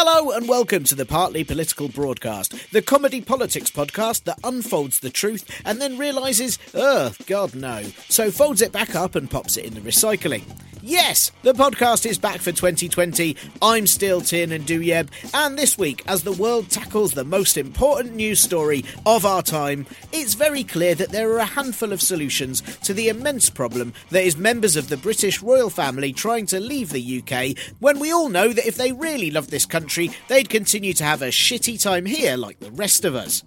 Hello 0.00 0.30
and 0.30 0.48
welcome 0.48 0.84
to 0.84 0.94
the 0.94 1.04
Partly 1.04 1.42
Political 1.42 1.88
Broadcast, 1.88 2.70
the 2.70 2.80
comedy 2.80 3.20
politics 3.20 3.68
podcast 3.68 4.22
that 4.24 4.38
unfolds 4.44 5.00
the 5.00 5.10
truth 5.10 5.60
and 5.64 5.80
then 5.80 5.98
realises, 5.98 6.56
ugh, 6.72 7.16
oh, 7.18 7.24
God 7.26 7.56
no, 7.56 7.82
so 8.08 8.30
folds 8.30 8.62
it 8.62 8.70
back 8.70 8.94
up 8.94 9.16
and 9.16 9.28
pops 9.28 9.56
it 9.56 9.64
in 9.64 9.74
the 9.74 9.80
recycling. 9.80 10.44
Yes, 10.88 11.32
the 11.42 11.54
podcast 11.54 12.06
is 12.06 12.18
back 12.18 12.40
for 12.40 12.52
2020. 12.52 13.36
I'm 13.60 13.86
still 13.88 14.20
Tiernan 14.20 14.62
Douieb, 14.62 15.08
and 15.34 15.58
this 15.58 15.76
week, 15.76 16.04
as 16.06 16.22
the 16.22 16.32
world 16.32 16.70
tackles 16.70 17.12
the 17.12 17.24
most 17.24 17.56
important 17.56 18.14
news 18.14 18.38
story 18.38 18.84
of 19.04 19.26
our 19.26 19.42
time, 19.42 19.86
it's 20.12 20.34
very 20.34 20.62
clear 20.62 20.94
that 20.94 21.10
there 21.10 21.32
are 21.32 21.38
a 21.38 21.44
handful 21.44 21.92
of 21.92 22.00
solutions 22.00 22.62
to 22.84 22.94
the 22.94 23.08
immense 23.08 23.50
problem 23.50 23.92
that 24.10 24.22
is 24.22 24.36
members 24.36 24.76
of 24.76 24.88
the 24.88 24.96
British 24.96 25.42
royal 25.42 25.68
family 25.68 26.12
trying 26.12 26.46
to 26.46 26.60
leave 26.60 26.90
the 26.90 27.22
UK 27.22 27.58
when 27.80 27.98
we 27.98 28.12
all 28.12 28.28
know 28.28 28.52
that 28.52 28.66
if 28.66 28.76
they 28.76 28.92
really 28.92 29.32
love 29.32 29.50
this 29.50 29.66
country, 29.66 29.97
they'd 30.28 30.48
continue 30.48 30.92
to 30.94 31.04
have 31.04 31.22
a 31.22 31.28
shitty 31.28 31.82
time 31.82 32.06
here 32.06 32.36
like 32.36 32.60
the 32.60 32.70
rest 32.70 33.04
of 33.04 33.14
us. 33.14 33.42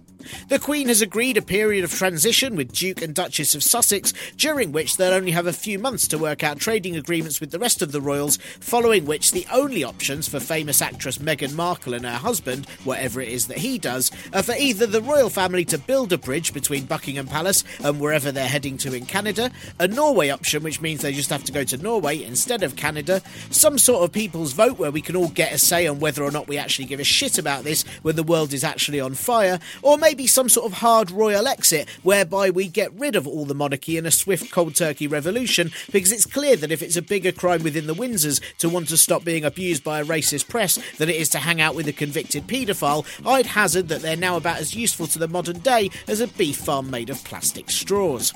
The 0.48 0.58
Queen 0.58 0.88
has 0.88 1.02
agreed 1.02 1.36
a 1.36 1.42
period 1.42 1.84
of 1.84 1.92
transition 1.92 2.56
with 2.56 2.72
Duke 2.72 3.02
and 3.02 3.14
Duchess 3.14 3.54
of 3.54 3.62
Sussex, 3.62 4.12
during 4.36 4.72
which 4.72 4.96
they'll 4.96 5.12
only 5.12 5.32
have 5.32 5.46
a 5.46 5.52
few 5.52 5.78
months 5.78 6.06
to 6.08 6.18
work 6.18 6.42
out 6.42 6.58
trading 6.58 6.96
agreements 6.96 7.40
with 7.40 7.50
the 7.50 7.58
rest 7.58 7.82
of 7.82 7.92
the 7.92 8.00
royals, 8.00 8.36
following 8.60 9.04
which 9.04 9.30
the 9.30 9.46
only 9.52 9.84
options 9.84 10.28
for 10.28 10.40
famous 10.40 10.82
actress 10.82 11.18
Meghan 11.18 11.54
Markle 11.54 11.94
and 11.94 12.04
her 12.04 12.12
husband, 12.12 12.68
whatever 12.84 13.20
it 13.20 13.28
is 13.28 13.46
that 13.46 13.58
he 13.58 13.78
does, 13.78 14.10
are 14.32 14.42
for 14.42 14.54
either 14.58 14.86
the 14.86 15.02
royal 15.02 15.30
family 15.30 15.64
to 15.64 15.78
build 15.78 16.12
a 16.12 16.18
bridge 16.18 16.52
between 16.52 16.84
Buckingham 16.84 17.26
Palace 17.26 17.64
and 17.82 18.00
wherever 18.00 18.30
they're 18.30 18.48
heading 18.48 18.76
to 18.78 18.94
in 18.94 19.06
Canada, 19.06 19.50
a 19.78 19.88
Norway 19.88 20.28
option, 20.28 20.62
which 20.62 20.80
means 20.80 21.00
they 21.00 21.12
just 21.12 21.30
have 21.30 21.44
to 21.44 21.52
go 21.52 21.64
to 21.64 21.76
Norway 21.76 22.22
instead 22.22 22.62
of 22.62 22.76
Canada, 22.76 23.22
some 23.50 23.78
sort 23.78 24.04
of 24.04 24.12
people's 24.12 24.52
vote 24.52 24.78
where 24.78 24.90
we 24.90 25.00
can 25.00 25.16
all 25.16 25.28
get 25.28 25.52
a 25.52 25.58
say 25.58 25.86
on 25.86 26.00
whether 26.00 26.22
or 26.22 26.30
not 26.30 26.48
we 26.48 26.58
actually 26.58 26.84
give 26.84 27.00
a 27.00 27.04
shit 27.04 27.38
about 27.38 27.64
this 27.64 27.84
when 28.02 28.16
the 28.16 28.22
world 28.22 28.52
is 28.52 28.64
actually 28.64 29.00
on 29.00 29.14
fire, 29.14 29.58
or 29.82 29.96
maybe 29.96 30.11
some 30.26 30.48
sort 30.48 30.66
of 30.66 30.78
hard 30.78 31.10
royal 31.10 31.48
exit 31.48 31.88
whereby 32.02 32.50
we 32.50 32.68
get 32.68 32.92
rid 32.92 33.16
of 33.16 33.26
all 33.26 33.44
the 33.44 33.54
monarchy 33.54 33.96
in 33.96 34.06
a 34.06 34.10
swift 34.10 34.52
cold 34.52 34.74
turkey 34.74 35.06
revolution 35.06 35.70
because 35.90 36.12
it's 36.12 36.26
clear 36.26 36.56
that 36.56 36.70
if 36.70 36.82
it's 36.82 36.96
a 36.96 37.02
bigger 37.02 37.32
crime 37.32 37.62
within 37.62 37.86
the 37.86 37.94
Windsors 37.94 38.40
to 38.58 38.68
want 38.68 38.88
to 38.88 38.96
stop 38.96 39.24
being 39.24 39.44
abused 39.44 39.82
by 39.82 40.00
a 40.00 40.04
racist 40.04 40.48
press 40.48 40.78
than 40.98 41.08
it 41.08 41.16
is 41.16 41.28
to 41.30 41.38
hang 41.38 41.60
out 41.60 41.74
with 41.74 41.88
a 41.88 41.92
convicted 41.92 42.46
paedophile, 42.46 43.06
I'd 43.26 43.46
hazard 43.46 43.88
that 43.88 44.02
they're 44.02 44.16
now 44.16 44.36
about 44.36 44.58
as 44.58 44.76
useful 44.76 45.06
to 45.08 45.18
the 45.18 45.28
modern 45.28 45.60
day 45.60 45.90
as 46.06 46.20
a 46.20 46.28
beef 46.28 46.58
farm 46.58 46.90
made 46.90 47.10
of 47.10 47.24
plastic 47.24 47.70
straws. 47.70 48.32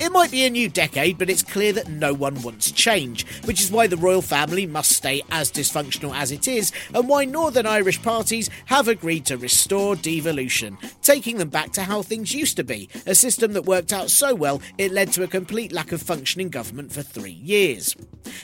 It 0.00 0.12
might 0.12 0.30
be 0.30 0.44
a 0.44 0.50
new 0.50 0.68
decade, 0.68 1.18
but 1.18 1.30
it's 1.30 1.42
clear 1.42 1.72
that 1.72 1.88
no 1.88 2.12
one 2.14 2.42
wants 2.42 2.70
change, 2.70 3.26
which 3.44 3.60
is 3.60 3.70
why 3.70 3.86
the 3.86 3.96
royal 3.96 4.22
family 4.22 4.66
must 4.66 4.92
stay 4.92 5.22
as 5.30 5.52
dysfunctional 5.52 6.14
as 6.14 6.32
it 6.32 6.48
is, 6.48 6.72
and 6.94 7.08
why 7.08 7.24
Northern 7.24 7.66
Irish 7.66 8.02
parties 8.02 8.50
have 8.66 8.88
agreed 8.88 9.26
to 9.26 9.36
restore 9.36 9.96
devolution, 9.96 10.78
taking 11.02 11.38
them 11.38 11.48
back 11.48 11.72
to 11.72 11.82
how 11.82 12.02
things 12.02 12.34
used 12.34 12.56
to 12.56 12.64
be, 12.64 12.88
a 13.06 13.14
system 13.14 13.52
that 13.52 13.64
worked 13.64 13.92
out 13.92 14.10
so 14.10 14.34
well 14.34 14.60
it 14.78 14.92
led 14.92 15.12
to 15.12 15.22
a 15.22 15.28
complete 15.28 15.72
lack 15.72 15.92
of 15.92 16.02
functioning 16.02 16.48
government 16.48 16.92
for 16.92 17.02
three 17.02 17.30
years. 17.30 17.94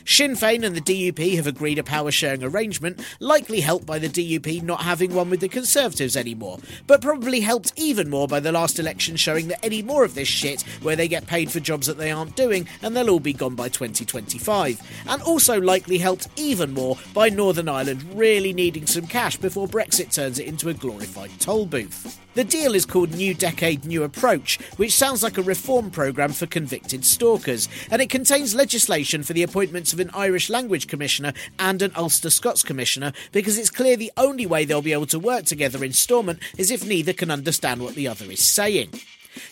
Sinn 0.05 0.33
Féin 0.33 0.65
and 0.65 0.77
the 0.77 0.81
DUP 0.81 1.37
have 1.37 1.47
agreed 1.47 1.79
a 1.79 1.85
power 1.85 2.11
sharing 2.11 2.43
arrangement, 2.43 3.01
likely 3.21 3.61
helped 3.61 3.87
by 3.87 3.99
the 3.99 4.09
DUP 4.09 4.63
not 4.63 4.83
having 4.83 5.15
one 5.15 5.31
with 5.31 5.41
the 5.41 5.49
Conservatives 5.49 6.17
anymore, 6.17 6.59
but 6.87 7.01
probably 7.01 7.41
helped 7.41 7.73
even 7.77 8.11
more 8.11 8.29
by 8.29 8.41
the 8.41 8.53
last 8.53 8.79
election 8.79 9.17
showing 9.17 9.49
that 9.49 9.65
any 9.65 9.83
more 9.83 10.05
of 10.05 10.15
this 10.15 10.29
shit, 10.29 10.63
where 10.83 10.97
they 10.97 11.09
get 11.09 11.27
paid 11.27 11.48
for 11.49 11.61
jobs 11.61 11.87
that 11.87 11.99
they 11.99 12.11
aren't 12.11 12.37
doing 12.37 12.69
and 12.83 12.97
they'll 12.97 13.11
all 13.11 13.21
be 13.21 13.33
gone 13.33 13.55
by 13.55 13.69
2025, 13.69 14.81
and 15.09 15.23
also 15.23 15.61
likely 15.61 15.99
helped 15.99 16.29
even 16.37 16.73
more 16.75 16.97
by 17.15 17.29
Northern 17.29 17.69
Ireland 17.69 18.05
really 18.15 18.53
needing 18.53 18.87
some 18.87 19.07
cash 19.07 19.37
before 19.37 19.69
Brexit 19.69 20.13
turns 20.13 20.39
it 20.39 20.47
into 20.47 20.69
a 20.69 20.75
glorified 20.75 21.31
toll 21.41 21.67
booth. 21.67 22.19
The 22.39 22.45
deal 22.45 22.77
is 22.77 22.87
called 22.87 23.15
New 23.15 23.35
Decade 23.35 23.85
New 23.85 24.05
Approach, 24.05 24.61
which 24.77 24.95
sounds 24.95 25.25
like 25.25 25.39
a 25.39 25.43
reform 25.43 25.91
programme 25.91 26.33
for 26.33 26.47
convicted 26.47 27.05
stalkers, 27.05 27.69
and 27.91 28.01
it 28.01 28.11
contains 28.11 28.55
legislation 28.55 29.25
for 29.25 29.33
the 29.33 29.43
appointments 29.43 29.93
of 29.93 29.99
an 29.99 30.11
Irish 30.15 30.49
Language 30.49 30.87
Commissioner 30.87 31.33
and 31.59 31.83
an 31.83 31.91
Ulster 31.97 32.31
Scots 32.31 32.63
Commissioner, 32.63 33.13
because 33.33 33.59
it's 33.59 33.71
clear 33.71 33.97
the 33.97 34.13
only 34.17 34.47
way 34.47 34.65
they'll 34.65 34.83
be 34.83 34.93
able 34.93 35.07
to 35.07 35.19
work 35.19 35.47
together 35.47 35.85
in 35.85 35.93
Stormont 35.93 36.39
is 36.57 36.71
if 36.71 36.87
neither 36.87 37.13
can 37.13 37.31
understand 37.31 37.83
what 37.83 37.97
the 37.97 38.07
other 38.07 38.31
is 38.31 38.47
saying. 38.47 38.91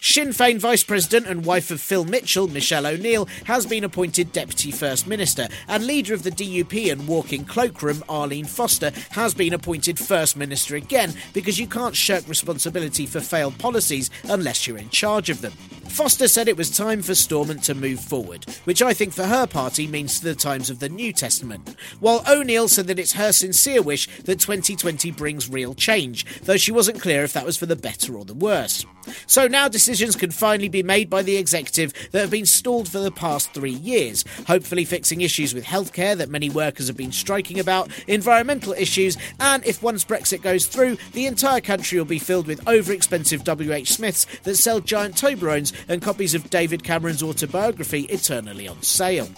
Sinn 0.00 0.28
Féin 0.28 0.58
Vice 0.58 0.84
President 0.84 1.26
and 1.26 1.44
wife 1.44 1.70
of 1.70 1.80
Phil 1.80 2.04
Mitchell, 2.04 2.48
Michelle 2.48 2.86
O'Neill, 2.86 3.28
has 3.44 3.66
been 3.66 3.84
appointed 3.84 4.32
Deputy 4.32 4.70
First 4.70 5.06
Minister, 5.06 5.48
and 5.68 5.86
leader 5.86 6.14
of 6.14 6.22
the 6.22 6.30
DUP 6.30 6.90
and 6.90 7.06
walking 7.08 7.44
cloakroom, 7.44 8.02
Arlene 8.08 8.44
Foster, 8.44 8.92
has 9.10 9.34
been 9.34 9.52
appointed 9.52 9.98
First 9.98 10.36
Minister 10.36 10.76
again 10.76 11.14
because 11.32 11.58
you 11.58 11.66
can't 11.66 11.96
shirk 11.96 12.26
responsibility 12.28 13.06
for 13.06 13.20
failed 13.20 13.58
policies 13.58 14.10
unless 14.24 14.66
you're 14.66 14.78
in 14.78 14.90
charge 14.90 15.30
of 15.30 15.40
them. 15.40 15.52
Foster 15.88 16.28
said 16.28 16.48
it 16.48 16.56
was 16.56 16.76
time 16.76 17.00
for 17.00 17.14
Stormont 17.14 17.64
to 17.64 17.74
move 17.74 18.00
forward, 18.00 18.44
which 18.64 18.82
I 18.82 18.92
think 18.92 19.12
for 19.12 19.24
her 19.24 19.46
party 19.46 19.86
means 19.86 20.18
to 20.18 20.24
the 20.24 20.34
times 20.34 20.68
of 20.68 20.78
the 20.78 20.88
New 20.88 21.12
Testament, 21.12 21.74
while 22.00 22.22
O'Neill 22.28 22.68
said 22.68 22.86
that 22.88 22.98
it's 22.98 23.14
her 23.14 23.32
sincere 23.32 23.82
wish 23.82 24.06
that 24.24 24.40
2020 24.40 25.10
brings 25.12 25.48
real 25.48 25.74
change, 25.74 26.26
though 26.42 26.56
she 26.56 26.72
wasn't 26.72 27.00
clear 27.00 27.22
if 27.24 27.32
that 27.32 27.46
was 27.46 27.56
for 27.56 27.66
the 27.66 27.76
better 27.76 28.16
or 28.16 28.24
the 28.24 28.34
worse. 28.34 28.84
So 29.26 29.46
now 29.46 29.68
decisions 29.68 30.16
can 30.16 30.30
finally 30.30 30.68
be 30.68 30.82
made 30.82 31.08
by 31.08 31.22
the 31.22 31.36
executive 31.36 31.92
that 32.10 32.20
have 32.20 32.30
been 32.30 32.46
stalled 32.46 32.88
for 32.88 32.98
the 32.98 33.10
past 33.10 33.52
three 33.52 33.70
years, 33.70 34.24
hopefully 34.46 34.84
fixing 34.84 35.20
issues 35.20 35.54
with 35.54 35.64
healthcare 35.64 36.16
that 36.16 36.28
many 36.28 36.50
workers 36.50 36.88
have 36.88 36.96
been 36.96 37.12
striking 37.12 37.58
about, 37.58 37.90
environmental 38.06 38.72
issues, 38.72 39.16
and 39.40 39.64
if 39.64 39.82
once 39.82 40.04
Brexit 40.04 40.42
goes 40.42 40.66
through, 40.66 40.98
the 41.12 41.26
entire 41.26 41.60
country 41.60 41.98
will 41.98 42.04
be 42.04 42.18
filled 42.18 42.46
with 42.46 42.66
over 42.68 42.92
expensive 42.92 43.42
WH 43.44 43.86
Smiths 43.86 44.26
that 44.42 44.56
sell 44.56 44.80
giant 44.80 45.14
Toblerones 45.14 45.72
and 45.88 46.02
copies 46.02 46.34
of 46.34 46.48
David 46.50 46.82
Cameron's 46.84 47.22
autobiography 47.22 48.02
eternally 48.02 48.68
on 48.68 48.82
sale. 48.82 49.28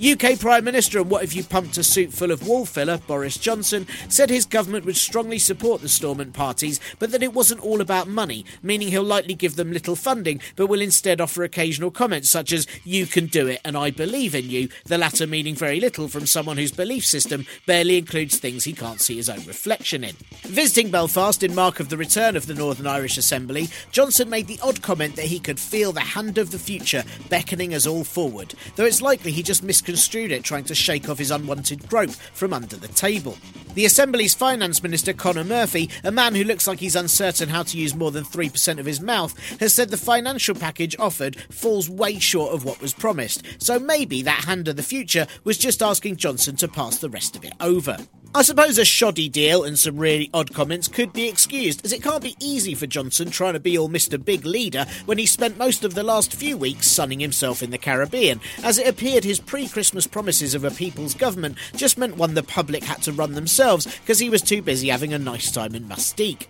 UK 0.00 0.38
Prime 0.38 0.64
Minister 0.64 1.00
and 1.00 1.10
What 1.10 1.24
If 1.24 1.34
You 1.34 1.44
Pumped 1.44 1.78
a 1.78 1.84
Suit 1.84 2.12
Full 2.12 2.30
of 2.30 2.46
Wall 2.46 2.66
Filler, 2.66 2.98
Boris 3.06 3.36
Johnson, 3.36 3.86
said 4.08 4.30
his 4.30 4.46
government 4.46 4.84
would 4.84 4.96
strongly 4.96 5.38
support 5.38 5.80
the 5.80 5.88
Stormont 5.88 6.32
parties, 6.32 6.80
but 6.98 7.10
that 7.12 7.22
it 7.22 7.34
wasn't 7.34 7.62
all 7.62 7.80
about 7.80 8.08
money, 8.08 8.44
meaning 8.62 8.88
he'll 8.88 9.02
likely 9.02 9.34
give 9.34 9.56
them 9.56 9.72
little 9.72 9.96
funding, 9.96 10.40
but 10.56 10.66
will 10.66 10.80
instead 10.80 11.20
offer 11.20 11.42
occasional 11.42 11.90
comments 11.90 12.30
such 12.30 12.52
as, 12.52 12.66
You 12.84 13.06
can 13.06 13.26
do 13.26 13.46
it 13.46 13.60
and 13.64 13.76
I 13.76 13.90
believe 13.90 14.34
in 14.34 14.50
you, 14.50 14.68
the 14.84 14.98
latter 14.98 15.26
meaning 15.26 15.54
very 15.54 15.80
little 15.80 16.08
from 16.08 16.26
someone 16.26 16.56
whose 16.56 16.72
belief 16.72 17.04
system 17.04 17.46
barely 17.66 17.98
includes 17.98 18.38
things 18.38 18.64
he 18.64 18.72
can't 18.72 19.00
see 19.00 19.16
his 19.16 19.28
own 19.28 19.44
reflection 19.46 20.04
in. 20.04 20.16
Visiting 20.42 20.90
Belfast 20.90 21.42
in 21.42 21.54
mark 21.54 21.80
of 21.80 21.88
the 21.88 21.96
return 21.96 22.36
of 22.36 22.46
the 22.46 22.54
Northern 22.54 22.86
Irish 22.86 23.18
Assembly, 23.18 23.68
Johnson 23.92 24.28
made 24.30 24.46
the 24.46 24.60
odd 24.62 24.82
comment 24.82 25.16
that 25.16 25.26
he 25.26 25.38
could 25.38 25.58
feel 25.58 25.92
the 25.92 26.00
hand 26.00 26.38
of 26.38 26.50
the 26.50 26.58
future 26.58 27.04
beckoning 27.28 27.74
us 27.74 27.86
all 27.86 28.04
forward, 28.04 28.54
though 28.76 28.84
it's 28.84 29.02
likely 29.02 29.32
he 29.32 29.42
just 29.42 29.59
misconstrued 29.62 30.32
it, 30.32 30.44
trying 30.44 30.64
to 30.64 30.74
shake 30.74 31.08
off 31.08 31.18
his 31.18 31.30
unwanted 31.30 31.88
growth 31.88 32.20
from 32.34 32.52
under 32.52 32.76
the 32.76 32.88
table. 32.88 33.36
The 33.74 33.84
Assembly's 33.84 34.34
Finance 34.34 34.82
Minister, 34.82 35.12
Conor 35.12 35.44
Murphy, 35.44 35.88
a 36.02 36.10
man 36.10 36.34
who 36.34 36.42
looks 36.42 36.66
like 36.66 36.80
he's 36.80 36.96
uncertain 36.96 37.48
how 37.48 37.62
to 37.62 37.78
use 37.78 37.94
more 37.94 38.10
than 38.10 38.24
3% 38.24 38.78
of 38.78 38.86
his 38.86 39.00
mouth, 39.00 39.38
has 39.60 39.72
said 39.72 39.90
the 39.90 39.96
financial 39.96 40.54
package 40.54 40.96
offered 40.98 41.40
falls 41.52 41.88
way 41.88 42.18
short 42.18 42.52
of 42.52 42.64
what 42.64 42.80
was 42.80 42.94
promised. 42.94 43.44
So 43.58 43.78
maybe 43.78 44.22
that 44.22 44.44
hand 44.44 44.66
of 44.66 44.76
the 44.76 44.82
future 44.82 45.26
was 45.44 45.56
just 45.56 45.82
asking 45.82 46.16
Johnson 46.16 46.56
to 46.56 46.68
pass 46.68 46.98
the 46.98 47.10
rest 47.10 47.36
of 47.36 47.44
it 47.44 47.52
over. 47.60 47.96
I 48.32 48.42
suppose 48.42 48.78
a 48.78 48.84
shoddy 48.84 49.28
deal 49.28 49.64
and 49.64 49.76
some 49.76 49.98
really 49.98 50.30
odd 50.32 50.54
comments 50.54 50.86
could 50.86 51.12
be 51.12 51.28
excused, 51.28 51.84
as 51.84 51.92
it 51.92 52.00
can't 52.00 52.22
be 52.22 52.36
easy 52.38 52.76
for 52.76 52.86
Johnson 52.86 53.28
trying 53.28 53.54
to 53.54 53.60
be 53.60 53.76
all 53.76 53.88
Mr. 53.88 54.24
Big 54.24 54.46
Leader 54.46 54.86
when 55.04 55.18
he 55.18 55.26
spent 55.26 55.58
most 55.58 55.82
of 55.82 55.94
the 55.94 56.04
last 56.04 56.32
few 56.32 56.56
weeks 56.56 56.86
sunning 56.86 57.18
himself 57.18 57.60
in 57.60 57.70
the 57.70 57.76
Caribbean, 57.78 58.40
as 58.62 58.78
it 58.78 58.86
appeared 58.86 59.24
his 59.24 59.40
pre 59.40 59.66
Christmas 59.66 60.06
promises 60.06 60.54
of 60.54 60.62
a 60.62 60.70
people's 60.70 61.14
government 61.14 61.58
just 61.74 61.98
meant 61.98 62.18
one 62.18 62.34
the 62.34 62.44
public 62.44 62.84
had 62.84 63.02
to 63.02 63.12
run 63.12 63.32
themselves 63.32 63.86
because 63.98 64.20
he 64.20 64.30
was 64.30 64.42
too 64.42 64.62
busy 64.62 64.90
having 64.90 65.12
a 65.12 65.18
nice 65.18 65.50
time 65.50 65.74
in 65.74 65.88
Mustique. 65.88 66.46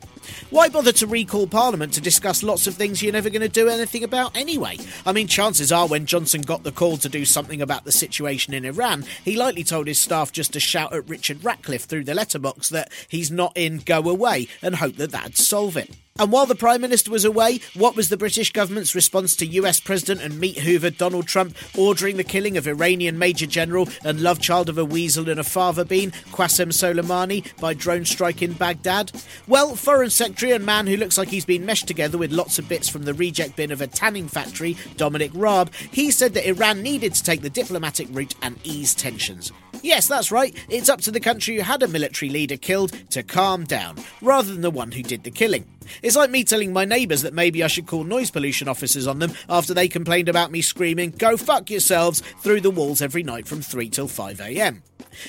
Why 0.50 0.68
bother 0.68 0.92
to 0.92 1.06
recall 1.06 1.46
Parliament 1.46 1.92
to 1.94 2.00
discuss 2.00 2.42
lots 2.42 2.66
of 2.66 2.74
things 2.74 3.02
you're 3.02 3.12
never 3.12 3.30
going 3.30 3.42
to 3.42 3.48
do 3.48 3.68
anything 3.68 4.04
about 4.04 4.36
anyway? 4.36 4.78
I 5.06 5.12
mean, 5.12 5.26
chances 5.26 5.72
are 5.72 5.86
when 5.86 6.06
Johnson 6.06 6.42
got 6.42 6.62
the 6.62 6.72
call 6.72 6.96
to 6.98 7.08
do 7.08 7.24
something 7.24 7.62
about 7.62 7.84
the 7.84 7.92
situation 7.92 8.54
in 8.54 8.64
Iran, 8.64 9.04
he 9.24 9.36
likely 9.36 9.64
told 9.64 9.86
his 9.86 9.98
staff 9.98 10.32
just 10.32 10.52
to 10.52 10.60
shout 10.60 10.92
at 10.92 11.08
Richard 11.08 11.44
Ratcliffe 11.44 11.84
through 11.84 12.04
the 12.04 12.14
letterbox 12.14 12.68
that 12.70 12.92
he's 13.08 13.30
not 13.30 13.52
in, 13.56 13.78
go 13.78 14.08
away, 14.08 14.48
and 14.62 14.76
hope 14.76 14.96
that 14.96 15.12
that'd 15.12 15.36
solve 15.36 15.76
it. 15.76 15.90
And 16.18 16.32
while 16.32 16.44
the 16.44 16.54
Prime 16.54 16.82
Minister 16.82 17.10
was 17.10 17.24
away, 17.24 17.60
what 17.74 17.96
was 17.96 18.08
the 18.08 18.16
British 18.16 18.52
government's 18.52 18.94
response 18.94 19.34
to 19.36 19.46
US 19.46 19.80
President 19.80 20.20
and 20.20 20.38
meat 20.38 20.58
hoover 20.58 20.90
Donald 20.90 21.26
Trump 21.26 21.56
ordering 21.78 22.16
the 22.16 22.24
killing 22.24 22.56
of 22.56 22.66
Iranian 22.66 23.18
Major 23.18 23.46
General 23.46 23.88
and 24.04 24.20
love 24.20 24.38
child 24.38 24.68
of 24.68 24.76
a 24.76 24.84
weasel 24.84 25.30
and 25.30 25.40
a 25.40 25.44
fava 25.44 25.84
bean, 25.84 26.10
Qasem 26.32 26.72
Soleimani, 26.72 27.56
by 27.58 27.72
drone 27.72 28.04
strike 28.04 28.42
in 28.42 28.52
Baghdad? 28.52 29.12
Well, 29.46 29.76
Foreign 29.76 30.10
Secretary 30.10 30.52
and 30.52 30.66
man 30.66 30.86
who 30.86 30.96
looks 30.96 31.16
like 31.16 31.28
he's 31.28 31.46
been 31.46 31.64
meshed 31.64 31.88
together 31.88 32.18
with 32.18 32.32
lots 32.32 32.58
of 32.58 32.68
bits 32.68 32.88
from 32.88 33.04
the 33.04 33.14
reject 33.14 33.56
bin 33.56 33.70
of 33.70 33.80
a 33.80 33.86
tanning 33.86 34.28
factory, 34.28 34.76
Dominic 34.96 35.30
Raab, 35.32 35.72
he 35.74 36.10
said 36.10 36.34
that 36.34 36.46
Iran 36.46 36.82
needed 36.82 37.14
to 37.14 37.22
take 37.22 37.40
the 37.40 37.48
diplomatic 37.48 38.08
route 38.10 38.34
and 38.42 38.58
ease 38.62 38.94
tensions. 38.94 39.52
Yes, 39.82 40.08
that's 40.08 40.30
right, 40.30 40.54
it's 40.68 40.88
up 40.88 41.00
to 41.02 41.10
the 41.10 41.20
country 41.20 41.56
who 41.56 41.62
had 41.62 41.82
a 41.82 41.88
military 41.88 42.30
leader 42.30 42.56
killed 42.56 42.92
to 43.10 43.22
calm 43.22 43.64
down, 43.64 43.96
rather 44.20 44.52
than 44.52 44.62
the 44.62 44.70
one 44.70 44.92
who 44.92 45.02
did 45.02 45.24
the 45.24 45.30
killing. 45.30 45.64
It's 46.02 46.16
like 46.16 46.30
me 46.30 46.44
telling 46.44 46.72
my 46.72 46.84
neighbours 46.84 47.22
that 47.22 47.34
maybe 47.34 47.62
I 47.62 47.68
should 47.68 47.86
call 47.86 48.04
noise 48.04 48.30
pollution 48.30 48.68
officers 48.68 49.06
on 49.06 49.18
them 49.18 49.32
after 49.48 49.74
they 49.74 49.88
complained 49.88 50.28
about 50.28 50.52
me 50.52 50.62
screaming, 50.62 51.10
Go 51.10 51.36
fuck 51.36 51.70
yourselves, 51.70 52.20
through 52.40 52.60
the 52.60 52.70
walls 52.70 53.02
every 53.02 53.22
night 53.22 53.48
from 53.48 53.62
3 53.62 53.88
till 53.88 54.08
5am. 54.08 54.82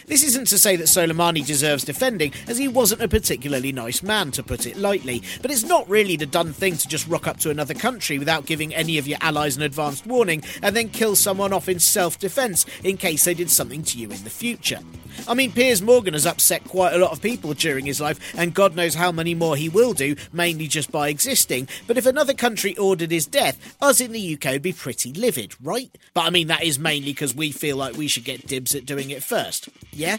This 0.08 0.24
isn't 0.24 0.48
to 0.48 0.58
say 0.58 0.76
that 0.76 0.86
Soleimani 0.86 1.46
deserves 1.46 1.84
defending, 1.84 2.34
as 2.48 2.58
he 2.58 2.68
wasn't 2.68 3.02
a 3.02 3.08
particularly 3.08 3.72
nice 3.72 4.04
man, 4.04 4.32
to 4.32 4.44
put 4.44 4.66
it 4.66 4.78
lightly, 4.78 5.22
but 5.42 5.52
it's 5.52 5.64
not 5.64 5.90
really 5.90 6.16
the 6.16 6.26
done 6.26 6.54
thing 6.54 6.78
to 6.78 6.88
just 6.88 7.08
rock 7.08 7.28
up 7.28 7.40
to 7.40 7.50
another 7.50 7.74
country 7.74 8.20
without 8.20 8.46
giving 8.46 8.74
any 8.74 8.98
of 8.98 9.08
your 9.08 9.20
allies 9.22 9.58
an 9.58 9.64
advanced 9.64 10.06
warning 10.06 10.44
and 10.62 10.76
then 10.76 10.90
kill 10.90 11.16
someone 11.16 11.54
off 11.54 11.70
in 11.70 11.80
self 11.80 12.20
defence 12.20 12.66
in 12.84 12.98
case 12.98 13.26
they 13.26 13.34
did 13.34 13.50
something 13.50 13.84
to 13.84 13.98
you 13.98 14.12
in 14.12 14.24
the 14.24 14.30
future. 14.30 14.80
I 15.28 15.34
mean, 15.34 15.52
Piers 15.52 15.82
Morgan 15.82 16.14
has 16.14 16.26
upset 16.26 16.64
quite 16.64 16.94
a 16.94 16.98
lot 16.98 17.12
of 17.12 17.22
people 17.22 17.54
during 17.54 17.86
his 17.86 18.02
life, 18.02 18.34
and 18.38 18.54
God 18.54 18.76
knows 18.76 18.96
how 18.96 19.12
many 19.12 19.36
more 19.36 19.56
he 19.56 19.70
will 19.70 19.94
do, 19.94 20.16
mainly 20.32 20.68
just 20.68 20.92
by 20.92 21.10
existing. 21.10 21.68
But 21.88 21.98
if 21.98 22.06
another 22.06 22.34
country 22.34 22.78
ordered 22.78 23.12
his 23.12 23.28
death, 23.28 23.76
us 23.82 24.02
in 24.02 24.12
the 24.12 24.34
UK 24.34 24.54
would 24.54 24.62
be 24.62 24.74
pretty 24.74 25.14
livid, 25.14 25.56
right? 25.62 25.96
But 26.14 26.26
I 26.26 26.30
mean, 26.30 26.48
that 26.48 26.64
is 26.64 26.80
mainly 26.80 27.12
because 27.12 27.36
we 27.36 27.52
feel 27.52 27.78
like 27.78 27.98
we 27.98 28.08
should 28.08 28.24
get 28.24 28.48
dibs 28.48 28.74
at 28.74 28.86
doing 28.86 29.10
it 29.10 29.24
first. 29.24 29.61
Yeah? 29.92 30.18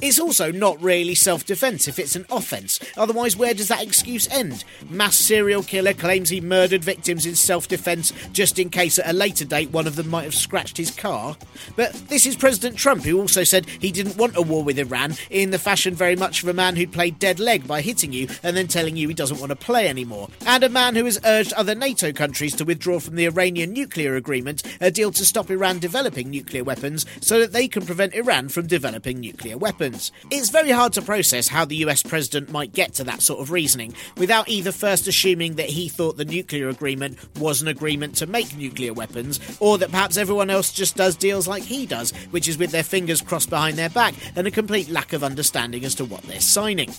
It's 0.00 0.18
also 0.18 0.52
not 0.52 0.80
really 0.82 1.14
self 1.14 1.44
defence 1.44 1.88
if 1.88 1.98
it's 1.98 2.16
an 2.16 2.26
offence. 2.30 2.78
Otherwise, 2.96 3.36
where 3.36 3.54
does 3.54 3.68
that 3.68 3.82
excuse 3.82 4.28
end? 4.28 4.64
Mass 4.88 5.16
serial 5.16 5.62
killer 5.62 5.94
claims 5.94 6.28
he 6.28 6.40
murdered 6.40 6.84
victims 6.84 7.26
in 7.26 7.34
self 7.34 7.68
defence 7.68 8.12
just 8.32 8.58
in 8.58 8.70
case 8.70 8.98
at 8.98 9.08
a 9.08 9.12
later 9.12 9.44
date 9.44 9.70
one 9.70 9.86
of 9.86 9.96
them 9.96 10.08
might 10.08 10.24
have 10.24 10.34
scratched 10.34 10.76
his 10.76 10.90
car. 10.90 11.36
But 11.76 11.92
this 12.08 12.26
is 12.26 12.36
President 12.36 12.76
Trump 12.76 13.04
who 13.04 13.20
also 13.20 13.44
said 13.44 13.66
he 13.66 13.90
didn't 13.90 14.16
want 14.16 14.36
a 14.36 14.42
war 14.42 14.62
with 14.62 14.78
Iran 14.78 15.14
in 15.30 15.50
the 15.50 15.58
fashion 15.58 15.94
very 15.94 16.16
much 16.16 16.42
of 16.42 16.48
a 16.48 16.54
man 16.54 16.76
who'd 16.76 16.92
played 16.92 17.18
dead 17.18 17.40
leg 17.40 17.66
by 17.66 17.80
hitting 17.80 18.12
you 18.12 18.28
and 18.42 18.56
then 18.56 18.68
telling 18.68 18.96
you 18.96 19.08
he 19.08 19.14
doesn't 19.14 19.40
want 19.40 19.50
to 19.50 19.56
play 19.56 19.88
anymore. 19.88 20.28
And 20.46 20.62
a 20.62 20.68
man 20.68 20.94
who 20.94 21.04
has 21.04 21.20
urged 21.24 21.52
other 21.54 21.74
NATO 21.74 22.12
countries 22.12 22.54
to 22.56 22.64
withdraw 22.64 23.00
from 23.00 23.16
the 23.16 23.26
Iranian 23.26 23.72
nuclear 23.72 24.16
agreement, 24.16 24.62
a 24.80 24.90
deal 24.90 25.12
to 25.12 25.24
stop 25.24 25.50
Iran 25.50 25.78
developing 25.78 26.30
nuclear 26.30 26.62
weapons 26.62 27.04
so 27.20 27.40
that 27.40 27.52
they 27.52 27.68
can 27.68 27.84
prevent 27.84 28.14
Iran 28.14 28.48
from 28.48 28.67
developing 28.68 29.18
nuclear 29.18 29.58
weapons. 29.58 30.12
It's 30.30 30.50
very 30.50 30.70
hard 30.70 30.92
to 30.92 31.02
process 31.02 31.48
how 31.48 31.64
the 31.64 31.76
US 31.76 32.02
president 32.02 32.52
might 32.52 32.72
get 32.72 32.94
to 32.94 33.04
that 33.04 33.22
sort 33.22 33.40
of 33.40 33.50
reasoning 33.50 33.94
without 34.16 34.48
either 34.48 34.70
first 34.70 35.08
assuming 35.08 35.56
that 35.56 35.70
he 35.70 35.88
thought 35.88 36.16
the 36.16 36.24
nuclear 36.24 36.68
agreement 36.68 37.18
was 37.38 37.60
an 37.60 37.68
agreement 37.68 38.14
to 38.16 38.26
make 38.26 38.56
nuclear 38.56 38.92
weapons, 38.92 39.40
or 39.60 39.78
that 39.78 39.90
perhaps 39.90 40.16
everyone 40.16 40.50
else 40.50 40.72
just 40.72 40.96
does 40.96 41.16
deals 41.16 41.48
like 41.48 41.62
he 41.64 41.86
does, 41.86 42.12
which 42.30 42.46
is 42.46 42.58
with 42.58 42.70
their 42.70 42.82
fingers 42.82 43.22
crossed 43.22 43.50
behind 43.50 43.76
their 43.76 43.90
back 43.90 44.14
and 44.36 44.46
a 44.46 44.50
complete 44.50 44.88
lack 44.88 45.12
of 45.12 45.24
understanding 45.24 45.84
as 45.84 45.94
to 45.94 46.04
what 46.04 46.22
they're 46.22 46.40
signing. 46.40 46.92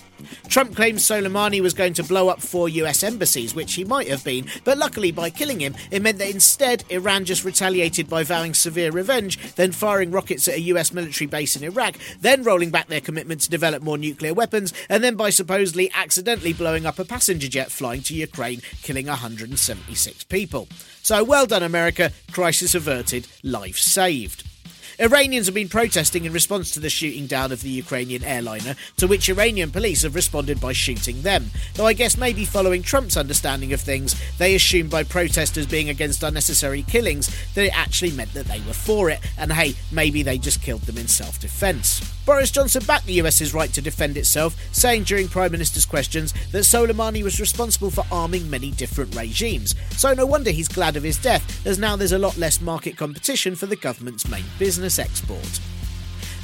Trump 0.47 0.75
claims 0.75 1.03
Soleimani 1.03 1.61
was 1.61 1.73
going 1.73 1.93
to 1.93 2.03
blow 2.03 2.27
up 2.27 2.41
four 2.41 2.67
US 2.69 3.03
embassies, 3.03 3.55
which 3.55 3.75
he 3.75 3.85
might 3.85 4.07
have 4.07 4.23
been, 4.23 4.47
but 4.63 4.77
luckily 4.77 5.11
by 5.11 5.29
killing 5.29 5.59
him, 5.59 5.75
it 5.91 6.01
meant 6.01 6.17
that 6.17 6.29
instead 6.29 6.83
Iran 6.89 7.25
just 7.25 7.45
retaliated 7.45 8.09
by 8.09 8.23
vowing 8.23 8.53
severe 8.53 8.91
revenge, 8.91 9.55
then 9.55 9.71
firing 9.71 10.11
rockets 10.11 10.47
at 10.47 10.55
a 10.55 10.61
US 10.61 10.91
military 10.91 11.27
base 11.27 11.55
in 11.59 11.65
Iraq, 11.65 11.95
then 12.21 12.43
rolling 12.43 12.71
back 12.71 12.87
their 12.87 13.01
commitment 13.01 13.41
to 13.41 13.49
develop 13.49 13.83
more 13.83 13.97
nuclear 13.97 14.33
weapons, 14.33 14.73
and 14.89 15.03
then 15.03 15.15
by 15.15 15.29
supposedly 15.29 15.91
accidentally 15.93 16.53
blowing 16.53 16.85
up 16.85 16.99
a 16.99 17.05
passenger 17.05 17.47
jet 17.47 17.71
flying 17.71 18.01
to 18.01 18.15
Ukraine, 18.15 18.61
killing 18.81 19.07
176 19.07 20.23
people. 20.25 20.67
So 21.01 21.23
well 21.23 21.45
done, 21.45 21.63
America. 21.63 22.11
Crisis 22.31 22.75
averted, 22.75 23.27
life 23.43 23.77
saved. 23.77 24.43
Iranians 25.01 25.45
have 25.45 25.55
been 25.55 25.69
protesting 25.69 26.25
in 26.25 26.33
response 26.33 26.71
to 26.71 26.81
the 26.81 26.89
shooting 26.89 27.25
down 27.25 27.53
of 27.53 27.61
the 27.61 27.69
Ukrainian 27.69 28.21
airliner, 28.21 28.75
to 28.97 29.07
which 29.07 29.29
Iranian 29.29 29.71
police 29.71 30.01
have 30.01 30.13
responded 30.13 30.59
by 30.59 30.73
shooting 30.73 31.21
them. 31.21 31.51
Though 31.75 31.85
I 31.85 31.93
guess 31.93 32.17
maybe 32.17 32.43
following 32.43 32.83
Trump's 32.83 33.15
understanding 33.15 33.71
of 33.71 33.79
things, 33.79 34.13
they 34.37 34.55
assumed 34.55 34.89
by 34.89 35.03
protesters 35.03 35.65
being 35.65 35.87
against 35.87 36.21
unnecessary 36.21 36.83
killings 36.83 37.33
that 37.53 37.63
it 37.63 37.79
actually 37.79 38.11
meant 38.11 38.33
that 38.33 38.47
they 38.47 38.59
were 38.67 38.73
for 38.73 39.09
it, 39.09 39.21
and 39.37 39.53
hey, 39.53 39.75
maybe 39.89 40.21
they 40.21 40.37
just 40.37 40.61
killed 40.61 40.81
them 40.81 40.97
in 40.97 41.07
self 41.07 41.39
defence. 41.39 42.01
Boris 42.25 42.51
Johnson 42.51 42.83
backed 42.85 43.05
the 43.05 43.21
US's 43.21 43.53
right 43.53 43.71
to 43.71 43.81
defend 43.81 44.17
itself, 44.17 44.55
saying 44.73 45.03
during 45.03 45.29
Prime 45.29 45.53
Minister's 45.53 45.85
questions 45.85 46.33
that 46.51 46.63
Soleimani 46.63 47.23
was 47.23 47.39
responsible 47.39 47.89
for 47.89 48.03
arming 48.11 48.49
many 48.49 48.71
different 48.71 49.15
regimes. 49.15 49.75
So 49.91 50.13
no 50.13 50.25
wonder 50.25 50.51
he's 50.51 50.67
glad 50.67 50.97
of 50.97 51.03
his 51.03 51.17
death, 51.17 51.65
as 51.65 51.79
now 51.79 51.95
there's 51.95 52.11
a 52.11 52.19
lot 52.19 52.37
less 52.37 52.59
market 52.59 52.97
competition 52.97 53.55
for 53.55 53.65
the 53.65 53.77
government's 53.77 54.27
main 54.29 54.43
business 54.59 54.88
export. 54.97 55.59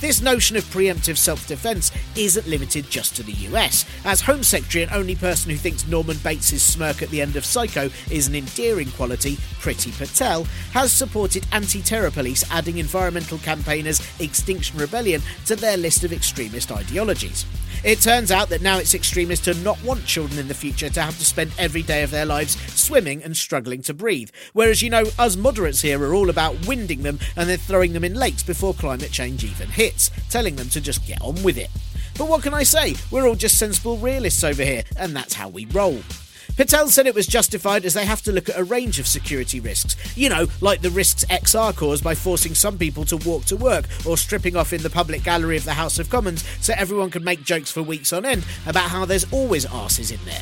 This 0.05 0.21
notion 0.21 0.55
of 0.55 0.63
preemptive 0.65 1.17
self 1.17 1.47
defence 1.47 1.91
isn't 2.15 2.45
limited 2.45 2.87
just 2.91 3.15
to 3.15 3.23
the 3.23 3.31
US, 3.49 3.85
as 4.05 4.21
Home 4.21 4.43
Secretary 4.43 4.83
and 4.83 4.93
only 4.93 5.15
person 5.15 5.49
who 5.49 5.57
thinks 5.57 5.87
Norman 5.87 6.17
Bates' 6.17 6.61
smirk 6.61 7.01
at 7.01 7.09
the 7.09 7.21
end 7.23 7.35
of 7.35 7.43
Psycho 7.43 7.89
is 8.11 8.27
an 8.27 8.35
endearing 8.35 8.91
quality, 8.91 9.37
Priti 9.61 9.97
Patel, 9.97 10.43
has 10.73 10.91
supported 10.91 11.47
anti 11.51 11.81
terror 11.81 12.11
police 12.11 12.45
adding 12.51 12.77
environmental 12.77 13.39
campaigners 13.39 13.99
Extinction 14.19 14.77
Rebellion 14.77 15.23
to 15.47 15.55
their 15.55 15.75
list 15.75 16.03
of 16.03 16.13
extremist 16.13 16.71
ideologies. 16.71 17.43
It 17.85 18.01
turns 18.01 18.31
out 18.31 18.49
that 18.49 18.63
now 18.63 18.79
it's 18.79 18.95
extremist 18.95 19.43
to 19.43 19.53
not 19.55 19.83
want 19.83 20.07
children 20.07 20.39
in 20.39 20.47
the 20.47 20.55
future 20.55 20.89
to 20.89 21.01
have 21.03 21.19
to 21.19 21.23
spend 21.23 21.51
every 21.59 21.83
day 21.83 22.01
of 22.01 22.09
their 22.09 22.25
lives 22.25 22.57
swimming 22.73 23.21
and 23.21 23.37
struggling 23.37 23.83
to 23.83 23.93
breathe. 23.93 24.31
Whereas, 24.53 24.81
you 24.81 24.89
know, 24.89 25.03
us 25.19 25.35
moderates 25.35 25.81
here 25.81 26.01
are 26.01 26.15
all 26.15 26.31
about 26.31 26.65
winding 26.65 27.03
them 27.03 27.19
and 27.35 27.47
then 27.47 27.59
throwing 27.59 27.93
them 27.93 28.03
in 28.03 28.15
lakes 28.15 28.41
before 28.41 28.73
climate 28.73 29.11
change 29.11 29.43
even 29.43 29.69
hits, 29.69 29.94
telling 30.29 30.55
them 30.55 30.69
to 30.69 30.81
just 30.81 31.05
get 31.05 31.21
on 31.21 31.41
with 31.43 31.57
it. 31.57 31.69
But 32.17 32.29
what 32.29 32.43
can 32.43 32.53
I 32.53 32.63
say? 32.63 32.95
We're 33.11 33.27
all 33.27 33.35
just 33.35 33.57
sensible 33.57 33.97
realists 33.97 34.43
over 34.43 34.63
here, 34.63 34.83
and 34.97 35.15
that's 35.15 35.33
how 35.33 35.49
we 35.49 35.65
roll. 35.65 35.99
Patel 36.55 36.87
said 36.87 37.05
it 37.05 37.15
was 37.15 37.27
justified 37.27 37.83
as 37.83 37.93
they 37.93 38.05
have 38.05 38.21
to 38.21 38.31
look 38.31 38.47
at 38.47 38.57
a 38.57 38.63
range 38.63 38.97
of 38.97 39.07
security 39.07 39.59
risks. 39.59 39.97
You 40.15 40.29
know, 40.29 40.47
like 40.61 40.81
the 40.81 40.89
risks 40.89 41.25
XR 41.25 41.75
caused 41.75 42.03
by 42.03 42.15
forcing 42.15 42.55
some 42.55 42.77
people 42.77 43.03
to 43.05 43.17
walk 43.17 43.43
to 43.45 43.57
work 43.57 43.85
or 44.05 44.17
stripping 44.17 44.55
off 44.55 44.71
in 44.71 44.81
the 44.81 44.89
public 44.89 45.23
gallery 45.23 45.57
of 45.57 45.65
the 45.65 45.73
House 45.73 45.99
of 45.99 46.09
Commons 46.09 46.47
so 46.61 46.73
everyone 46.77 47.09
can 47.09 47.25
make 47.25 47.43
jokes 47.43 47.71
for 47.71 47.83
weeks 47.83 48.13
on 48.13 48.23
end 48.25 48.45
about 48.65 48.89
how 48.89 49.03
there's 49.03 49.31
always 49.33 49.65
arses 49.65 50.13
in 50.13 50.23
there. 50.25 50.41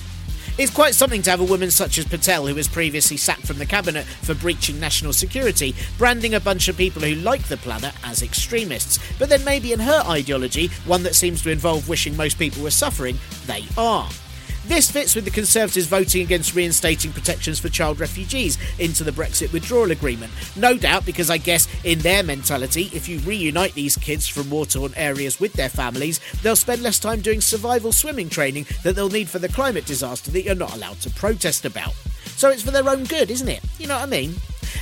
It's 0.55 0.71
quite 0.71 0.93
something 0.93 1.23
to 1.23 1.31
have 1.31 1.41
a 1.41 1.45
woman 1.45 1.71
such 1.71 1.97
as 1.97 2.05
Patel, 2.05 2.45
who 2.45 2.53
was 2.53 2.67
previously 2.67 3.17
sacked 3.17 3.47
from 3.47 3.57
the 3.57 3.65
cabinet 3.65 4.05
for 4.05 4.35
breaching 4.35 4.79
national 4.79 5.13
security, 5.13 5.73
branding 5.97 6.35
a 6.35 6.39
bunch 6.39 6.67
of 6.67 6.77
people 6.77 7.01
who 7.01 7.15
like 7.15 7.43
the 7.47 7.57
planet 7.57 7.93
as 8.03 8.21
extremists. 8.21 8.99
But 9.17 9.29
then 9.29 9.43
maybe 9.43 9.73
in 9.73 9.79
her 9.79 10.03
ideology, 10.05 10.67
one 10.85 11.01
that 11.03 11.15
seems 11.15 11.41
to 11.41 11.49
involve 11.49 11.89
wishing 11.89 12.15
most 12.15 12.37
people 12.37 12.61
were 12.61 12.69
suffering, 12.69 13.17
they 13.47 13.65
are. 13.79 14.07
This 14.65 14.89
fits 14.89 15.13
with 15.13 15.25
the 15.25 15.31
Conservatives 15.31 15.87
voting 15.87 16.21
against 16.21 16.55
reinstating 16.55 17.11
protections 17.11 17.59
for 17.59 17.67
child 17.67 17.99
refugees 17.99 18.57
into 18.79 19.03
the 19.03 19.11
Brexit 19.11 19.51
withdrawal 19.51 19.91
agreement. 19.91 20.31
No 20.55 20.77
doubt 20.77 21.05
because 21.05 21.29
I 21.29 21.37
guess 21.37 21.67
in 21.83 21.99
their 21.99 22.23
mentality, 22.23 22.89
if 22.93 23.09
you 23.09 23.19
reunite 23.19 23.73
these 23.73 23.97
kids 23.97 24.25
from 24.25 24.49
war 24.49 24.65
torn 24.65 24.93
areas 24.95 25.39
with 25.39 25.51
their 25.53 25.67
families, 25.67 26.21
they'll 26.41 26.55
spend 26.55 26.81
less 26.81 26.97
time 26.97 27.19
doing 27.19 27.41
survival 27.41 27.91
swimming 27.91 28.29
training 28.29 28.65
that 28.83 28.95
they'll 28.95 29.09
need 29.09 29.27
for 29.27 29.39
the 29.39 29.49
climate 29.49 29.85
disaster 29.85 30.31
that 30.31 30.43
you're 30.43 30.55
not 30.55 30.73
allowed 30.73 30.99
to 31.01 31.09
protest 31.09 31.65
about. 31.65 31.93
So 32.37 32.49
it's 32.49 32.63
for 32.63 32.71
their 32.71 32.87
own 32.87 33.03
good, 33.03 33.29
isn't 33.29 33.49
it? 33.49 33.61
You 33.79 33.87
know 33.87 33.95
what 33.95 34.03
I 34.03 34.11
mean? 34.11 34.33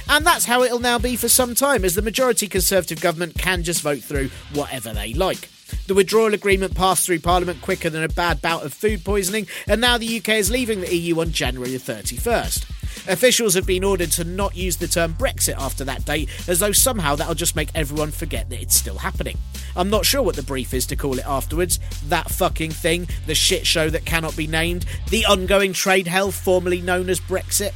And 0.09 0.25
that's 0.25 0.45
how 0.45 0.61
it'll 0.61 0.79
now 0.79 1.00
be 1.00 1.15
for 1.15 1.27
some 1.27 1.55
time, 1.55 1.83
as 1.83 1.95
the 1.95 2.01
majority 2.03 2.47
Conservative 2.47 3.01
government 3.01 3.38
can 3.38 3.63
just 3.63 3.81
vote 3.81 4.00
through 4.00 4.29
whatever 4.53 4.93
they 4.93 5.13
like. 5.13 5.50
The 5.87 5.93
withdrawal 5.93 6.33
agreement 6.33 6.75
passed 6.75 7.05
through 7.05 7.19
Parliament 7.19 7.61
quicker 7.61 7.89
than 7.89 8.03
a 8.03 8.09
bad 8.09 8.41
bout 8.41 8.63
of 8.65 8.73
food 8.73 9.03
poisoning, 9.03 9.47
and 9.67 9.81
now 9.81 9.97
the 9.97 10.17
UK 10.17 10.29
is 10.29 10.51
leaving 10.51 10.81
the 10.81 10.95
EU 10.95 11.19
on 11.19 11.31
January 11.31 11.71
31st. 11.71 12.65
Officials 13.07 13.55
have 13.55 13.65
been 13.65 13.83
ordered 13.83 14.11
to 14.11 14.23
not 14.23 14.55
use 14.55 14.77
the 14.77 14.87
term 14.87 15.15
Brexit 15.15 15.55
after 15.57 15.83
that 15.85 16.05
date, 16.05 16.29
as 16.47 16.59
though 16.59 16.71
somehow 16.71 17.15
that'll 17.15 17.33
just 17.33 17.55
make 17.55 17.69
everyone 17.73 18.11
forget 18.11 18.49
that 18.49 18.61
it's 18.61 18.75
still 18.75 18.99
happening. 18.99 19.37
I'm 19.75 19.89
not 19.89 20.05
sure 20.05 20.21
what 20.21 20.35
the 20.35 20.43
brief 20.43 20.73
is 20.73 20.85
to 20.87 20.95
call 20.95 21.17
it 21.17 21.25
afterwards. 21.25 21.79
That 22.09 22.29
fucking 22.29 22.71
thing, 22.71 23.07
the 23.25 23.35
shit 23.35 23.65
show 23.65 23.89
that 23.89 24.05
cannot 24.05 24.37
be 24.37 24.45
named, 24.45 24.85
the 25.09 25.25
ongoing 25.25 25.73
trade 25.73 26.07
hell 26.07 26.31
formerly 26.31 26.81
known 26.81 27.09
as 27.09 27.19
Brexit. 27.19 27.71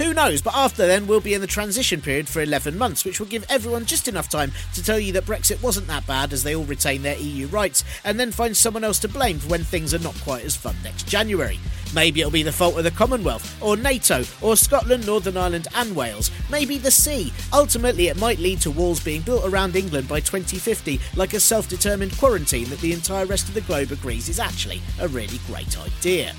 Who 0.00 0.14
knows? 0.14 0.40
But 0.40 0.54
after 0.56 0.86
then, 0.86 1.06
we'll 1.06 1.20
be 1.20 1.34
in 1.34 1.42
the 1.42 1.46
transition 1.46 2.00
period 2.00 2.26
for 2.26 2.40
11 2.40 2.78
months, 2.78 3.04
which 3.04 3.20
will 3.20 3.26
give 3.26 3.44
everyone 3.50 3.84
just 3.84 4.08
enough 4.08 4.30
time 4.30 4.50
to 4.72 4.82
tell 4.82 4.98
you 4.98 5.12
that 5.12 5.26
Brexit 5.26 5.62
wasn't 5.62 5.88
that 5.88 6.06
bad 6.06 6.32
as 6.32 6.42
they 6.42 6.56
all 6.56 6.64
retain 6.64 7.02
their 7.02 7.18
EU 7.18 7.48
rights, 7.48 7.84
and 8.02 8.18
then 8.18 8.32
find 8.32 8.56
someone 8.56 8.82
else 8.82 8.98
to 9.00 9.08
blame 9.08 9.38
for 9.38 9.48
when 9.48 9.62
things 9.62 9.92
are 9.92 9.98
not 9.98 10.18
quite 10.22 10.42
as 10.42 10.56
fun 10.56 10.74
next 10.82 11.06
January. 11.06 11.60
Maybe 11.94 12.20
it'll 12.20 12.32
be 12.32 12.42
the 12.42 12.50
fault 12.50 12.78
of 12.78 12.84
the 12.84 12.90
Commonwealth, 12.90 13.62
or 13.62 13.76
NATO, 13.76 14.24
or 14.40 14.56
Scotland, 14.56 15.04
Northern 15.04 15.36
Ireland, 15.36 15.68
and 15.74 15.94
Wales. 15.94 16.30
Maybe 16.50 16.78
the 16.78 16.90
sea. 16.90 17.30
Ultimately, 17.52 18.08
it 18.08 18.18
might 18.18 18.38
lead 18.38 18.62
to 18.62 18.70
walls 18.70 19.04
being 19.04 19.20
built 19.20 19.44
around 19.44 19.76
England 19.76 20.08
by 20.08 20.20
2050, 20.20 20.98
like 21.14 21.34
a 21.34 21.40
self 21.40 21.68
determined 21.68 22.16
quarantine 22.16 22.70
that 22.70 22.80
the 22.80 22.94
entire 22.94 23.26
rest 23.26 23.48
of 23.48 23.54
the 23.54 23.60
globe 23.60 23.92
agrees 23.92 24.30
is 24.30 24.40
actually 24.40 24.80
a 24.98 25.08
really 25.08 25.40
great 25.46 25.78
idea. 25.78 26.32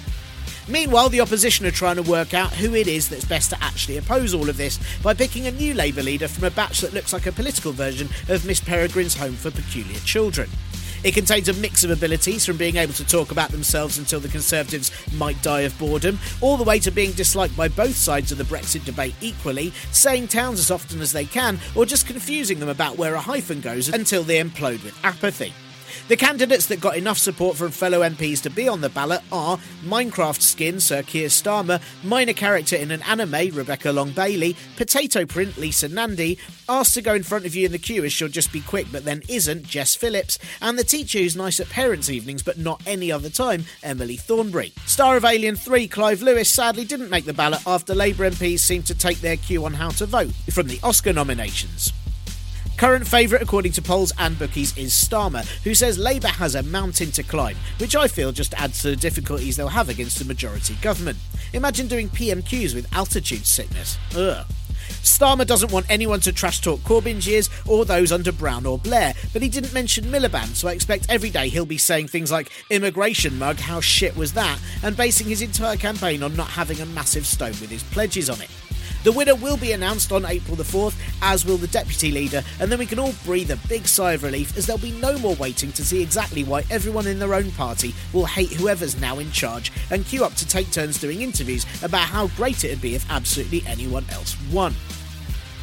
Meanwhile, 0.68 1.10
the 1.10 1.22
opposition 1.22 1.66
are 1.66 1.72
trying 1.72 1.96
to 1.96 2.04
work 2.04 2.34
out 2.34 2.54
who 2.54 2.76
it 2.76 2.88
is 2.88 3.10
that's 3.10 3.26
best 3.26 3.50
to 3.50 3.64
actually 3.64 3.98
oppose 3.98 4.34
all 4.34 4.50
of 4.50 4.58
this 4.58 4.80
by 5.02 5.14
picking 5.14 5.48
a 5.48 5.52
new 5.52 5.74
Labour 5.74 6.04
leader 6.04 6.28
from 6.28 6.44
a 6.44 6.52
batch 6.52 6.82
that 6.82 6.94
looks 6.94 7.14
like 7.14 7.26
a 7.26 7.32
political 7.32 7.72
version 7.72 8.08
of 8.30 8.46
Miss 8.46 8.62
Peregrine's 8.62 9.16
Home 9.18 9.34
for 9.34 9.52
Peculiar 9.52 10.00
Children. 10.00 10.50
It 11.04 11.16
contains 11.16 11.50
a 11.50 11.54
mix 11.54 11.84
of 11.84 11.90
abilities 11.90 12.46
from 12.46 12.58
being 12.58 12.76
able 12.76 12.94
to 12.94 13.04
talk 13.04 13.32
about 13.32 13.50
themselves 13.50 13.98
until 13.98 14.20
the 14.20 14.28
Conservatives 14.28 14.92
might 15.14 15.42
die 15.42 15.62
of 15.62 15.78
boredom, 15.80 16.20
all 16.42 16.58
the 16.58 16.64
way 16.64 16.78
to 16.78 16.92
being 16.92 17.12
disliked 17.14 17.58
by 17.58 17.68
both 17.68 17.96
sides 17.96 18.32
of 18.32 18.38
the 18.38 18.44
Brexit 18.44 18.86
debate 18.86 19.16
equally, 19.20 19.74
saying 19.92 20.28
towns 20.28 20.60
as 20.60 20.70
often 20.70 21.02
as 21.02 21.12
they 21.12 21.26
can, 21.26 21.60
or 21.76 21.88
just 21.88 22.06
confusing 22.06 22.60
them 22.60 22.70
about 22.70 22.98
where 22.98 23.16
a 23.16 23.20
hyphen 23.20 23.62
goes 23.62 23.90
until 23.90 24.22
they 24.22 24.40
implode 24.40 24.84
with 24.84 24.98
apathy. 25.04 25.54
The 26.08 26.18
candidates 26.18 26.66
that 26.68 26.82
got 26.82 26.98
enough 26.98 27.18
support 27.18 27.58
from 27.58 27.72
fellow 27.72 28.02
MPs 28.02 28.42
to 28.44 28.50
be 28.50 28.68
on 28.68 28.82
the 28.82 28.90
ballot 28.90 29.22
are 29.32 29.58
Minecraft 29.84 30.42
skin 30.42 30.80
Sir 30.80 31.04
Keir 31.04 31.28
Starmer, 31.28 31.82
minor 32.04 32.34
character 32.34 32.76
in 32.76 32.92
an 32.92 33.02
anime 33.04 33.56
Rebecca 33.56 33.92
Long 33.92 34.12
Bailey, 34.12 34.56
potato 34.78 35.26
print 35.26 35.58
Lisa 35.58 35.88
Nandy, 35.88 36.38
asked 36.68 36.94
to 36.96 37.02
go 37.02 37.14
in 37.14 37.24
front 37.24 37.46
of 37.46 37.56
you 37.56 37.66
in 37.66 37.72
the 37.72 37.80
queue 37.80 38.04
as 38.04 38.14
she'll 38.14 38.28
just 38.28 38.52
be 38.52 38.62
quick 38.62 38.88
but 38.92 39.06
then 39.06 39.22
isn't 39.28 39.64
Jess 39.64 39.96
Phillips, 39.96 40.38
and 40.62 40.78
the 40.78 40.84
teacher 40.84 41.20
who's 41.20 41.36
nice 41.36 41.60
at 41.60 41.70
parents' 41.70 42.10
evenings 42.10 42.44
but 42.44 42.58
not 42.58 42.82
any 42.86 43.12
other 43.12 43.30
time 43.30 43.66
Emily 43.84 44.18
Thornberry. 44.18 44.74
Star 44.86 45.18
of 45.18 45.26
Alien 45.26 45.56
3 45.56 45.88
Clive 45.88 46.22
Lewis 46.22 46.50
sadly 46.50 46.86
didn't 46.86 47.10
make 47.10 47.26
the 47.26 47.34
ballot 47.34 47.62
after 47.66 47.94
Labour 47.94 48.30
MPs 48.30 48.60
seemed 48.60 48.86
to 48.88 48.96
take 48.96 49.22
their 49.22 49.38
cue 49.38 49.66
on 49.66 49.74
how 49.74 49.90
to 49.90 50.06
vote 50.06 50.32
from 50.52 50.68
the 50.68 50.80
Oscar 50.84 51.14
nominations. 51.14 51.94
Current 52.82 53.08
favourite, 53.08 53.44
according 53.44 53.74
to 53.74 53.82
polls 53.84 54.12
and 54.18 54.40
bookies, 54.40 54.76
is 54.76 54.92
Starmer, 54.92 55.46
who 55.62 55.76
says 55.76 56.00
Labour 56.00 56.30
has 56.30 56.56
a 56.56 56.64
mountain 56.64 57.12
to 57.12 57.22
climb, 57.22 57.56
which 57.78 57.96
I 57.96 58.08
feel 58.08 58.32
just 58.32 58.56
adds 58.56 58.82
to 58.82 58.90
the 58.90 58.96
difficulties 58.96 59.56
they'll 59.56 59.68
have 59.68 59.88
against 59.88 60.18
the 60.18 60.26
majority 60.26 60.74
government. 60.82 61.20
Imagine 61.54 61.88
doing 61.88 62.10
PMQs 62.10 62.74
with 62.74 62.92
altitude 62.92 63.46
sickness. 63.46 64.00
Ugh. 64.16 64.48
Starmer 65.04 65.46
doesn't 65.46 65.72
want 65.72 65.86
anyone 65.92 66.22
to 66.22 66.34
trash 66.34 66.60
talk 66.60 66.80
Corbyn's 66.80 67.28
years 67.28 67.52
or 67.68 67.86
those 67.86 68.12
under 68.12 68.32
Brown 68.32 68.66
or 68.66 68.80
Blair, 68.80 69.14
but 69.32 69.44
he 69.44 69.48
didn't 69.50 69.76
mention 69.76 70.06
Miliband, 70.06 70.56
so 70.56 70.68
I 70.68 70.72
expect 70.72 71.06
every 71.08 71.30
day 71.30 71.50
he'll 71.50 71.68
be 71.68 71.78
saying 71.78 72.08
things 72.08 72.32
like 72.32 72.50
immigration 72.72 73.38
mug, 73.38 73.60
how 73.60 73.80
shit 73.80 74.18
was 74.18 74.34
that, 74.34 74.58
and 74.82 74.98
basing 74.98 75.28
his 75.28 75.44
entire 75.44 75.78
campaign 75.78 76.24
on 76.24 76.36
not 76.36 76.48
having 76.48 76.80
a 76.80 76.88
massive 76.88 77.28
stone 77.28 77.52
with 77.62 77.70
his 77.70 77.84
pledges 77.84 78.28
on 78.28 78.42
it. 78.42 78.50
The 79.04 79.12
winner 79.12 79.34
will 79.34 79.58
be 79.58 79.72
announced 79.72 80.12
on 80.12 80.28
April 80.28 80.56
the 80.56 80.64
4th, 80.64 80.94
as 81.24 81.44
will 81.44 81.58
the 81.58 81.68
deputy 81.68 82.12
leader, 82.12 82.44
and 82.60 82.72
then 82.72 82.78
we 82.78 82.86
can 82.86 83.00
all 83.00 83.16
breathe 83.26 83.50
a 83.50 83.56
big 83.68 83.88
sigh 83.88 84.14
of 84.14 84.22
relief 84.22 84.56
as 84.56 84.68
there'll 84.68 84.80
be 84.80 84.92
no 84.92 85.18
more 85.18 85.34
waiting 85.36 85.72
to 85.72 85.84
see 85.84 86.04
exactly 86.04 86.44
why 86.44 86.64
everyone 86.70 87.08
in 87.08 87.18
their 87.18 87.34
own 87.34 87.50
party 87.54 87.96
will 88.14 88.26
hate 88.26 88.52
whoever's 88.54 89.02
now 89.02 89.18
in 89.18 89.32
charge 89.32 89.72
and 89.90 90.06
queue 90.06 90.24
up 90.24 90.36
to 90.36 90.48
take 90.48 90.72
turns 90.72 91.00
doing 91.00 91.22
interviews 91.24 91.66
about 91.82 92.08
how 92.08 92.28
great 92.28 92.64
it'd 92.64 92.80
be 92.80 92.94
if 92.94 93.10
absolutely 93.10 93.64
anyone 93.66 94.06
else 94.12 94.38
won. 94.52 94.76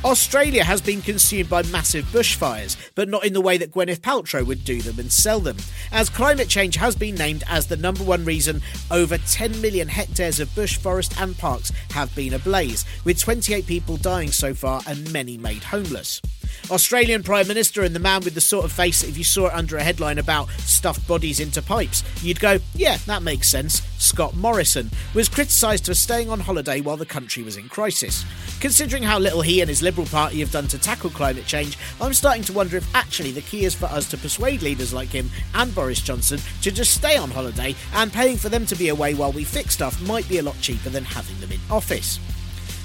Australia 0.05 0.63
has 0.63 0.81
been 0.81 1.03
consumed 1.03 1.51
by 1.51 1.61
massive 1.65 2.05
bushfires, 2.07 2.77
but 2.95 3.09
not 3.09 3.25
in 3.25 3.33
the 3.33 3.41
way 3.41 3.59
that 3.59 3.73
Gwyneth 3.73 3.99
Paltrow 3.99 4.47
would 4.47 4.65
do 4.65 4.81
them 4.81 5.01
and 5.01 5.11
sell 5.11 5.41
them, 5.41 5.57
as 5.91 6.09
climate 6.09 6.49
change 6.49 6.77
has 6.77 6.95
been 6.95 7.17
named 7.17 7.43
as 7.49 7.67
the 7.67 7.77
number 7.77 8.05
one 8.05 8.25
reason 8.25 8.63
over 8.93 9.19
10 9.19 9.61
million 9.61 9.89
hectares 9.89 10.39
of 10.39 10.55
bush, 10.55 10.77
forest, 10.77 11.21
and 11.21 11.37
parks 11.37 11.73
have 11.91 12.15
been 12.15 12.35
ablaze, 12.35 12.85
with 13.05 13.19
28 13.19 13.67
people 13.67 13.97
dying 13.97 14.31
so 14.31 14.55
far 14.55 14.81
and 14.87 15.13
many 15.13 15.37
made 15.37 15.65
homeless. 15.65 16.23
Australian 16.71 17.23
Prime 17.23 17.49
Minister 17.49 17.83
and 17.83 17.95
the 17.95 18.01
man 18.01 18.23
with 18.23 18.35
the 18.35 18.41
sort 18.41 18.65
of 18.65 18.73
face 18.73 19.03
that 19.03 19.09
if 19.09 19.19
you 19.19 19.25
saw 19.25 19.47
it 19.47 19.55
under 19.55 19.77
a 19.77 19.83
headline 19.83 20.19
about 20.19 20.51
stuffed 20.61 21.07
bodies 21.07 21.41
into 21.41 21.63
pipes, 21.63 22.03
you'd 22.23 22.41
go, 22.41 22.59
yeah, 22.75 22.99
that 23.07 23.23
makes 23.23 23.49
sense. 23.49 23.83
Scott 23.99 24.37
Morrison 24.37 24.91
was 25.15 25.29
criticised 25.29 25.87
for 25.87 25.95
staying 25.95 26.31
on 26.31 26.41
holiday 26.41 26.81
while 26.81 26.97
the 26.97 27.07
country 27.07 27.43
was 27.43 27.57
in 27.57 27.69
crisis. 27.69 28.25
Considering 28.61 29.03
how 29.03 29.19
little 29.19 29.43
he 29.43 29.61
and 29.61 29.69
his 29.69 29.83
Liberal 29.83 30.07
Party 30.07 30.41
have 30.41 30.53
done 30.53 30.69
to 30.69 30.79
tackle 30.79 31.11
climate 31.11 31.47
change, 31.47 31.79
I'm 32.01 32.15
starting 32.15 32.45
to 32.45 32.53
wonder 32.53 32.77
if 32.77 32.95
actually 32.95 33.33
the 33.33 33.41
key 33.43 33.65
is 33.65 33.75
for 33.75 33.87
us 33.87 34.09
to 34.11 34.19
persuade 34.19 34.63
leaders 34.63 34.93
like 34.93 35.09
him 35.09 35.31
and 35.55 35.75
Boris 35.75 36.01
Johnson 36.01 36.41
to 36.63 36.71
just 36.71 36.95
stay 36.95 37.17
on 37.17 37.31
holiday, 37.31 37.75
and 37.95 38.13
paying 38.13 38.37
for 38.37 38.49
them 38.49 38.67
to 38.67 38.77
be 38.77 38.89
away 38.89 39.15
while 39.15 39.33
we 39.33 39.45
fix 39.45 39.75
stuff 39.75 40.01
might 40.03 40.29
be 40.29 40.39
a 40.39 40.43
lot 40.43 40.59
cheaper 40.61 40.89
than 40.91 41.05
having 41.05 41.39
them 41.41 41.53
in 41.53 41.61
office. 41.71 42.19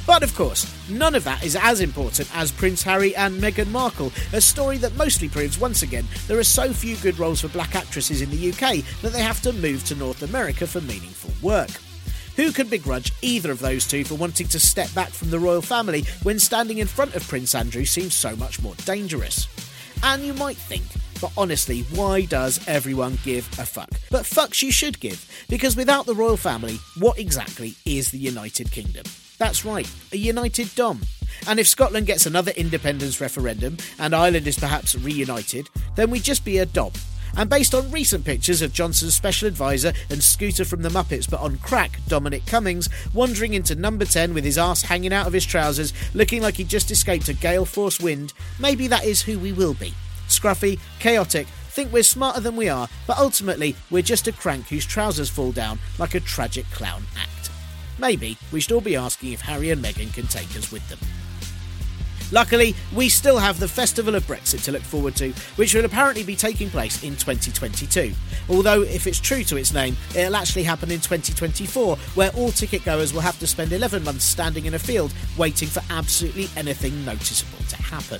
But 0.05 0.21
of 0.21 0.35
course, 0.35 0.67
none 0.89 1.15
of 1.15 1.23
that 1.23 1.43
is 1.43 1.55
as 1.55 1.79
important 1.79 2.29
as 2.35 2.51
Prince 2.51 2.83
Harry 2.83 3.15
and 3.15 3.41
Meghan 3.41 3.71
Markle, 3.71 4.11
a 4.33 4.41
story 4.41 4.77
that 4.79 4.97
mostly 4.97 5.29
proves 5.29 5.59
once 5.59 5.81
again 5.81 6.05
there 6.27 6.37
are 6.37 6.43
so 6.43 6.73
few 6.73 6.97
good 6.97 7.17
roles 7.17 7.41
for 7.41 7.47
black 7.47 7.75
actresses 7.75 8.21
in 8.21 8.29
the 8.29 8.49
UK 8.51 8.83
that 9.01 9.13
they 9.13 9.21
have 9.21 9.41
to 9.41 9.53
move 9.53 9.85
to 9.85 9.95
North 9.95 10.21
America 10.21 10.67
for 10.67 10.81
meaningful 10.81 11.31
work. 11.41 11.69
Who 12.35 12.51
can 12.51 12.67
begrudge 12.67 13.13
either 13.21 13.51
of 13.51 13.59
those 13.59 13.87
two 13.87 14.03
for 14.03 14.15
wanting 14.15 14.47
to 14.49 14.59
step 14.59 14.93
back 14.93 15.09
from 15.09 15.29
the 15.29 15.39
royal 15.39 15.61
family 15.61 16.03
when 16.23 16.39
standing 16.39 16.79
in 16.79 16.87
front 16.87 17.15
of 17.15 17.27
Prince 17.27 17.55
Andrew 17.55 17.85
seems 17.85 18.13
so 18.15 18.35
much 18.35 18.61
more 18.61 18.75
dangerous? 18.85 19.47
And 20.03 20.23
you 20.23 20.33
might 20.33 20.57
think, 20.57 20.83
but 21.21 21.31
honestly, 21.37 21.83
why 21.93 22.25
does 22.25 22.59
everyone 22.67 23.19
give 23.23 23.47
a 23.57 23.65
fuck? 23.65 23.91
But 24.09 24.23
fucks 24.23 24.61
you 24.61 24.71
should 24.71 24.99
give, 24.99 25.25
because 25.47 25.77
without 25.77 26.07
the 26.07 26.15
royal 26.15 26.35
family, 26.35 26.79
what 26.97 27.19
exactly 27.19 27.75
is 27.85 28.11
the 28.11 28.17
United 28.17 28.71
Kingdom? 28.71 29.05
That's 29.43 29.65
right, 29.65 29.93
a 30.13 30.17
united 30.17 30.73
Dom. 30.73 31.01
And 31.49 31.59
if 31.59 31.67
Scotland 31.67 32.07
gets 32.07 32.25
another 32.25 32.53
independence 32.55 33.19
referendum 33.19 33.75
and 33.99 34.15
Ireland 34.15 34.47
is 34.47 34.57
perhaps 34.57 34.95
reunited, 34.95 35.69
then 35.95 36.09
we'd 36.09 36.23
just 36.23 36.45
be 36.45 36.59
a 36.59 36.65
Dom. 36.65 36.93
And 37.35 37.49
based 37.49 37.75
on 37.75 37.91
recent 37.91 38.23
pictures 38.23 38.61
of 38.61 38.71
Johnson's 38.71 39.15
special 39.15 39.49
advisor 39.49 39.91
and 40.09 40.23
Scooter 40.23 40.63
from 40.63 40.81
the 40.81 40.87
Muppets 40.87 41.29
but 41.29 41.41
on 41.41 41.57
crack, 41.57 41.99
Dominic 42.07 42.45
Cummings, 42.45 42.87
wandering 43.13 43.53
into 43.53 43.75
number 43.75 44.05
10 44.05 44.33
with 44.33 44.45
his 44.45 44.57
ass 44.57 44.83
hanging 44.83 45.11
out 45.11 45.27
of 45.27 45.33
his 45.33 45.45
trousers, 45.45 45.91
looking 46.13 46.41
like 46.41 46.55
he 46.55 46.63
just 46.63 46.89
escaped 46.89 47.27
a 47.27 47.33
gale 47.33 47.65
force 47.65 47.99
wind, 47.99 48.31
maybe 48.61 48.87
that 48.87 49.03
is 49.03 49.23
who 49.23 49.37
we 49.37 49.51
will 49.51 49.73
be. 49.73 49.93
Scruffy, 50.29 50.79
chaotic, 50.99 51.47
think 51.67 51.91
we're 51.91 52.03
smarter 52.03 52.39
than 52.39 52.55
we 52.55 52.69
are, 52.69 52.87
but 53.05 53.17
ultimately 53.17 53.75
we're 53.91 54.01
just 54.01 54.25
a 54.29 54.31
crank 54.31 54.69
whose 54.69 54.85
trousers 54.85 55.29
fall 55.29 55.51
down 55.51 55.79
like 55.99 56.15
a 56.15 56.21
tragic 56.21 56.65
clown 56.71 57.03
act. 57.17 57.42
Maybe 57.99 58.37
we 58.51 58.59
should 58.59 58.73
all 58.73 58.81
be 58.81 58.95
asking 58.95 59.33
if 59.33 59.41
Harry 59.41 59.71
and 59.71 59.83
Meghan 59.83 60.13
can 60.13 60.27
take 60.27 60.55
us 60.55 60.71
with 60.71 60.87
them. 60.89 60.99
Luckily, 62.33 62.73
we 62.95 63.09
still 63.09 63.37
have 63.37 63.59
the 63.59 63.67
Festival 63.67 64.15
of 64.15 64.25
Brexit 64.25 64.63
to 64.63 64.71
look 64.71 64.81
forward 64.81 65.15
to, 65.17 65.31
which 65.55 65.75
will 65.75 65.85
apparently 65.85 66.23
be 66.23 66.35
taking 66.35 66.67
place 66.67 67.03
in 67.03 67.11
2022. 67.15 68.11
Although, 68.49 68.81
if 68.81 69.05
it's 69.05 69.19
true 69.19 69.43
to 69.43 69.55
its 69.55 69.71
name, 69.71 69.95
it'll 70.15 70.35
actually 70.35 70.63
happen 70.63 70.89
in 70.89 70.99
2024, 70.99 71.95
where 72.15 72.31
all 72.31 72.49
ticket 72.49 72.83
goers 72.85 73.13
will 73.13 73.21
have 73.21 73.37
to 73.37 73.45
spend 73.45 73.71
11 73.71 74.03
months 74.03 74.25
standing 74.25 74.65
in 74.65 74.73
a 74.73 74.79
field 74.79 75.13
waiting 75.37 75.67
for 75.67 75.83
absolutely 75.91 76.49
anything 76.57 77.05
noticeable 77.05 77.63
to 77.69 77.75
happen. 77.75 78.19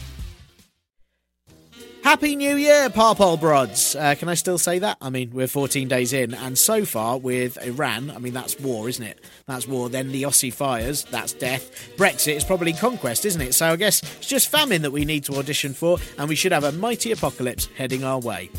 Happy 2.03 2.36
New 2.36 2.57
Year, 2.57 2.89
Parpol 2.89 3.38
Brods. 3.38 3.95
Uh, 3.95 4.13
can 4.15 4.27
I 4.27 4.33
still 4.33 4.57
say 4.57 4.77
that? 4.79 4.98
I 5.01 5.10
mean, 5.10 5.31
we're 5.31 5.48
14 5.48 5.88
days 5.88 6.12
in, 6.12 6.33
and 6.33 6.57
so 6.57 6.83
far 6.83 7.17
with 7.17 7.57
Iran, 7.65 8.12
I 8.12 8.19
mean, 8.19 8.33
that's 8.33 8.60
war, 8.60 8.89
isn't 8.89 9.03
it? 9.05 9.24
That's 9.45 9.69
war. 9.69 9.88
Then 9.88 10.12
the 10.12 10.24
Aussie 10.24 10.53
fires, 10.53 11.05
that's 11.05 11.31
death. 11.31 11.72
Brexit 11.95 12.36
is 12.36 12.43
probably 12.43 12.74
conquest, 12.74 13.24
isn't 13.24 13.41
it? 13.41 13.53
So 13.53 13.67
I 13.67 13.77
guess 13.77 14.03
it's 14.03 14.27
just 14.27 14.50
famine 14.50 14.81
that 14.81 14.91
we 14.91 15.05
need 15.05 15.24
to 15.25 15.36
audition 15.36 15.74
for, 15.74 15.98
and 16.17 16.27
we 16.27 16.36
should 16.36 16.51
have 16.51 16.65
a 16.65 16.74
mighty 16.74 17.13
apocalypse 17.13 17.69
heading 17.77 18.03
our 18.03 18.19
way. 18.19 18.50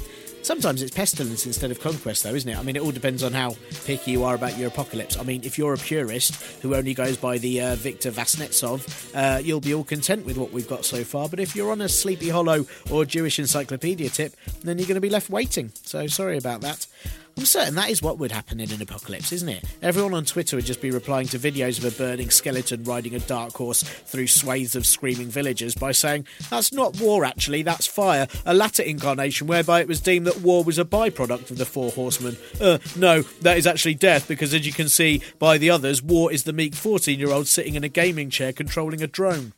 Sometimes 0.44 0.82
it's 0.82 0.94
pestilence 0.94 1.46
instead 1.46 1.70
of 1.70 1.80
conquest, 1.80 2.22
though, 2.22 2.34
isn't 2.34 2.50
it? 2.50 2.58
I 2.58 2.62
mean, 2.62 2.76
it 2.76 2.82
all 2.82 2.90
depends 2.90 3.22
on 3.22 3.32
how 3.32 3.56
picky 3.86 4.10
you 4.10 4.24
are 4.24 4.34
about 4.34 4.58
your 4.58 4.68
apocalypse. 4.68 5.18
I 5.18 5.22
mean, 5.22 5.42
if 5.42 5.56
you're 5.56 5.72
a 5.72 5.78
purist 5.78 6.34
who 6.60 6.74
only 6.74 6.92
goes 6.92 7.16
by 7.16 7.38
the 7.38 7.62
uh, 7.62 7.76
Victor 7.76 8.10
Vasnetsov, 8.10 8.84
uh, 9.14 9.38
you'll 9.38 9.62
be 9.62 9.72
all 9.72 9.84
content 9.84 10.26
with 10.26 10.36
what 10.36 10.52
we've 10.52 10.68
got 10.68 10.84
so 10.84 11.02
far. 11.02 11.30
But 11.30 11.40
if 11.40 11.56
you're 11.56 11.72
on 11.72 11.80
a 11.80 11.88
Sleepy 11.88 12.28
Hollow 12.28 12.66
or 12.90 13.06
Jewish 13.06 13.38
Encyclopedia 13.38 14.10
tip, 14.10 14.36
then 14.60 14.76
you're 14.76 14.86
going 14.86 14.96
to 14.96 15.00
be 15.00 15.08
left 15.08 15.30
waiting. 15.30 15.72
So 15.82 16.06
sorry 16.08 16.36
about 16.36 16.60
that. 16.60 16.86
I'm 17.36 17.44
certain 17.44 17.74
that 17.74 17.90
is 17.90 18.00
what 18.00 18.18
would 18.18 18.30
happen 18.30 18.60
in 18.60 18.70
an 18.70 18.80
apocalypse, 18.80 19.32
isn't 19.32 19.48
it? 19.48 19.64
Everyone 19.82 20.14
on 20.14 20.24
Twitter 20.24 20.56
would 20.56 20.64
just 20.64 20.80
be 20.80 20.92
replying 20.92 21.26
to 21.28 21.38
videos 21.38 21.78
of 21.78 21.92
a 21.92 21.96
burning 21.96 22.30
skeleton 22.30 22.84
riding 22.84 23.14
a 23.14 23.18
dark 23.18 23.54
horse 23.54 23.82
through 23.82 24.28
swathes 24.28 24.76
of 24.76 24.86
screaming 24.86 25.28
villagers 25.28 25.74
by 25.74 25.90
saying, 25.90 26.26
That's 26.50 26.72
not 26.72 27.00
war, 27.00 27.24
actually, 27.24 27.62
that's 27.62 27.88
fire, 27.88 28.28
a 28.46 28.54
latter 28.54 28.84
incarnation 28.84 29.48
whereby 29.48 29.80
it 29.80 29.88
was 29.88 30.00
deemed 30.00 30.26
that 30.26 30.42
war 30.42 30.62
was 30.62 30.78
a 30.78 30.84
byproduct 30.84 31.50
of 31.50 31.58
the 31.58 31.66
Four 31.66 31.90
Horsemen. 31.90 32.36
Uh, 32.60 32.78
no, 32.96 33.22
that 33.42 33.58
is 33.58 33.66
actually 33.66 33.94
death, 33.94 34.28
because 34.28 34.54
as 34.54 34.64
you 34.64 34.72
can 34.72 34.88
see 34.88 35.20
by 35.40 35.58
the 35.58 35.70
others, 35.70 36.02
war 36.02 36.32
is 36.32 36.44
the 36.44 36.52
meek 36.52 36.74
14 36.74 37.18
year 37.18 37.30
old 37.30 37.48
sitting 37.48 37.74
in 37.74 37.82
a 37.82 37.88
gaming 37.88 38.30
chair 38.30 38.52
controlling 38.52 39.02
a 39.02 39.08
drone. 39.08 39.52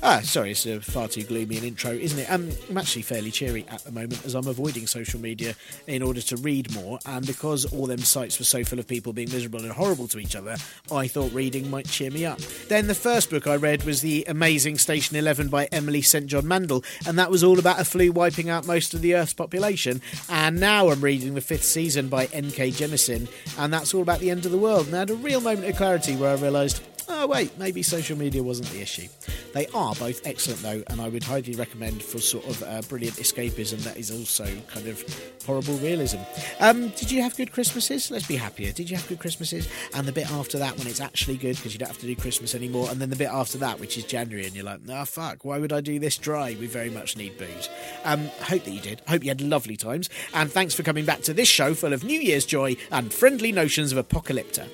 Ah, 0.00 0.20
sorry, 0.22 0.52
it's 0.52 0.64
a 0.64 0.80
far 0.80 1.08
too 1.08 1.24
gloomy 1.24 1.58
an 1.58 1.64
intro, 1.64 1.90
isn't 1.90 2.20
it? 2.20 2.30
Um, 2.30 2.50
I'm 2.70 2.78
actually 2.78 3.02
fairly 3.02 3.32
cheery 3.32 3.66
at 3.68 3.82
the 3.82 3.90
moment 3.90 4.24
as 4.24 4.34
I'm 4.34 4.46
avoiding 4.46 4.86
social 4.86 5.20
media 5.20 5.56
in 5.88 6.02
order 6.02 6.20
to 6.20 6.36
read 6.36 6.72
more, 6.72 7.00
and 7.04 7.26
because 7.26 7.64
all 7.72 7.86
them 7.86 7.98
sites 7.98 8.38
were 8.38 8.44
so 8.44 8.62
full 8.62 8.78
of 8.78 8.86
people 8.86 9.12
being 9.12 9.30
miserable 9.30 9.58
and 9.58 9.72
horrible 9.72 10.06
to 10.08 10.20
each 10.20 10.36
other, 10.36 10.56
I 10.92 11.08
thought 11.08 11.32
reading 11.32 11.68
might 11.68 11.88
cheer 11.88 12.12
me 12.12 12.24
up. 12.24 12.38
Then 12.68 12.86
the 12.86 12.94
first 12.94 13.28
book 13.28 13.48
I 13.48 13.56
read 13.56 13.82
was 13.82 14.00
the 14.00 14.24
amazing 14.28 14.78
Station 14.78 15.16
11 15.16 15.48
by 15.48 15.64
Emily 15.72 16.02
St. 16.02 16.26
John 16.26 16.46
Mandel, 16.46 16.84
and 17.04 17.18
that 17.18 17.30
was 17.30 17.42
all 17.42 17.58
about 17.58 17.80
a 17.80 17.84
flu 17.84 18.12
wiping 18.12 18.48
out 18.48 18.68
most 18.68 18.94
of 18.94 19.00
the 19.00 19.16
Earth's 19.16 19.34
population. 19.34 20.00
And 20.28 20.60
now 20.60 20.90
I'm 20.90 21.00
reading 21.00 21.34
the 21.34 21.40
fifth 21.40 21.64
season 21.64 22.08
by 22.08 22.26
N.K. 22.26 22.70
Jemisin, 22.70 23.28
and 23.58 23.72
that's 23.72 23.92
all 23.94 24.02
about 24.02 24.20
the 24.20 24.30
end 24.30 24.46
of 24.46 24.52
the 24.52 24.58
world. 24.58 24.86
And 24.86 24.94
I 24.94 25.00
had 25.00 25.10
a 25.10 25.16
real 25.16 25.40
moment 25.40 25.68
of 25.68 25.76
clarity 25.76 26.14
where 26.14 26.30
I 26.30 26.34
realised 26.34 26.82
oh 27.08 27.26
wait, 27.26 27.56
maybe 27.58 27.82
social 27.82 28.16
media 28.16 28.42
wasn't 28.42 28.68
the 28.70 28.80
issue. 28.80 29.08
They 29.54 29.66
are 29.68 29.94
both 29.94 30.26
excellent 30.26 30.62
though, 30.62 30.82
and 30.88 31.00
I 31.00 31.08
would 31.08 31.24
highly 31.24 31.54
recommend 31.54 32.02
for 32.02 32.18
sort 32.18 32.46
of 32.46 32.62
uh, 32.62 32.82
brilliant 32.88 33.16
escapism 33.16 33.78
that 33.84 33.96
is 33.96 34.10
also 34.10 34.44
kind 34.68 34.86
of 34.86 35.02
horrible 35.46 35.74
realism. 35.74 36.18
Um, 36.60 36.88
did 36.90 37.10
you 37.10 37.22
have 37.22 37.36
good 37.36 37.52
Christmases? 37.52 38.10
Let's 38.10 38.26
be 38.26 38.36
happier. 38.36 38.72
Did 38.72 38.90
you 38.90 38.96
have 38.96 39.08
good 39.08 39.18
Christmases? 39.18 39.68
And 39.94 40.06
the 40.06 40.12
bit 40.12 40.30
after 40.30 40.58
that 40.58 40.76
when 40.76 40.86
it's 40.86 41.00
actually 41.00 41.36
good 41.36 41.56
because 41.56 41.72
you 41.72 41.78
don't 41.78 41.88
have 41.88 41.98
to 41.98 42.06
do 42.06 42.14
Christmas 42.16 42.54
anymore, 42.54 42.90
and 42.90 43.00
then 43.00 43.10
the 43.10 43.16
bit 43.16 43.30
after 43.30 43.58
that 43.58 43.80
which 43.80 43.96
is 43.96 44.04
January, 44.04 44.46
and 44.46 44.54
you're 44.54 44.64
like, 44.64 44.80
ah, 44.90 45.00
oh, 45.00 45.04
fuck, 45.04 45.44
why 45.44 45.58
would 45.58 45.72
I 45.72 45.80
do 45.80 45.98
this 45.98 46.16
dry? 46.16 46.56
We 46.58 46.66
very 46.66 46.90
much 46.90 47.16
need 47.16 47.38
booze. 47.38 47.68
Um, 48.04 48.26
hope 48.42 48.64
that 48.64 48.70
you 48.70 48.80
did. 48.80 49.00
Hope 49.08 49.22
you 49.22 49.30
had 49.30 49.40
lovely 49.40 49.76
times, 49.76 50.10
and 50.34 50.50
thanks 50.50 50.74
for 50.74 50.82
coming 50.82 51.04
back 51.04 51.22
to 51.22 51.34
this 51.34 51.48
show 51.48 51.74
full 51.74 51.92
of 51.92 52.04
New 52.04 52.20
Year's 52.20 52.44
joy 52.44 52.76
and 52.90 53.12
friendly 53.12 53.52
notions 53.52 53.92
of 53.92 53.98
apocalypta. 53.98 54.68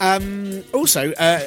Um, 0.00 0.62
also, 0.72 1.12
uh, 1.12 1.40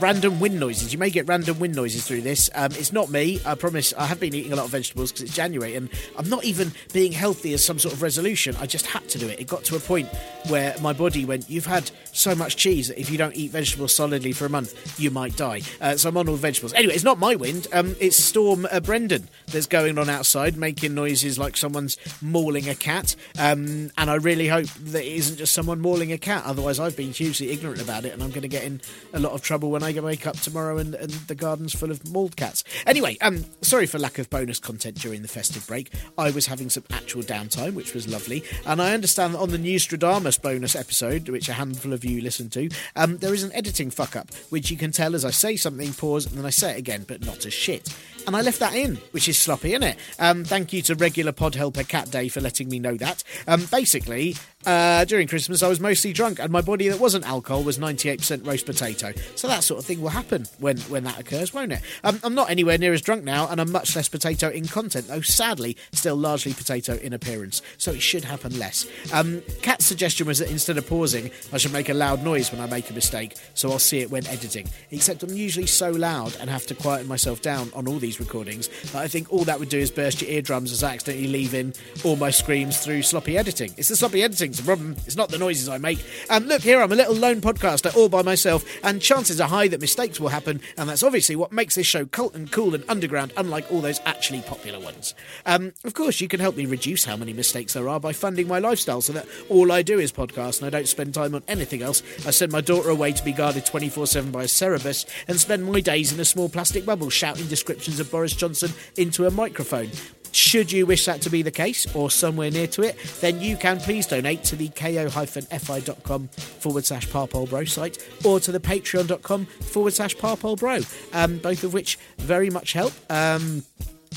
random 0.00 0.40
wind 0.40 0.58
noises. 0.60 0.92
You 0.92 0.98
may 0.98 1.10
get 1.10 1.26
random 1.26 1.58
wind 1.58 1.74
noises 1.74 2.06
through 2.06 2.22
this. 2.22 2.48
Um, 2.54 2.72
it's 2.72 2.92
not 2.92 3.10
me. 3.10 3.40
I 3.44 3.54
promise. 3.54 3.92
I 3.96 4.06
have 4.06 4.20
been 4.20 4.34
eating 4.34 4.52
a 4.52 4.56
lot 4.56 4.66
of 4.66 4.70
vegetables 4.70 5.10
because 5.10 5.22
it's 5.22 5.34
January, 5.34 5.74
and 5.74 5.88
I'm 6.16 6.28
not 6.28 6.44
even 6.44 6.72
being 6.92 7.12
healthy 7.12 7.54
as 7.54 7.64
some 7.64 7.78
sort 7.78 7.94
of 7.94 8.02
resolution. 8.02 8.56
I 8.56 8.66
just 8.66 8.86
had 8.86 9.08
to 9.08 9.18
do 9.18 9.28
it. 9.28 9.40
It 9.40 9.46
got 9.46 9.64
to 9.64 9.76
a 9.76 9.80
point 9.80 10.08
where 10.48 10.76
my 10.80 10.92
body 10.92 11.24
went, 11.24 11.50
"You've 11.50 11.66
had 11.66 11.90
so 12.12 12.34
much 12.34 12.56
cheese 12.56 12.88
that 12.88 13.00
if 13.00 13.10
you 13.10 13.18
don't 13.18 13.34
eat 13.36 13.50
vegetables 13.50 13.94
solidly 13.94 14.32
for 14.32 14.46
a 14.46 14.50
month, 14.50 14.98
you 14.98 15.10
might 15.10 15.36
die." 15.36 15.62
Uh, 15.80 15.96
so 15.96 16.08
I'm 16.08 16.16
on 16.16 16.28
all 16.28 16.36
vegetables. 16.36 16.72
Anyway, 16.74 16.94
it's 16.94 17.04
not 17.04 17.18
my 17.18 17.34
wind. 17.34 17.66
Um, 17.72 17.96
it's 18.00 18.16
Storm 18.16 18.66
uh, 18.70 18.80
Brendan 18.80 19.28
that's 19.46 19.66
going 19.66 19.98
on 19.98 20.08
outside, 20.08 20.56
making 20.56 20.94
noises 20.94 21.38
like 21.38 21.56
someone's 21.56 21.96
mauling 22.22 22.68
a 22.68 22.74
cat. 22.74 23.16
Um, 23.38 23.90
and 23.98 24.10
I 24.10 24.14
really 24.14 24.48
hope 24.48 24.66
that 24.66 25.04
it 25.04 25.12
isn't 25.16 25.36
just 25.36 25.52
someone 25.52 25.80
mauling 25.80 26.12
a 26.12 26.18
cat. 26.18 26.44
Otherwise, 26.46 26.78
I've 26.78 26.96
been 26.96 27.12
hugely 27.12 27.50
ignorant 27.50 27.80
about 27.88 28.04
it, 28.04 28.12
and 28.12 28.22
I'm 28.22 28.30
going 28.30 28.42
to 28.42 28.48
get 28.48 28.64
in 28.64 28.80
a 29.14 29.18
lot 29.18 29.32
of 29.32 29.40
trouble 29.40 29.70
when 29.70 29.82
I 29.82 29.92
wake 29.98 30.26
up 30.26 30.38
tomorrow 30.38 30.76
and, 30.76 30.94
and 30.94 31.10
the 31.10 31.34
garden's 31.34 31.74
full 31.74 31.90
of 31.90 32.06
mauled 32.12 32.36
cats. 32.36 32.62
Anyway, 32.86 33.16
um, 33.22 33.46
sorry 33.62 33.86
for 33.86 33.98
lack 33.98 34.18
of 34.18 34.28
bonus 34.28 34.58
content 34.60 34.96
during 34.96 35.22
the 35.22 35.28
festive 35.28 35.66
break. 35.66 35.90
I 36.18 36.30
was 36.30 36.46
having 36.46 36.68
some 36.68 36.84
actual 36.92 37.22
downtime, 37.22 37.72
which 37.72 37.94
was 37.94 38.06
lovely, 38.06 38.44
and 38.66 38.82
I 38.82 38.92
understand 38.92 39.34
that 39.34 39.38
on 39.38 39.50
the 39.50 39.58
New 39.58 39.72
Nostradamus 39.72 40.36
bonus 40.38 40.76
episode, 40.76 41.28
which 41.30 41.48
a 41.48 41.54
handful 41.54 41.92
of 41.94 42.04
you 42.04 42.20
listened 42.20 42.52
to, 42.52 42.68
um, 42.94 43.16
there 43.18 43.32
is 43.32 43.42
an 43.42 43.52
editing 43.54 43.90
fuck 43.90 44.16
up, 44.16 44.34
which 44.50 44.70
you 44.70 44.76
can 44.76 44.92
tell 44.92 45.14
as 45.14 45.24
I 45.24 45.30
say 45.30 45.56
something, 45.56 45.94
pause, 45.94 46.26
and 46.26 46.36
then 46.36 46.44
I 46.44 46.50
say 46.50 46.72
it 46.72 46.78
again, 46.78 47.04
but 47.08 47.24
not 47.24 47.46
as 47.46 47.54
shit. 47.54 47.88
And 48.26 48.36
I 48.36 48.42
left 48.42 48.60
that 48.60 48.74
in, 48.74 48.96
which 49.12 49.26
is 49.26 49.38
sloppy, 49.38 49.70
isn't 49.70 49.84
it? 49.84 49.96
Um, 50.18 50.44
thank 50.44 50.74
you 50.74 50.82
to 50.82 50.94
regular 50.94 51.32
pod 51.32 51.54
helper 51.54 51.84
Cat 51.84 52.10
Day 52.10 52.28
for 52.28 52.42
letting 52.42 52.68
me 52.68 52.78
know 52.78 52.94
that. 52.96 53.24
Um, 53.46 53.66
basically, 53.70 54.36
uh, 54.66 55.04
during 55.04 55.28
Christmas, 55.28 55.62
I 55.62 55.68
was 55.68 55.78
mostly 55.78 56.12
drunk, 56.12 56.40
and 56.40 56.50
my 56.50 56.60
body 56.60 56.88
that 56.88 56.98
wasn't 56.98 57.24
alcohol 57.24 57.62
was 57.62 57.78
98% 57.78 58.44
roast 58.44 58.66
potato. 58.66 59.12
So 59.36 59.46
that 59.46 59.62
sort 59.62 59.78
of 59.78 59.86
thing 59.86 60.00
will 60.00 60.08
happen 60.08 60.46
when, 60.58 60.78
when 60.80 61.04
that 61.04 61.18
occurs, 61.18 61.54
won't 61.54 61.72
it? 61.72 61.80
Um, 62.02 62.18
I'm 62.24 62.34
not 62.34 62.50
anywhere 62.50 62.76
near 62.76 62.92
as 62.92 63.00
drunk 63.00 63.22
now, 63.22 63.48
and 63.48 63.60
I'm 63.60 63.70
much 63.70 63.94
less 63.94 64.08
potato 64.08 64.48
in 64.48 64.66
content, 64.66 65.06
though 65.06 65.20
sadly, 65.20 65.76
still 65.92 66.16
largely 66.16 66.54
potato 66.54 66.96
in 66.96 67.12
appearance. 67.12 67.62
So 67.76 67.92
it 67.92 68.02
should 68.02 68.24
happen 68.24 68.58
less. 68.58 68.86
Um, 69.12 69.42
Kat's 69.62 69.86
suggestion 69.86 70.26
was 70.26 70.40
that 70.40 70.50
instead 70.50 70.76
of 70.76 70.88
pausing, 70.88 71.30
I 71.52 71.58
should 71.58 71.72
make 71.72 71.88
a 71.88 71.94
loud 71.94 72.24
noise 72.24 72.50
when 72.50 72.60
I 72.60 72.66
make 72.66 72.90
a 72.90 72.94
mistake, 72.94 73.36
so 73.54 73.70
I'll 73.70 73.78
see 73.78 74.00
it 74.00 74.10
when 74.10 74.26
editing. 74.26 74.68
Except 74.90 75.22
I'm 75.22 75.34
usually 75.34 75.66
so 75.66 75.92
loud 75.92 76.36
and 76.40 76.50
have 76.50 76.66
to 76.66 76.74
quieten 76.74 77.06
myself 77.06 77.42
down 77.42 77.70
on 77.74 77.86
all 77.86 78.00
these 78.00 78.18
recordings 78.18 78.68
that 78.90 79.02
I 79.02 79.06
think 79.06 79.32
all 79.32 79.44
that 79.44 79.60
would 79.60 79.68
do 79.68 79.78
is 79.78 79.92
burst 79.92 80.20
your 80.20 80.30
eardrums 80.30 80.72
as 80.72 80.82
I 80.82 80.94
accidentally 80.94 81.28
leave 81.28 81.54
in 81.54 81.74
all 82.04 82.16
my 82.16 82.30
screams 82.30 82.78
through 82.84 83.02
sloppy 83.02 83.38
editing. 83.38 83.72
It's 83.76 83.88
the 83.88 83.96
sloppy 83.96 84.24
editing 84.24 84.47
it's 84.50 84.60
a 84.60 84.64
problem. 84.64 84.96
It's 85.06 85.16
not 85.16 85.28
the 85.28 85.38
noises 85.38 85.68
I 85.68 85.78
make. 85.78 86.04
And 86.30 86.46
look, 86.46 86.62
here 86.62 86.80
I'm 86.80 86.92
a 86.92 86.96
little 86.96 87.14
lone 87.14 87.40
podcaster 87.40 87.94
all 87.96 88.08
by 88.08 88.22
myself, 88.22 88.64
and 88.82 89.00
chances 89.00 89.40
are 89.40 89.48
high 89.48 89.68
that 89.68 89.80
mistakes 89.80 90.20
will 90.20 90.28
happen, 90.28 90.60
and 90.76 90.88
that's 90.88 91.02
obviously 91.02 91.36
what 91.36 91.52
makes 91.52 91.74
this 91.74 91.86
show 91.86 92.06
cult 92.06 92.34
and 92.34 92.50
cool 92.50 92.74
and 92.74 92.84
underground, 92.88 93.32
unlike 93.36 93.70
all 93.70 93.80
those 93.80 94.00
actually 94.04 94.40
popular 94.42 94.80
ones. 94.80 95.14
Um, 95.46 95.72
of 95.84 95.94
course, 95.94 96.20
you 96.20 96.28
can 96.28 96.40
help 96.40 96.56
me 96.56 96.66
reduce 96.66 97.04
how 97.04 97.16
many 97.16 97.32
mistakes 97.32 97.74
there 97.74 97.88
are 97.88 98.00
by 98.00 98.12
funding 98.12 98.48
my 98.48 98.58
lifestyle 98.58 99.00
so 99.00 99.12
that 99.12 99.26
all 99.48 99.72
I 99.72 99.82
do 99.82 99.98
is 99.98 100.12
podcast 100.12 100.58
and 100.58 100.66
I 100.66 100.70
don't 100.70 100.88
spend 100.88 101.14
time 101.14 101.34
on 101.34 101.42
anything 101.48 101.82
else. 101.82 102.02
I 102.26 102.30
send 102.30 102.52
my 102.52 102.60
daughter 102.60 102.90
away 102.90 103.12
to 103.12 103.24
be 103.24 103.32
guarded 103.32 103.66
24 103.66 104.06
7 104.06 104.30
by 104.30 104.44
a 104.44 104.48
Cerberus 104.48 105.06
and 105.26 105.38
spend 105.38 105.70
my 105.70 105.80
days 105.80 106.12
in 106.12 106.20
a 106.20 106.24
small 106.24 106.48
plastic 106.48 106.84
bubble 106.84 107.10
shouting 107.10 107.46
descriptions 107.46 108.00
of 108.00 108.10
Boris 108.10 108.34
Johnson 108.34 108.72
into 108.96 109.26
a 109.26 109.30
microphone. 109.30 109.90
Should 110.38 110.70
you 110.70 110.86
wish 110.86 111.04
that 111.06 111.20
to 111.22 111.30
be 111.30 111.42
the 111.42 111.50
case 111.50 111.84
or 111.96 112.12
somewhere 112.12 112.48
near 112.48 112.68
to 112.68 112.82
it, 112.82 112.96
then 113.20 113.40
you 113.40 113.56
can 113.56 113.80
please 113.80 114.06
donate 114.06 114.44
to 114.44 114.54
the 114.54 114.68
ko-fi.com 114.68 116.28
forward 116.28 116.86
slash 116.86 117.08
parpolbro 117.08 117.68
site 117.68 117.98
or 118.24 118.38
to 118.38 118.52
the 118.52 118.60
patreon.com 118.60 119.46
forward 119.46 119.94
slash 119.94 120.16
parpolbro, 120.16 120.86
um, 121.12 121.38
both 121.38 121.64
of 121.64 121.74
which 121.74 121.98
very 122.18 122.50
much 122.50 122.72
help. 122.72 122.92
Um, 123.10 123.64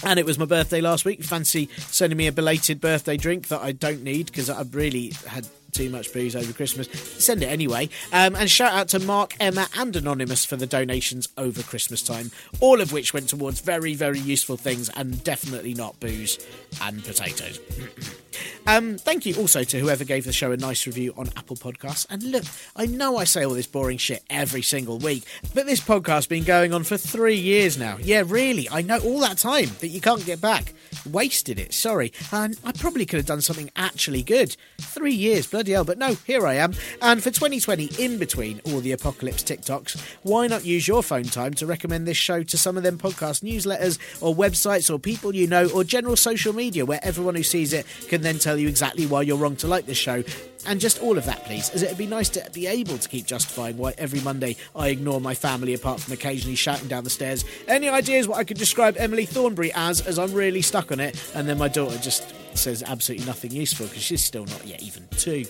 and 0.04 0.20
it 0.20 0.26
was 0.26 0.38
my 0.38 0.46
birthday 0.46 0.80
last 0.80 1.06
week. 1.06 1.24
Fancy 1.24 1.70
sending 1.76 2.18
me 2.18 2.28
a 2.28 2.32
belated 2.32 2.80
birthday 2.80 3.18
drink 3.18 3.48
that 3.48 3.62
I 3.62 3.72
don't 3.72 4.04
need 4.04 4.28
because 4.28 4.48
I 4.48 4.62
really 4.62 5.14
had 5.26 5.48
too 5.74 5.90
much 5.90 6.14
booze 6.14 6.36
over 6.36 6.54
Christmas. 6.54 6.88
Send 7.24 7.44
it 7.44 7.48
anyway. 7.48 7.90
Um, 8.12 8.36
and 8.36 8.50
shout 8.50 8.74
out 8.74 8.88
to 8.90 9.00
Mark, 9.00 9.36
Emma, 9.40 9.68
and 9.78 9.96
Anonymous 9.96 10.46
for 10.46 10.56
the 10.56 10.68
donations 10.68 11.30
over 11.38 11.64
Christmas 11.64 12.02
time, 12.02 12.32
all 12.60 12.82
of 12.82 12.92
which 12.92 13.14
went 13.14 13.30
towards 13.30 13.60
very, 13.60 13.94
very 13.94 14.20
useful 14.20 14.58
things 14.58 14.90
and 14.96 15.24
definitely 15.24 15.74
not 15.74 16.00
booze 16.00 16.40
and 16.82 17.04
potatoes. 17.04 17.60
Um, 18.68 18.98
thank 18.98 19.26
you 19.26 19.36
also 19.36 19.64
to 19.64 19.80
whoever 19.80 20.04
gave 20.04 20.26
the 20.26 20.34
show 20.34 20.52
a 20.52 20.58
nice 20.58 20.86
review 20.88 21.14
on 21.18 21.30
Apple 21.36 21.56
Podcasts. 21.56 22.06
And 22.10 22.24
look, 22.24 22.44
I 22.76 22.86
know 22.86 23.18
I 23.18 23.24
say 23.24 23.44
all 23.46 23.54
this 23.54 23.68
boring 23.68 23.98
shit 23.98 24.24
every 24.30 24.62
single 24.62 24.98
week, 25.00 25.24
but 25.54 25.66
this 25.66 25.82
podcast's 25.82 26.28
been 26.28 26.44
going 26.44 26.74
on 26.74 26.84
for 26.84 26.98
three 26.98 27.36
years 27.36 27.78
now. 27.78 27.98
Yeah, 28.02 28.24
really, 28.26 28.70
I 28.70 28.82
know 28.82 29.00
all 29.00 29.20
that 29.22 29.38
time 29.38 29.70
that 29.80 29.90
you 29.90 30.02
can't 30.02 30.26
get 30.26 30.42
back. 30.42 30.74
Wasted 31.10 31.60
it, 31.60 31.74
sorry. 31.74 32.12
And 32.32 32.60
I 32.64 32.72
probably 32.72 33.06
could 33.06 33.18
have 33.18 33.26
done 33.26 33.42
something 33.42 33.72
actually 33.76 34.24
good. 34.24 34.56
Three 34.80 35.14
years, 35.14 35.48
bloody 35.48 35.72
hell, 35.72 35.84
but 35.84 35.98
no, 35.98 36.16
here 36.26 36.46
I 36.46 36.56
am. 36.56 36.74
And 37.02 37.22
for 37.24 37.32
2020, 37.32 37.90
in 37.98 38.18
between 38.18 38.62
all 38.66 38.80
the 38.82 38.92
apocalypse 38.92 39.44
TikToks, 39.44 40.00
why 40.24 40.48
not 40.48 40.66
use 40.66 40.88
your 40.88 41.04
phone 41.04 41.24
time 41.24 41.54
to 41.56 41.66
recommend 41.66 42.08
this 42.08 42.18
show 42.18 42.44
to 42.44 42.58
some 42.58 42.78
of 42.78 42.84
them 42.84 42.98
podcast 42.98 43.44
newsletters 43.44 43.98
or 44.22 44.36
websites 44.36 44.94
or 44.94 45.00
people 45.00 45.34
you 45.34 45.48
know 45.48 45.70
or 45.70 45.84
general 45.84 46.16
social 46.16 46.54
media 46.54 46.86
where 46.86 47.00
everyone 47.04 47.36
who 47.36 47.44
sees 47.44 47.74
it 47.74 47.86
can 48.08 48.21
then 48.24 48.40
tell 48.40 48.58
you 48.58 48.68
exactly 48.68 49.06
why 49.06 49.22
you're 49.22 49.38
wrong 49.38 49.56
to 49.58 49.68
like 49.68 49.86
this 49.86 49.98
show 49.98 50.24
and 50.68 50.80
just 50.80 51.02
all 51.02 51.18
of 51.18 51.26
that, 51.26 51.44
please, 51.46 51.70
as 51.72 51.82
it'd 51.82 51.98
be 51.98 52.06
nice 52.06 52.30
to 52.30 52.48
be 52.54 52.68
able 52.68 52.98
to 52.98 53.10
keep 53.10 53.26
justifying 53.26 53.78
why 53.78 53.94
every 53.98 54.20
Monday 54.22 54.58
I 54.76 54.90
ignore 54.90 55.20
my 55.20 55.34
family 55.34 55.74
apart 55.74 56.00
from 56.00 56.14
occasionally 56.14 56.56
shouting 56.56 56.88
down 56.88 57.04
the 57.04 57.10
stairs. 57.10 57.46
Any 57.68 57.90
ideas 57.90 58.28
what 58.28 58.38
I 58.38 58.44
could 58.44 58.58
describe 58.58 58.96
Emily 58.98 59.26
Thornberry 59.26 59.72
as, 59.74 60.06
as 60.06 60.20
I'm 60.20 60.34
really 60.34 60.62
stuck 60.62 60.92
on 60.92 61.00
it, 61.00 61.22
and 61.34 61.48
then 61.48 61.58
my 61.58 61.68
daughter 61.68 61.98
just 61.98 62.36
says 62.56 62.84
absolutely 62.84 63.26
nothing 63.26 63.52
useful 63.52 63.88
because 63.88 64.04
she's 64.04 64.24
still 64.24 64.46
not 64.46 64.66
yet 64.66 64.84
even 64.84 65.08
two. 65.18 65.46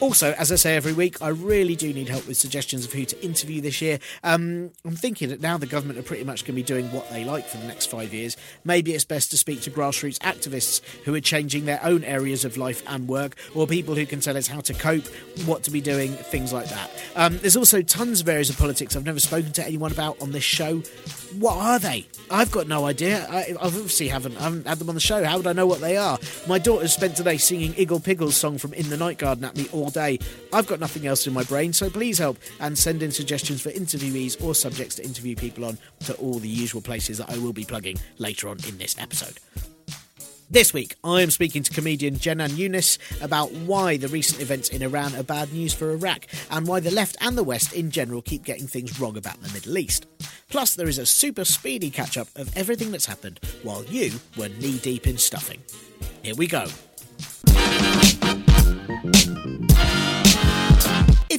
Also, 0.00 0.32
as 0.38 0.50
I 0.50 0.54
say 0.54 0.76
every 0.76 0.94
week, 0.94 1.20
I 1.20 1.28
really 1.28 1.76
do 1.76 1.92
need 1.92 2.08
help 2.08 2.26
with 2.26 2.38
suggestions 2.38 2.86
of 2.86 2.92
who 2.92 3.04
to 3.04 3.22
interview 3.22 3.60
this 3.60 3.82
year. 3.82 3.98
Um, 4.24 4.70
I'm 4.84 4.96
thinking 4.96 5.28
that 5.28 5.42
now 5.42 5.58
the 5.58 5.66
government 5.66 5.98
are 5.98 6.02
pretty 6.02 6.24
much 6.24 6.44
going 6.44 6.46
to 6.46 6.52
be 6.54 6.62
doing 6.62 6.90
what 6.90 7.10
they 7.10 7.22
like 7.22 7.46
for 7.46 7.58
the 7.58 7.66
next 7.66 7.86
five 7.86 8.14
years. 8.14 8.34
Maybe 8.64 8.94
it's 8.94 9.04
best 9.04 9.30
to 9.32 9.36
speak 9.36 9.60
to 9.62 9.70
grassroots 9.70 10.18
activists 10.20 10.80
who 11.04 11.14
are 11.14 11.20
changing 11.20 11.66
their 11.66 11.80
own 11.84 12.02
areas 12.04 12.46
of 12.46 12.56
life 12.56 12.82
and 12.86 13.08
work, 13.08 13.36
or 13.54 13.66
people 13.66 13.94
who 13.94 14.06
can 14.06 14.20
tell 14.20 14.38
us 14.38 14.46
how 14.46 14.60
to 14.60 14.72
cope, 14.72 15.06
what 15.44 15.64
to 15.64 15.70
be 15.70 15.82
doing, 15.82 16.12
things 16.12 16.50
like 16.50 16.70
that. 16.70 16.90
Um, 17.14 17.36
there's 17.38 17.56
also 17.56 17.82
tons 17.82 18.22
of 18.22 18.28
areas 18.28 18.48
of 18.48 18.56
politics 18.56 18.96
I've 18.96 19.04
never 19.04 19.20
spoken 19.20 19.52
to 19.52 19.66
anyone 19.66 19.92
about 19.92 20.20
on 20.22 20.32
this 20.32 20.44
show. 20.44 20.82
What 21.38 21.56
are 21.56 21.78
they? 21.78 22.06
I've 22.30 22.50
got 22.50 22.66
no 22.66 22.86
idea. 22.86 23.26
I, 23.30 23.54
obviously 23.60 24.08
haven't, 24.08 24.36
I 24.38 24.44
haven't 24.44 24.66
had 24.66 24.78
them 24.78 24.88
on 24.88 24.94
the 24.94 25.00
show. 25.00 25.22
How 25.24 25.36
would 25.36 25.46
I 25.46 25.52
know 25.52 25.66
what 25.66 25.80
they 25.80 25.96
are? 25.96 26.18
My 26.48 26.58
daughter 26.58 26.88
spent 26.88 27.16
today 27.16 27.36
singing 27.36 27.72
Iggle 27.74 28.02
Piggle's 28.02 28.36
song 28.36 28.58
from 28.58 28.72
In 28.74 28.90
the 28.90 28.96
Night 28.96 29.18
Garden 29.18 29.44
at 29.44 29.56
me 29.56 29.68
all 29.72 29.90
day. 29.90 30.18
I've 30.52 30.66
got 30.66 30.80
nothing 30.80 31.06
else 31.06 31.26
in 31.26 31.32
my 31.32 31.44
brain, 31.44 31.72
so 31.72 31.88
please 31.88 32.18
help 32.18 32.36
and 32.58 32.76
send 32.76 33.02
in 33.02 33.12
suggestions 33.12 33.62
for 33.62 33.70
interviewees 33.70 34.42
or 34.42 34.54
subjects 34.54 34.96
to 34.96 35.04
interview 35.04 35.36
people 35.36 35.64
on 35.64 35.78
to 36.06 36.14
all 36.14 36.40
the 36.40 36.48
usual 36.48 36.82
places 36.82 37.18
that 37.18 37.30
I 37.30 37.38
will 37.38 37.52
be 37.52 37.64
plugging 37.64 37.98
later 38.18 38.48
on 38.48 38.58
in 38.66 38.78
this 38.78 38.96
episode. 38.98 39.38
This 40.52 40.74
week, 40.74 40.96
I 41.04 41.22
am 41.22 41.30
speaking 41.30 41.62
to 41.62 41.72
comedian 41.72 42.16
Jenan 42.16 42.48
Younis 42.48 42.98
about 43.22 43.52
why 43.52 43.96
the 43.96 44.08
recent 44.08 44.42
events 44.42 44.68
in 44.68 44.82
Iran 44.82 45.14
are 45.14 45.22
bad 45.22 45.52
news 45.52 45.72
for 45.72 45.92
Iraq 45.92 46.26
and 46.50 46.66
why 46.66 46.80
the 46.80 46.90
left 46.90 47.16
and 47.20 47.38
the 47.38 47.44
West 47.44 47.72
in 47.72 47.92
general 47.92 48.20
keep 48.20 48.42
getting 48.42 48.66
things 48.66 48.98
wrong 48.98 49.16
about 49.16 49.40
the 49.42 49.52
Middle 49.52 49.78
East. 49.78 50.08
Plus, 50.48 50.74
there 50.74 50.88
is 50.88 50.98
a 50.98 51.06
super 51.06 51.44
speedy 51.44 51.88
catch 51.88 52.18
up 52.18 52.26
of 52.34 52.50
everything 52.56 52.90
that's 52.90 53.06
happened 53.06 53.38
while 53.62 53.84
you 53.84 54.14
were 54.36 54.48
knee 54.48 54.78
deep 54.78 55.06
in 55.06 55.18
stuffing. 55.18 55.62
Here 56.24 56.34
we 56.34 56.48
go. 56.48 56.66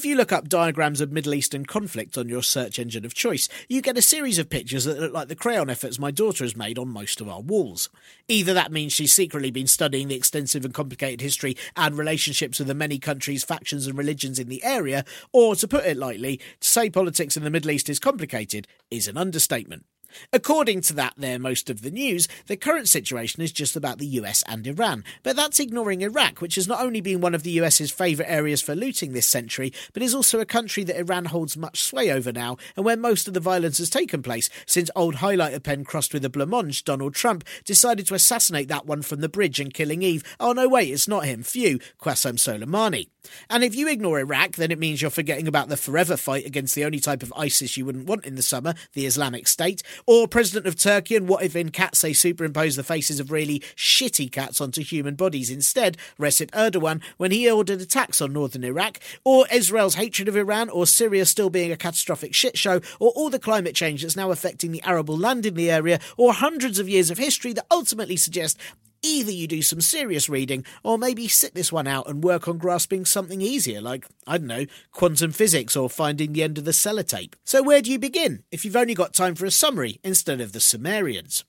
If 0.02 0.06
you 0.06 0.16
look 0.16 0.32
up 0.32 0.50
diagrams 0.50 1.00
of 1.00 1.12
Middle 1.12 1.36
Eastern 1.36 1.64
conflict 1.64 2.18
on 2.18 2.28
your 2.28 2.42
search 2.42 2.80
engine 2.80 3.06
of 3.06 3.14
choice, 3.14 3.48
you 3.70 3.84
get 3.84 4.00
a 4.00 4.02
series 4.02 4.40
of 4.40 4.50
pictures 4.50 4.86
that 4.86 5.00
look 5.00 5.14
like 5.14 5.28
the 5.28 5.36
crayon 5.36 5.70
efforts 5.70 6.00
my 6.00 6.10
daughter 6.10 6.44
has 6.44 6.56
made 6.56 6.80
on 6.80 6.88
most 6.88 7.22
of 7.22 7.30
our 7.30 7.40
walls. 7.40 7.88
Either 8.28 8.52
that 8.52 8.72
means 8.72 8.94
she's 8.94 9.14
secretly 9.14 9.52
been 9.52 9.68
studying 9.68 10.08
the 10.08 10.16
extensive 10.16 10.66
and 10.66 10.74
complicated 10.74 11.22
history 11.22 11.56
and 11.78 12.00
relationships 12.00 12.60
of 12.60 12.66
the 12.66 12.74
many 12.74 12.98
countries, 12.98 13.44
factions, 13.44 13.86
and 13.86 13.96
religions 13.96 14.40
in 14.40 14.50
the 14.50 14.64
area, 14.64 15.06
or 15.34 15.56
to 15.56 15.68
put 15.68 15.86
it 15.86 15.98
lightly, 15.98 16.38
to 16.38 16.68
say 16.68 16.90
politics 16.90 17.38
in 17.38 17.44
the 17.44 17.52
Middle 17.52 17.70
East 17.70 17.88
is 17.88 18.00
complicated 18.00 18.68
is 18.90 19.08
an 19.08 19.18
understatement. 19.18 19.86
According 20.34 20.82
to 20.82 20.94
that, 20.94 21.14
there 21.18 21.40
most 21.40 21.70
of 21.70 21.82
the 21.82 21.92
news, 21.92 22.28
the 22.48 22.58
current 22.58 22.88
situation 22.88 23.42
is 23.42 23.52
just 23.52 23.76
about 23.76 23.98
the 23.98 24.06
US 24.08 24.44
and 24.48 24.66
Iran. 24.66 25.04
But 25.24 25.36
that's 25.36 25.60
ignoring 25.60 26.02
Iraq, 26.02 26.42
which 26.42 26.56
has 26.56 26.68
not 26.68 26.82
only 26.82 27.02
been 27.02 27.22
one 27.22 27.36
of 27.36 27.44
the 27.44 27.52
US's 27.52 27.92
favourite 27.92 28.30
areas 28.30 28.62
for 28.62 28.76
looting 28.76 29.14
this 29.14 29.28
century, 29.28 29.74
but 29.94 30.04
is 30.04 30.16
also 30.16 30.40
a 30.40 30.46
country 30.46 30.84
that 30.84 31.00
Iran 31.00 31.26
holds 31.26 31.58
much 31.58 31.84
sway 31.84 32.12
over 32.12 32.32
now, 32.32 32.58
and 32.76 32.86
where 32.86 32.98
most 32.98 33.28
of 33.28 33.34
the 33.34 33.40
violence 33.40 33.78
has 33.78 33.90
taken 33.90 34.22
place 34.22 34.50
since 34.66 34.90
old 34.96 35.16
highlighter 35.16 35.62
pen 35.62 35.84
crossed 35.84 36.14
with 36.14 36.26
a 36.26 36.30
blancmange, 36.30 36.84
Donald 36.84 37.14
Trump, 37.14 37.44
decided 37.66 38.08
to 38.08 38.16
assassinate 38.16 38.68
that 38.68 38.86
one 38.86 39.02
from 39.02 39.22
the 39.22 39.30
bridge 39.30 39.60
and 39.60 39.74
killing 39.74 40.02
Eve. 40.02 40.24
Oh 40.40 40.54
no, 40.54 40.68
wait, 40.68 40.90
it's 40.90 41.08
not 41.08 41.26
him. 41.26 41.44
Phew, 41.44 41.80
Qasem 42.02 42.36
Soleimani. 42.36 43.10
And 43.50 43.64
if 43.64 43.76
you 43.76 43.88
ignore 43.88 44.20
Iraq, 44.20 44.54
then 44.54 44.72
it 44.72 44.80
means 44.80 45.02
you're 45.02 45.12
forgetting 45.12 45.48
about 45.48 45.70
the 45.70 45.78
forever 45.78 46.18
fight 46.18 46.46
against 46.46 46.74
the 46.74 46.86
only 46.86 47.00
type 47.00 47.22
of 47.22 47.34
ISIS 47.36 47.78
you 47.78 47.86
wouldn't 47.86 48.08
want 48.08 48.26
in 48.26 48.36
the 48.36 48.42
summer, 48.42 48.74
the 48.94 49.06
Islamic 49.06 49.48
State, 49.48 49.84
or 50.06 50.28
President 50.28 50.66
of 50.66 50.76
Turkey 50.76 51.16
and 51.16 51.28
what 51.28 51.44
if 51.44 51.56
in 51.56 51.70
cats 51.70 52.02
they 52.02 52.14
superimpose 52.14 52.76
the 52.76 52.84
faces 52.84 53.20
of 53.20 53.32
really 53.32 53.60
shitty 53.76 54.32
cats 54.32 54.60
onto 54.60 54.84
human 54.84 55.16
bodies 55.16 55.50
instead, 55.50 55.98
Recep 56.20 56.50
Erdogan, 56.52 57.02
when 57.18 57.32
he 57.32 57.50
ordered 57.50 57.82
attacks 57.82 58.22
on 58.22 58.34
northern 58.34 58.64
Iraq, 58.64 59.00
or 59.24 59.46
Israel's 59.52 59.96
hatred 59.96 60.28
of 60.28 60.36
Iran, 60.36 60.70
or 60.70 60.88
Syria 60.88 61.26
still 61.26 61.50
being 61.50 61.72
a 61.72 61.78
catastrophic 61.78 62.34
shit 62.34 62.58
show, 62.58 62.82
or 63.00 63.12
all 63.12 63.30
the 63.30 63.40
climate 63.40 63.76
change 63.76 64.02
that's 64.02 64.16
now 64.16 64.32
affecting 64.32 64.72
the 64.72 64.84
arable 64.84 65.18
land 65.18 65.46
in 65.46 65.54
the 65.54 65.70
area, 65.70 66.00
or 66.18 66.34
hundreds 66.34 66.80
of 66.80 66.90
years 66.90 67.12
of 67.12 67.18
history 67.18 67.54
that 67.54 67.66
ultimately 67.70 68.16
suggest 68.16 68.58
either 69.04 69.32
you 69.32 69.48
do 69.48 69.62
some 69.62 69.82
serious 69.82 70.30
reading 70.30 70.66
or 70.84 70.98
maybe 70.98 71.28
sit 71.28 71.54
this 71.54 71.72
one 71.72 71.88
out 71.88 72.08
and 72.08 72.24
work 72.24 72.48
on 72.48 72.58
grasping 72.58 73.06
something 73.06 73.42
easier, 73.42 73.82
like, 73.82 74.06
I 74.28 74.38
don't 74.38 74.48
know, 74.48 74.66
quantum 74.92 75.32
physics 75.32 75.76
or 75.76 75.90
finding 75.90 76.34
the 76.34 76.44
end 76.44 76.58
of 76.58 76.66
the 76.66 76.72
sellotape. 76.72 77.34
So, 77.44 77.64
where 77.64 77.82
do 77.82 77.92
you 77.92 78.00
begin 78.00 78.44
if 78.52 78.66
you've 78.66 78.76
only 78.76 78.94
got 78.94 79.14
time 79.14 79.36
for 79.36 79.46
a 79.46 79.52
summary 79.52 80.00
instead 80.04 80.42
of 80.42 80.54
the 80.54 80.60
Sumerians? 80.60 81.44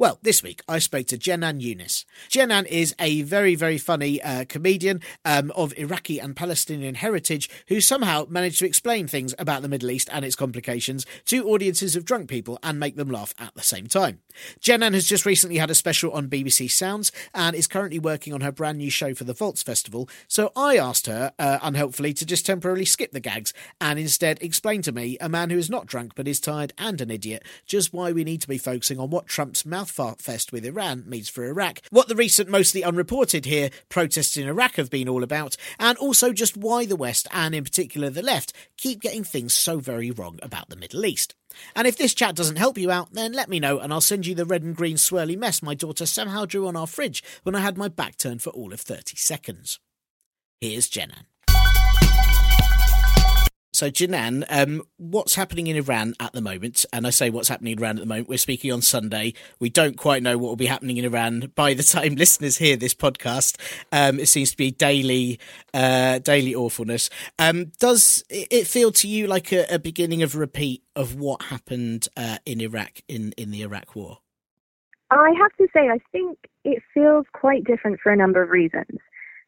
Well, 0.00 0.18
this 0.22 0.42
week 0.42 0.62
I 0.66 0.78
spoke 0.78 1.08
to 1.08 1.18
Jenan 1.18 1.60
Younis. 1.60 2.06
Jenan 2.30 2.64
is 2.64 2.94
a 2.98 3.20
very, 3.20 3.54
very 3.54 3.76
funny 3.76 4.22
uh, 4.22 4.46
comedian 4.48 5.02
um, 5.26 5.52
of 5.54 5.76
Iraqi 5.76 6.18
and 6.18 6.34
Palestinian 6.34 6.94
heritage 6.94 7.50
who 7.68 7.82
somehow 7.82 8.24
managed 8.30 8.60
to 8.60 8.66
explain 8.66 9.06
things 9.06 9.34
about 9.38 9.60
the 9.60 9.68
Middle 9.68 9.90
East 9.90 10.08
and 10.10 10.24
its 10.24 10.36
complications 10.36 11.04
to 11.26 11.46
audiences 11.50 11.96
of 11.96 12.06
drunk 12.06 12.30
people 12.30 12.58
and 12.62 12.80
make 12.80 12.96
them 12.96 13.10
laugh 13.10 13.34
at 13.38 13.54
the 13.54 13.62
same 13.62 13.88
time. 13.88 14.20
Jenan 14.58 14.94
has 14.94 15.04
just 15.04 15.26
recently 15.26 15.58
had 15.58 15.70
a 15.70 15.74
special 15.74 16.12
on 16.12 16.28
BBC 16.28 16.70
Sounds 16.70 17.12
and 17.34 17.54
is 17.54 17.66
currently 17.66 17.98
working 17.98 18.32
on 18.32 18.40
her 18.40 18.52
brand 18.52 18.78
new 18.78 18.90
show 18.90 19.12
for 19.12 19.24
the 19.24 19.34
Vaults 19.34 19.62
Festival. 19.62 20.08
So 20.26 20.50
I 20.56 20.78
asked 20.78 21.08
her, 21.08 21.32
uh, 21.38 21.58
unhelpfully, 21.60 22.14
to 22.14 22.24
just 22.24 22.46
temporarily 22.46 22.86
skip 22.86 23.12
the 23.12 23.20
gags 23.20 23.52
and 23.82 23.98
instead 23.98 24.42
explain 24.42 24.80
to 24.80 24.92
me, 24.92 25.18
a 25.20 25.28
man 25.28 25.50
who 25.50 25.58
is 25.58 25.68
not 25.68 25.84
drunk 25.84 26.14
but 26.14 26.26
is 26.26 26.40
tired 26.40 26.72
and 26.78 27.02
an 27.02 27.10
idiot, 27.10 27.44
just 27.66 27.92
why 27.92 28.12
we 28.12 28.24
need 28.24 28.40
to 28.40 28.48
be 28.48 28.56
focusing 28.56 28.98
on 28.98 29.10
what 29.10 29.26
Trump's 29.26 29.66
mouth 29.66 29.89
fest 29.90 30.52
with 30.52 30.64
Iran 30.64 31.04
means 31.06 31.28
for 31.28 31.44
Iraq, 31.44 31.80
what 31.90 32.08
the 32.08 32.14
recent 32.14 32.48
mostly 32.48 32.82
unreported 32.82 33.44
here 33.44 33.70
protests 33.88 34.36
in 34.36 34.48
Iraq 34.48 34.76
have 34.76 34.90
been 34.90 35.08
all 35.08 35.22
about, 35.22 35.56
and 35.78 35.98
also 35.98 36.32
just 36.32 36.56
why 36.56 36.86
the 36.86 36.96
West, 36.96 37.26
and 37.32 37.54
in 37.54 37.64
particular 37.64 38.08
the 38.08 38.22
left, 38.22 38.52
keep 38.76 39.00
getting 39.00 39.24
things 39.24 39.54
so 39.54 39.78
very 39.78 40.10
wrong 40.10 40.38
about 40.42 40.68
the 40.68 40.76
Middle 40.76 41.04
East. 41.04 41.34
And 41.74 41.86
if 41.86 41.96
this 41.96 42.14
chat 42.14 42.36
doesn't 42.36 42.56
help 42.56 42.78
you 42.78 42.90
out, 42.90 43.12
then 43.12 43.32
let 43.32 43.48
me 43.48 43.60
know 43.60 43.78
and 43.78 43.92
I'll 43.92 44.00
send 44.00 44.26
you 44.26 44.34
the 44.34 44.46
red 44.46 44.62
and 44.62 44.76
green 44.76 44.96
swirly 44.96 45.36
mess 45.36 45.62
my 45.62 45.74
daughter 45.74 46.06
somehow 46.06 46.44
drew 46.44 46.66
on 46.66 46.76
our 46.76 46.86
fridge 46.86 47.22
when 47.42 47.54
I 47.54 47.60
had 47.60 47.76
my 47.76 47.88
back 47.88 48.16
turned 48.16 48.42
for 48.42 48.50
all 48.50 48.72
of 48.72 48.80
30 48.80 49.16
seconds. 49.16 49.80
Here's 50.60 50.88
Jenan. 50.88 51.24
So, 53.80 53.90
Jenan, 53.90 54.44
um, 54.50 54.82
what's 54.98 55.36
happening 55.36 55.66
in 55.66 55.74
Iran 55.74 56.12
at 56.20 56.34
the 56.34 56.42
moment? 56.42 56.84
And 56.92 57.06
I 57.06 57.08
say 57.08 57.30
what's 57.30 57.48
happening 57.48 57.72
in 57.72 57.78
Iran 57.78 57.96
at 57.96 58.00
the 58.00 58.06
moment. 58.06 58.28
We're 58.28 58.36
speaking 58.36 58.70
on 58.70 58.82
Sunday. 58.82 59.32
We 59.58 59.70
don't 59.70 59.96
quite 59.96 60.22
know 60.22 60.36
what 60.36 60.48
will 60.48 60.56
be 60.56 60.66
happening 60.66 60.98
in 60.98 61.06
Iran 61.06 61.50
by 61.54 61.72
the 61.72 61.82
time 61.82 62.14
listeners 62.16 62.58
hear 62.58 62.76
this 62.76 62.92
podcast. 62.92 63.58
Um, 63.90 64.20
it 64.20 64.26
seems 64.26 64.50
to 64.50 64.56
be 64.58 64.70
daily, 64.70 65.40
uh, 65.72 66.18
daily 66.18 66.54
awfulness. 66.54 67.08
Um, 67.38 67.72
does 67.78 68.22
it 68.28 68.66
feel 68.66 68.92
to 68.92 69.08
you 69.08 69.26
like 69.26 69.50
a, 69.50 69.64
a, 69.74 69.78
beginning 69.78 70.22
of 70.22 70.36
repeat 70.36 70.82
of 70.94 71.14
what 71.14 71.44
happened 71.44 72.06
uh, 72.18 72.36
in 72.44 72.60
Iraq 72.60 73.00
in, 73.08 73.32
in 73.38 73.50
the 73.50 73.62
Iraq 73.62 73.96
War? 73.96 74.18
I 75.10 75.32
have 75.40 75.52
to 75.56 75.66
say, 75.72 75.88
I 75.88 76.00
think 76.12 76.38
it 76.66 76.82
feels 76.92 77.24
quite 77.32 77.64
different 77.64 77.98
for 78.02 78.12
a 78.12 78.16
number 78.16 78.42
of 78.42 78.50
reasons. 78.50 78.98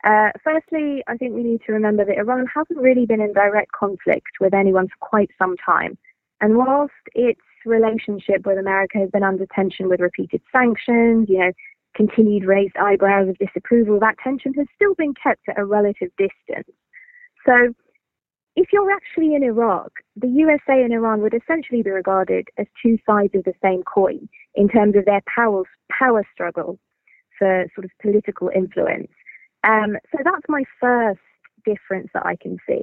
Uh, 0.04 0.30
firstly, 0.42 1.04
I 1.06 1.16
think 1.16 1.34
we 1.34 1.44
need 1.44 1.60
to 1.66 1.72
remember 1.72 2.04
that 2.04 2.18
Iran 2.18 2.46
hasn't 2.52 2.80
really 2.80 3.06
been 3.06 3.20
in 3.20 3.32
direct 3.32 3.70
conflict 3.72 4.40
with 4.40 4.52
anyone 4.52 4.88
for 4.88 4.96
quite 5.00 5.30
some 5.38 5.56
time. 5.64 5.96
And 6.40 6.56
whilst 6.56 6.92
its 7.14 7.40
relationship 7.64 8.44
with 8.44 8.58
America 8.58 8.98
has 8.98 9.10
been 9.10 9.22
under 9.22 9.46
tension 9.54 9.88
with 9.88 10.00
repeated 10.00 10.42
sanctions, 10.50 11.28
you 11.28 11.38
know, 11.38 11.52
continued 11.94 12.44
raised 12.44 12.76
eyebrows 12.76 13.28
of 13.28 13.38
disapproval, 13.38 14.00
that 14.00 14.16
tension 14.22 14.52
has 14.54 14.66
still 14.74 14.94
been 14.96 15.14
kept 15.14 15.48
at 15.48 15.58
a 15.58 15.64
relative 15.64 16.10
distance. 16.18 16.76
So, 17.46 17.74
if 18.54 18.68
you're 18.72 18.90
actually 18.90 19.34
in 19.34 19.42
Iraq, 19.42 19.92
the 20.16 20.28
USA 20.28 20.82
and 20.82 20.92
Iran 20.92 21.22
would 21.22 21.32
essentially 21.32 21.82
be 21.82 21.90
regarded 21.90 22.48
as 22.58 22.66
two 22.82 22.98
sides 23.06 23.34
of 23.34 23.44
the 23.44 23.54
same 23.62 23.82
coin 23.82 24.28
in 24.54 24.68
terms 24.68 24.94
of 24.96 25.06
their 25.06 25.22
power, 25.32 25.62
power 25.96 26.22
struggle 26.32 26.78
for 27.38 27.66
sort 27.74 27.86
of 27.86 27.90
political 28.02 28.50
influence. 28.54 29.08
Um, 29.64 29.96
so 30.10 30.18
that's 30.24 30.46
my 30.48 30.64
first 30.80 31.20
difference 31.64 32.08
that 32.14 32.26
I 32.26 32.36
can 32.36 32.58
see. 32.66 32.82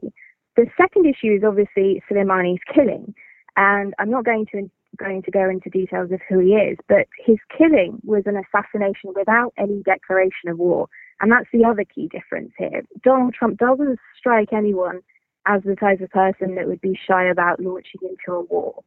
The 0.56 0.68
second 0.78 1.06
issue 1.06 1.36
is 1.36 1.44
obviously 1.44 2.02
Soleimani's 2.10 2.62
killing, 2.74 3.14
and 3.56 3.94
I'm 4.00 4.10
not 4.10 4.26
going 4.26 4.46
to 4.52 4.70
going 4.98 5.22
to 5.22 5.32
go 5.32 5.48
into 5.50 5.70
details 5.70 6.12
of 6.12 6.20
who 6.28 6.40
he 6.40 6.54
is, 6.54 6.78
but 6.90 7.08
his 7.24 7.38
killing 7.56 8.00
was 8.04 8.24
an 8.26 8.36
assassination 8.36 9.14
without 9.16 9.54
any 9.58 9.82
declaration 9.84 10.50
of 10.50 10.58
war, 10.58 10.88
and 11.22 11.32
that's 11.32 11.48
the 11.54 11.64
other 11.64 11.84
key 11.84 12.08
difference 12.08 12.52
here. 12.58 12.84
Donald 13.04 13.34
Trump 13.34 13.58
doesn't 13.58 14.00
strike 14.18 14.52
anyone 14.52 15.00
as 15.46 15.62
the 15.64 15.76
type 15.76 16.02
of 16.02 16.10
person 16.10 16.56
that 16.56 16.68
would 16.68 16.82
be 16.82 17.00
shy 17.08 17.26
about 17.26 17.60
launching 17.60 18.02
into 18.02 18.38
a 18.38 18.42
war. 18.42 18.84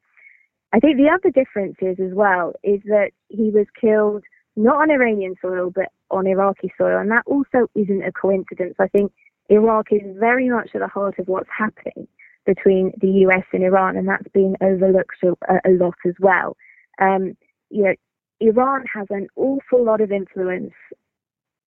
I 0.73 0.81
think 0.81 0.97
the 0.97 1.09
other 1.09 1.31
difference 1.31 1.77
is 1.81 1.99
as 2.01 2.15
well 2.15 2.55
is 2.63 2.81
that 2.85 3.11
he 3.29 3.51
was 3.51 3.67
killed 3.79 4.25
not 4.57 4.83
on 4.83 4.91
Iranian 4.91 5.35
soil 5.41 5.71
but 5.75 5.89
on 6.13 6.27
Iraqi 6.27 6.73
soil, 6.79 6.99
and 6.99 7.11
that 7.11 7.25
also 7.27 7.69
isn't 7.75 8.03
a 8.03 8.13
coincidence. 8.13 8.75
I 8.79 8.89
think 8.89 9.13
Iraq 9.49 9.89
is 9.91 10.03
very 10.19 10.49
much 10.49 10.71
at 10.75 10.81
the 10.81 10.89
heart 10.89 11.19
of 11.19 11.29
what's 11.29 11.49
happening 11.57 12.07
between 12.47 12.93
the 13.01 13.09
US 13.27 13.45
and 13.53 13.63
Iran, 13.63 13.97
and 13.97 14.09
that's 14.09 14.29
been 14.33 14.57
overlooked 14.61 15.17
a, 15.23 15.69
a 15.69 15.71
lot 15.71 15.95
as 16.07 16.15
well. 16.21 16.57
Um, 17.01 17.37
you 17.71 17.85
know, 17.85 17.95
Iran 18.41 18.85
has 18.93 19.07
an 19.11 19.29
awful 19.37 19.85
lot 19.85 20.01
of 20.01 20.13
influence 20.13 20.75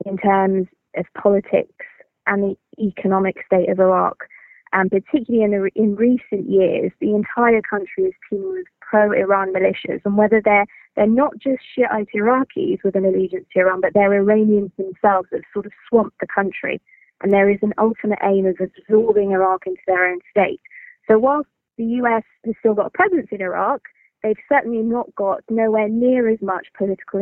in 0.06 0.18
terms 0.18 0.68
of 0.98 1.06
politics 1.22 1.86
and 2.28 2.44
the 2.44 2.56
economic 2.84 3.38
state 3.46 3.70
of 3.70 3.80
Iraq. 3.80 4.26
And 4.74 4.92
particularly 4.92 5.46
in, 5.46 5.52
the, 5.52 5.70
in 5.76 5.96
recent 5.96 6.50
years, 6.50 6.92
the 7.00 7.16
entire 7.16 7.62
country 7.62 8.06
is 8.06 8.14
teeming 8.30 8.52
with 8.52 8.68
pro-Iran 8.89 9.54
militias, 9.54 10.02
and 10.06 10.17
whether 10.17 10.41
they're 10.43 10.65
they're 10.95 11.08
not 11.08 11.38
just 11.38 11.62
Shiite 11.76 12.08
Iraqis 12.15 12.80
with 12.84 12.95
an 12.95 13.06
allegiance 13.06 13.45
to 13.54 13.60
Iran, 13.60 13.82
but 13.82 13.93
they're 13.93 14.13
Iranians 14.13 14.71
themselves 14.78 15.28
that 15.32 15.41
sort 15.54 15.65
of 15.65 15.74
swamped 15.89 16.19
the 16.21 16.28
country. 16.28 16.82
And 17.21 17.34
there 17.34 17.50
is 17.50 17.60
an 17.62 17.74
ultimate 17.78 18.19
aim 18.24 18.45
of 18.45 18.56
absorbing 18.60 19.32
Iraq 19.32 19.67
into 19.67 19.82
their 19.88 20.06
own 20.06 20.19
state. 20.30 20.62
So 21.10 21.19
whilst 21.19 21.50
the 21.78 21.86
US 22.02 22.24
has 22.45 22.56
still 22.60 22.74
got 22.74 22.88
a 22.88 22.89
presence 22.91 23.28
in 23.32 23.41
Iraq, 23.41 23.82
they've 24.24 24.36
certainly 24.50 24.82
not 24.82 25.13
got 25.15 25.41
nowhere 25.50 25.89
near 25.89 26.30
as 26.30 26.41
much 26.41 26.67
political 26.78 27.19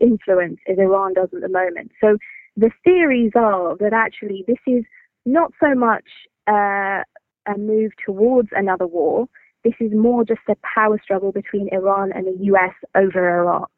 influence 0.00 0.58
as 0.68 0.78
Iran 0.78 1.14
does 1.14 1.28
at 1.34 1.40
the 1.40 1.48
moment. 1.48 1.92
So 2.00 2.18
the 2.56 2.70
theories 2.84 3.32
are 3.34 3.76
that 3.78 3.92
actually 3.92 4.44
this 4.46 4.58
is 4.66 4.84
not 5.24 5.52
so 5.60 5.74
much 5.74 6.04
uh, 6.48 7.02
a 7.46 7.58
move 7.58 7.92
towards 8.04 8.48
another 8.52 8.86
war. 8.86 9.28
This 9.64 9.74
is 9.80 9.92
more 9.92 10.24
just 10.24 10.40
a 10.48 10.56
power 10.74 11.00
struggle 11.02 11.32
between 11.32 11.68
Iran 11.72 12.12
and 12.12 12.26
the 12.26 12.44
US 12.46 12.74
over 12.94 13.40
Iraq. 13.40 13.70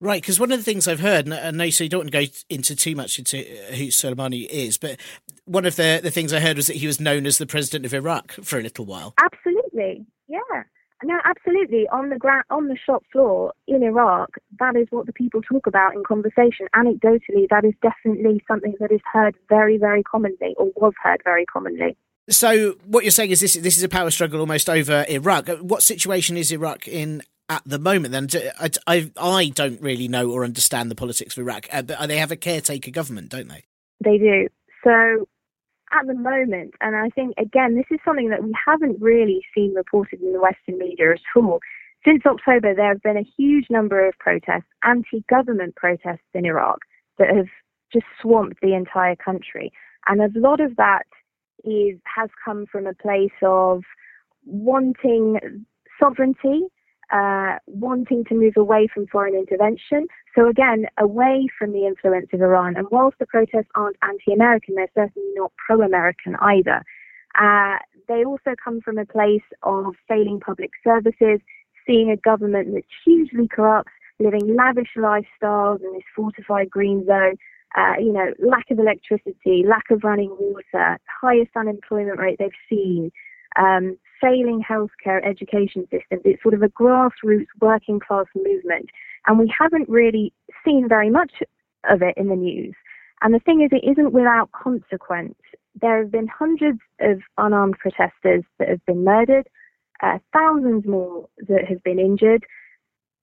Right, 0.00 0.22
because 0.22 0.38
one 0.38 0.52
of 0.52 0.58
the 0.58 0.64
things 0.64 0.86
I've 0.86 1.00
heard, 1.00 1.26
and 1.26 1.34
I 1.34 1.50
know 1.50 1.70
so 1.70 1.82
you 1.82 1.90
don't 1.90 2.00
want 2.00 2.12
to 2.12 2.26
go 2.26 2.32
into 2.48 2.76
too 2.76 2.94
much 2.94 3.18
into 3.18 3.40
uh, 3.40 3.74
who 3.74 3.88
Soleimani 3.88 4.46
is, 4.48 4.78
but 4.78 5.00
one 5.44 5.66
of 5.66 5.74
the, 5.74 5.98
the 6.00 6.12
things 6.12 6.32
I 6.32 6.38
heard 6.38 6.56
was 6.56 6.68
that 6.68 6.76
he 6.76 6.86
was 6.86 7.00
known 7.00 7.26
as 7.26 7.38
the 7.38 7.46
president 7.46 7.84
of 7.84 7.92
Iraq 7.92 8.32
for 8.32 8.60
a 8.60 8.62
little 8.62 8.84
while. 8.84 9.14
Absolutely, 9.20 10.06
yeah. 10.28 10.62
No, 11.02 11.18
absolutely. 11.24 11.88
On 11.88 12.10
the 12.10 12.16
gra- 12.16 12.44
on 12.50 12.68
the 12.68 12.76
shop 12.76 13.04
floor 13.12 13.52
in 13.66 13.82
Iraq, 13.82 14.30
that 14.58 14.76
is 14.76 14.86
what 14.90 15.06
the 15.06 15.12
people 15.12 15.40
talk 15.42 15.66
about 15.66 15.94
in 15.94 16.02
conversation. 16.04 16.66
Anecdotally, 16.74 17.48
that 17.50 17.64
is 17.64 17.74
definitely 17.82 18.42
something 18.48 18.74
that 18.80 18.90
is 18.90 19.00
heard 19.12 19.36
very, 19.48 19.78
very 19.78 20.02
commonly, 20.02 20.54
or 20.56 20.66
was 20.76 20.94
heard 21.02 21.20
very 21.24 21.46
commonly. 21.46 21.96
So, 22.30 22.74
what 22.84 23.04
you're 23.04 23.10
saying 23.10 23.30
is 23.30 23.40
this: 23.40 23.54
this 23.54 23.76
is 23.76 23.82
a 23.82 23.88
power 23.88 24.10
struggle 24.10 24.40
almost 24.40 24.68
over 24.68 25.04
Iraq. 25.08 25.48
What 25.60 25.82
situation 25.82 26.36
is 26.36 26.52
Iraq 26.52 26.86
in 26.86 27.22
at 27.48 27.62
the 27.64 27.78
moment? 27.78 28.12
Then 28.12 28.28
I, 28.60 28.70
I, 28.86 29.10
I 29.16 29.48
don't 29.48 29.80
really 29.80 30.08
know 30.08 30.30
or 30.30 30.44
understand 30.44 30.90
the 30.90 30.94
politics 30.94 31.36
of 31.36 31.42
Iraq, 31.42 31.66
uh, 31.72 31.82
but 31.82 32.06
they 32.06 32.18
have 32.18 32.30
a 32.30 32.36
caretaker 32.36 32.90
government, 32.90 33.30
don't 33.30 33.48
they? 33.48 33.64
They 34.04 34.18
do. 34.18 34.48
So 34.84 35.26
at 35.92 36.06
the 36.06 36.14
moment, 36.14 36.74
and 36.82 36.96
I 36.96 37.08
think 37.10 37.34
again, 37.38 37.76
this 37.76 37.86
is 37.90 37.98
something 38.04 38.28
that 38.28 38.42
we 38.42 38.54
haven't 38.66 39.00
really 39.00 39.42
seen 39.54 39.74
reported 39.74 40.20
in 40.20 40.32
the 40.32 40.40
Western 40.40 40.78
media 40.78 41.12
at 41.12 41.20
all. 41.34 41.60
Since 42.04 42.26
October, 42.26 42.74
there 42.74 42.88
have 42.88 43.02
been 43.02 43.16
a 43.16 43.26
huge 43.36 43.66
number 43.70 44.06
of 44.06 44.16
protests, 44.18 44.68
anti-government 44.84 45.76
protests 45.76 46.28
in 46.34 46.44
Iraq 46.44 46.80
that 47.18 47.34
have 47.34 47.48
just 47.92 48.06
swamped 48.20 48.60
the 48.60 48.74
entire 48.74 49.16
country, 49.16 49.72
and 50.06 50.20
a 50.20 50.28
lot 50.38 50.60
of 50.60 50.76
that 50.76 51.06
is 51.64 51.98
has 52.04 52.30
come 52.44 52.66
from 52.66 52.86
a 52.86 52.94
place 52.94 53.30
of 53.42 53.82
wanting 54.44 55.38
sovereignty 56.00 56.68
uh, 57.12 57.56
wanting 57.66 58.24
to 58.24 58.34
move 58.34 58.54
away 58.56 58.88
from 58.92 59.06
foreign 59.06 59.34
intervention. 59.34 60.06
So 60.34 60.48
again, 60.48 60.86
away 60.98 61.48
from 61.58 61.72
the 61.72 61.86
influence 61.86 62.28
of 62.32 62.40
Iran. 62.40 62.76
And 62.76 62.86
whilst 62.90 63.18
the 63.18 63.26
protests 63.26 63.70
aren't 63.74 63.96
anti-American, 64.02 64.74
they're 64.74 64.90
certainly 64.94 65.30
not 65.34 65.52
pro-American 65.56 66.36
either. 66.40 66.84
Uh, 67.38 67.76
they 68.08 68.24
also 68.24 68.54
come 68.62 68.80
from 68.80 68.98
a 68.98 69.06
place 69.06 69.42
of 69.62 69.94
failing 70.06 70.40
public 70.40 70.70
services, 70.84 71.40
seeing 71.86 72.10
a 72.10 72.16
government 72.16 72.74
that's 72.74 72.86
hugely 73.04 73.48
corrupt, 73.48 73.90
living 74.18 74.56
lavish 74.56 74.90
lifestyles 74.96 75.80
in 75.82 75.92
this 75.92 76.02
fortified 76.14 76.68
green 76.70 77.06
zone, 77.06 77.36
uh, 77.76 77.94
you 77.98 78.12
know, 78.12 78.32
lack 78.38 78.70
of 78.70 78.78
electricity, 78.78 79.64
lack 79.66 79.90
of 79.90 80.02
running 80.02 80.34
water, 80.38 80.98
highest 81.20 81.50
unemployment 81.56 82.18
rate 82.18 82.36
they've 82.38 82.50
seen, 82.68 83.10
um, 83.56 83.96
failing 84.20 84.62
healthcare 84.68 85.24
education 85.26 85.86
systems. 85.90 86.22
It's 86.24 86.42
sort 86.42 86.54
of 86.54 86.62
a 86.62 86.68
grassroots 86.68 87.46
working 87.60 88.00
class 88.00 88.26
movement. 88.34 88.88
And 89.26 89.38
we 89.38 89.52
haven't 89.56 89.88
really 89.88 90.32
seen 90.64 90.88
very 90.88 91.10
much 91.10 91.32
of 91.88 92.02
it 92.02 92.14
in 92.16 92.28
the 92.28 92.36
news. 92.36 92.74
And 93.20 93.34
the 93.34 93.40
thing 93.40 93.62
is, 93.62 93.70
it 93.72 93.88
isn't 93.88 94.12
without 94.12 94.50
consequence. 94.52 95.34
There 95.80 95.98
have 95.98 96.10
been 96.10 96.28
hundreds 96.28 96.78
of 97.00 97.20
unarmed 97.36 97.76
protesters 97.78 98.44
that 98.58 98.68
have 98.68 98.84
been 98.86 99.04
murdered, 99.04 99.48
uh, 100.02 100.18
thousands 100.32 100.86
more 100.86 101.28
that 101.48 101.64
have 101.68 101.82
been 101.82 101.98
injured, 101.98 102.44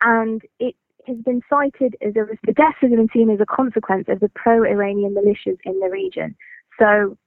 and 0.01 0.41
it 0.59 0.75
has 1.07 1.17
been 1.17 1.41
cited 1.49 1.95
as 2.01 2.15
a 2.15 2.25
the 2.45 2.53
deaths 2.53 2.77
have 2.81 2.91
been 2.91 3.09
seen 3.13 3.29
as 3.29 3.39
a 3.39 3.45
consequence 3.45 4.05
of 4.07 4.19
the 4.19 4.29
pro-Iranian 4.35 5.13
militias 5.13 5.57
in 5.63 5.79
the 5.79 5.89
region. 5.89 6.35
So, 6.79 7.17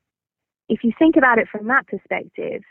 if 0.68 0.84
you 0.84 0.92
think 0.98 1.16
about 1.16 1.38
it 1.38 1.48
from 1.50 1.66
that 1.68 1.86
perspective, 1.86 2.62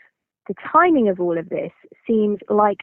the 0.48 0.56
timing 0.72 1.10
of 1.10 1.20
all 1.20 1.38
of 1.38 1.50
this 1.50 1.72
seems 2.06 2.40
like 2.50 2.82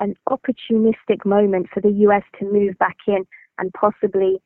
an 0.00 0.14
opportunistic 0.28 1.24
moment 1.24 1.68
for 1.72 1.80
the 1.80 1.90
US 1.90 2.22
to 2.38 2.44
move 2.44 2.78
back 2.78 2.96
in 3.06 3.26
and 3.58 3.72
possibly 3.74 4.40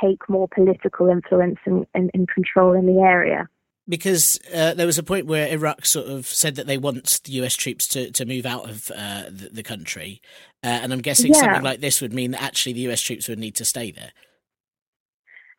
take 0.00 0.28
more 0.28 0.48
political 0.48 1.08
influence 1.08 1.58
and, 1.66 1.86
and, 1.94 2.10
and 2.14 2.28
control 2.28 2.72
in 2.72 2.86
the 2.86 3.00
area. 3.00 3.48
Because 3.86 4.40
uh, 4.54 4.72
there 4.72 4.86
was 4.86 4.96
a 4.96 5.02
point 5.02 5.26
where 5.26 5.46
Iraq 5.48 5.84
sort 5.84 6.06
of 6.06 6.26
said 6.26 6.54
that 6.56 6.66
they 6.66 6.78
want 6.78 7.20
the 7.24 7.32
US 7.32 7.54
troops 7.54 7.86
to, 7.88 8.10
to 8.12 8.24
move 8.24 8.46
out 8.46 8.68
of 8.68 8.90
uh, 8.90 9.24
the, 9.28 9.50
the, 9.52 9.62
country. 9.62 10.22
Uh, 10.62 10.68
and 10.68 10.92
I'm 10.92 11.02
guessing 11.02 11.34
yeah. 11.34 11.40
something 11.40 11.62
like 11.62 11.80
this 11.80 12.00
would 12.00 12.14
mean 12.14 12.30
that 12.30 12.42
actually 12.42 12.72
the 12.72 12.88
US 12.90 13.02
troops 13.02 13.28
would 13.28 13.38
need 13.38 13.54
to 13.56 13.64
stay 13.64 13.90
there. 13.90 14.12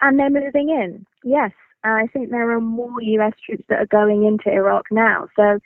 And 0.01 0.19
they're 0.19 0.29
moving 0.31 0.69
in, 0.69 1.05
yes. 1.23 1.51
I 1.83 2.07
think 2.07 2.31
there 2.31 2.49
are 2.49 2.61
more 2.61 2.99
US 3.01 3.33
troops 3.45 3.63
that 3.69 3.79
are 3.79 3.85
going 3.85 4.25
into 4.25 4.51
Iraq 4.51 4.85
now. 4.89 5.27
So 5.35 5.59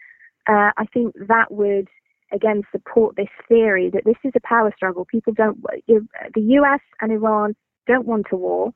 uh, 0.48 0.72
I 0.78 0.86
think 0.94 1.16
that 1.28 1.52
would 1.52 1.88
again 2.32 2.64
support 2.72 3.16
this 3.16 3.30
theory 3.48 3.90
that 3.92 4.04
this 4.06 4.18
is 4.24 4.34
a 4.36 4.48
power 4.48 4.72
struggle. 4.76 5.06
People 5.06 5.34
don't, 5.34 5.64
the 5.88 6.42
US 6.42 6.82
and 7.02 7.12
Iran 7.12 7.56
don't 7.88 8.06
want 8.06 8.28
a 8.32 8.36
war. 8.36 8.74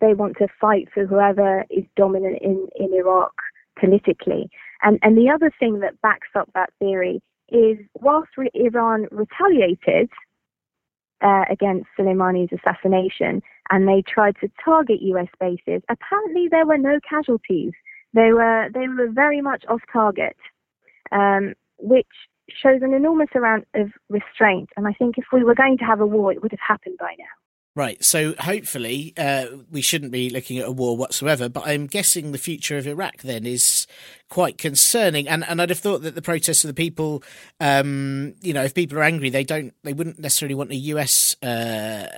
They 0.00 0.14
want 0.14 0.36
to 0.38 0.48
fight 0.60 0.88
for 0.92 1.06
whoever 1.06 1.64
is 1.70 1.84
dominant 1.96 2.38
in, 2.40 2.68
in 2.76 2.92
Iraq 2.94 3.32
politically. 3.78 4.50
And, 4.82 4.98
and 5.02 5.16
the 5.16 5.30
other 5.30 5.52
thing 5.58 5.80
that 5.80 6.00
backs 6.02 6.28
up 6.34 6.50
that 6.54 6.70
theory 6.78 7.20
is 7.48 7.78
whilst 7.94 8.30
re- 8.36 8.50
Iran 8.54 9.06
retaliated 9.10 10.10
uh, 11.20 11.44
against 11.50 11.86
Soleimani's 11.98 12.52
assassination 12.52 13.42
and 13.70 13.88
they 13.88 14.02
tried 14.06 14.36
to 14.40 14.50
target 14.64 15.00
US 15.02 15.28
bases, 15.40 15.82
apparently 15.88 16.48
there 16.50 16.66
were 16.66 16.78
no 16.78 16.98
casualties. 17.08 17.72
They 18.14 18.32
were 18.32 18.68
they 18.72 18.88
were 18.88 19.10
very 19.10 19.40
much 19.40 19.64
off 19.68 19.80
target, 19.92 20.36
um, 21.12 21.54
which 21.78 22.06
shows 22.50 22.80
an 22.82 22.94
enormous 22.94 23.28
amount 23.34 23.66
of 23.74 23.90
restraint. 24.08 24.70
And 24.76 24.86
I 24.86 24.92
think 24.92 25.18
if 25.18 25.26
we 25.32 25.44
were 25.44 25.54
going 25.54 25.76
to 25.78 25.84
have 25.84 26.00
a 26.00 26.06
war, 26.06 26.32
it 26.32 26.42
would 26.42 26.52
have 26.52 26.66
happened 26.66 26.96
by 26.98 27.14
now. 27.18 27.24
Right. 27.78 28.04
So 28.04 28.34
hopefully 28.40 29.14
uh, 29.16 29.46
we 29.70 29.82
shouldn't 29.82 30.10
be 30.10 30.30
looking 30.30 30.58
at 30.58 30.66
a 30.66 30.72
war 30.72 30.96
whatsoever. 30.96 31.48
But 31.48 31.64
I'm 31.64 31.86
guessing 31.86 32.32
the 32.32 32.36
future 32.36 32.76
of 32.76 32.88
Iraq 32.88 33.18
then 33.18 33.46
is 33.46 33.86
quite 34.28 34.58
concerning. 34.58 35.28
And 35.28 35.44
and 35.44 35.62
I'd 35.62 35.68
have 35.68 35.78
thought 35.78 36.02
that 36.02 36.16
the 36.16 36.20
protests 36.20 36.64
of 36.64 36.68
the 36.68 36.74
people, 36.74 37.22
um, 37.60 38.34
you 38.40 38.52
know, 38.52 38.64
if 38.64 38.74
people 38.74 38.98
are 38.98 39.04
angry, 39.04 39.30
they 39.30 39.44
don't, 39.44 39.74
they 39.84 39.92
wouldn't 39.92 40.18
necessarily 40.18 40.56
want 40.56 40.72
a 40.72 40.74
US, 40.74 41.40
uh, 41.40 42.08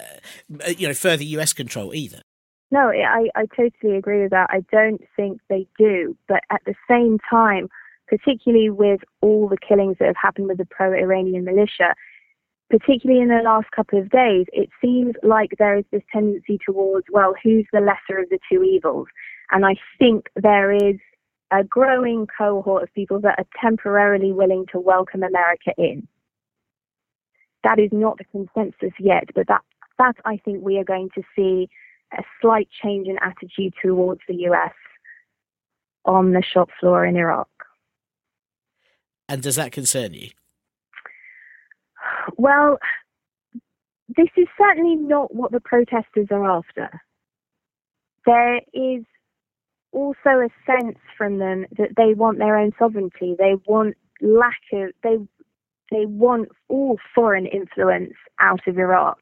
you 0.79 0.89
know, 0.89 0.95
further 0.95 1.25
US 1.25 1.53
control 1.53 1.95
either. 1.95 2.23
No, 2.71 2.89
I, 2.89 3.29
I 3.37 3.45
totally 3.55 3.99
agree 3.99 4.23
with 4.23 4.31
that. 4.31 4.49
I 4.49 4.65
don't 4.73 5.03
think 5.15 5.43
they 5.51 5.67
do. 5.77 6.17
But 6.27 6.41
at 6.49 6.63
the 6.65 6.75
same 6.89 7.19
time, 7.29 7.69
particularly 8.09 8.71
with 8.71 9.03
all 9.21 9.47
the 9.47 9.59
killings 9.59 9.97
that 9.99 10.07
have 10.07 10.17
happened 10.17 10.49
with 10.49 10.57
the 10.57 10.65
pro 10.65 10.95
Iranian 10.95 11.45
militia, 11.45 11.95
particularly 12.71 13.21
in 13.21 13.29
the 13.29 13.43
last 13.43 13.71
couple 13.73 13.99
of 13.99 14.09
days, 14.11 14.47
it 14.53 14.71
seems 14.81 15.15
like 15.23 15.51
there 15.59 15.77
is 15.77 15.85
this 15.91 16.03
tendency 16.13 16.59
towards, 16.65 17.07
well, 17.11 17.35
who's 17.43 17.67
the 17.73 17.81
lesser 17.81 18.21
of 18.21 18.29
the 18.31 18.39
two 18.51 18.63
evils? 18.63 19.09
And 19.51 19.67
I 19.67 19.75
think 19.99 20.29
there 20.37 20.73
is 20.73 20.97
a 21.51 21.65
growing 21.65 22.29
cohort 22.39 22.85
of 22.85 22.95
people 22.95 23.21
that 23.21 23.39
are 23.39 23.47
temporarily 23.61 24.33
willing 24.33 24.67
to 24.73 24.79
welcome 24.79 25.25
America 25.25 25.73
in. 25.77 26.07
That 27.65 27.81
is 27.81 27.91
not 27.93 28.19
the 28.19 28.25
consensus 28.25 28.95
yet, 29.01 29.25
but 29.35 29.49
that, 29.49 29.63
that 29.99 30.15
I 30.25 30.37
think 30.37 30.63
we 30.63 30.79
are 30.79 30.85
going 30.85 31.11
to 31.17 31.23
see 31.35 31.69
a 32.17 32.23
slight 32.41 32.69
change 32.83 33.09
in 33.09 33.19
attitude 33.21 33.75
towards 33.83 34.21
the 34.29 34.35
US 34.47 34.73
on 36.05 36.33
the 36.33 36.43
shop 36.43 36.71
floor 36.79 37.05
in 37.05 37.17
Iraq. 37.17 37.49
And 39.29 39.43
does 39.43 39.57
that 39.57 39.73
concern 39.73 40.15
you? 40.15 40.31
Well, 42.37 42.79
this 44.09 44.29
is 44.37 44.47
certainly 44.59 44.97
not 44.97 45.35
what 45.35 45.53
the 45.53 45.61
protesters 45.61 46.29
are 46.31 46.49
after. 46.51 47.01
There 48.27 48.59
is 48.73 49.05
also 49.93 50.17
a 50.27 50.49
sense 50.67 50.99
from 51.17 51.39
them 51.39 51.67
that 51.77 51.91
they 51.97 52.15
want 52.15 52.39
their 52.39 52.57
own 52.59 52.73
sovereignty. 52.79 53.35
They 53.39 53.55
want 53.67 53.97
lack 54.21 54.61
of 54.73 54.91
they 55.03 55.17
they 55.91 56.07
want 56.07 56.49
all 56.69 56.99
foreign 57.15 57.47
influence 57.47 58.15
out 58.41 58.61
of 58.67 58.79
Iraq, 58.79 59.19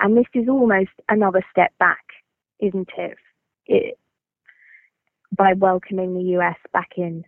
and 0.00 0.16
this 0.16 0.26
is 0.34 0.48
almost 0.48 0.90
another 1.08 1.44
step 1.50 1.72
back, 1.78 2.04
isn't 2.60 2.90
it? 2.96 3.16
it 3.66 3.98
by 5.36 5.52
welcoming 5.54 6.14
the 6.14 6.38
US 6.38 6.56
back 6.72 6.90
in. 6.96 7.24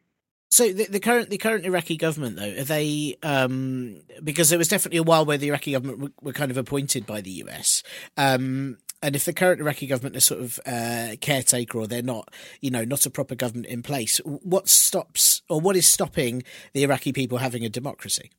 So 0.50 0.72
the, 0.72 0.86
the, 0.86 1.00
current 1.00 1.30
the 1.30 1.38
current 1.38 1.64
Iraqi 1.64 1.96
government 1.96 2.36
though 2.36 2.60
are 2.60 2.64
they 2.64 3.16
um, 3.22 4.00
because 4.22 4.50
there 4.50 4.58
was 4.58 4.68
definitely 4.68 4.98
a 4.98 5.04
while 5.04 5.24
where 5.24 5.38
the 5.38 5.48
Iraqi 5.48 5.72
government 5.72 6.00
were, 6.00 6.10
were 6.20 6.32
kind 6.32 6.50
of 6.50 6.56
appointed 6.56 7.06
by 7.06 7.20
the 7.20 7.30
US. 7.44 7.84
Um, 8.16 8.78
and 9.02 9.16
if 9.16 9.24
the 9.24 9.32
current 9.32 9.60
Iraqi 9.60 9.86
government 9.86 10.16
is 10.16 10.24
sort 10.24 10.40
of 10.40 10.60
uh, 10.66 11.16
caretaker 11.20 11.78
or 11.78 11.86
they're 11.86 12.02
not, 12.02 12.34
you 12.60 12.70
know, 12.70 12.84
not 12.84 13.06
a 13.06 13.10
proper 13.10 13.34
government 13.34 13.66
in 13.66 13.82
place, 13.82 14.18
what 14.24 14.68
stops 14.68 15.42
or 15.48 15.60
what 15.60 15.76
is 15.76 15.86
stopping 15.86 16.42
the 16.74 16.82
Iraqi 16.82 17.12
people 17.12 17.38
having 17.38 17.64
a 17.64 17.68
democracy? 17.68 18.30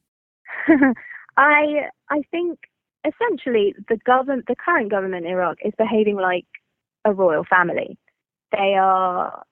I 1.38 1.88
I 2.10 2.22
think 2.30 2.60
essentially 3.06 3.74
the 3.88 3.98
government, 4.06 4.46
the 4.48 4.56
current 4.56 4.92
government 4.92 5.26
in 5.26 5.32
Iraq, 5.32 5.58
is 5.64 5.74
behaving 5.78 6.18
like 6.18 6.46
a 7.06 7.14
royal 7.14 7.44
family. 7.44 7.98
They 8.52 8.76
are 8.80 9.44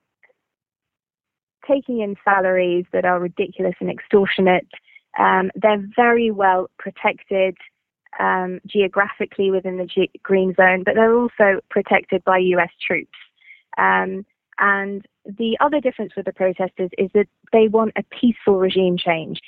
taking 1.70 2.00
in 2.00 2.16
salaries 2.24 2.84
that 2.92 3.04
are 3.04 3.20
ridiculous 3.20 3.74
and 3.80 3.90
extortionate. 3.90 4.66
Um, 5.18 5.50
they're 5.54 5.84
very 5.96 6.30
well 6.30 6.70
protected 6.78 7.56
um, 8.18 8.60
geographically 8.66 9.50
within 9.50 9.76
the 9.78 9.86
G- 9.86 10.10
green 10.22 10.54
zone, 10.54 10.82
but 10.84 10.94
they're 10.94 11.14
also 11.14 11.60
protected 11.70 12.24
by 12.24 12.38
US 12.38 12.70
troops. 12.86 13.18
Um, 13.78 14.24
and 14.58 15.06
the 15.24 15.56
other 15.60 15.80
difference 15.80 16.12
with 16.16 16.26
the 16.26 16.32
protesters 16.32 16.90
is 16.98 17.10
that 17.14 17.26
they 17.52 17.68
want 17.68 17.92
a 17.96 18.02
peaceful 18.02 18.58
regime 18.58 18.96
change. 18.98 19.40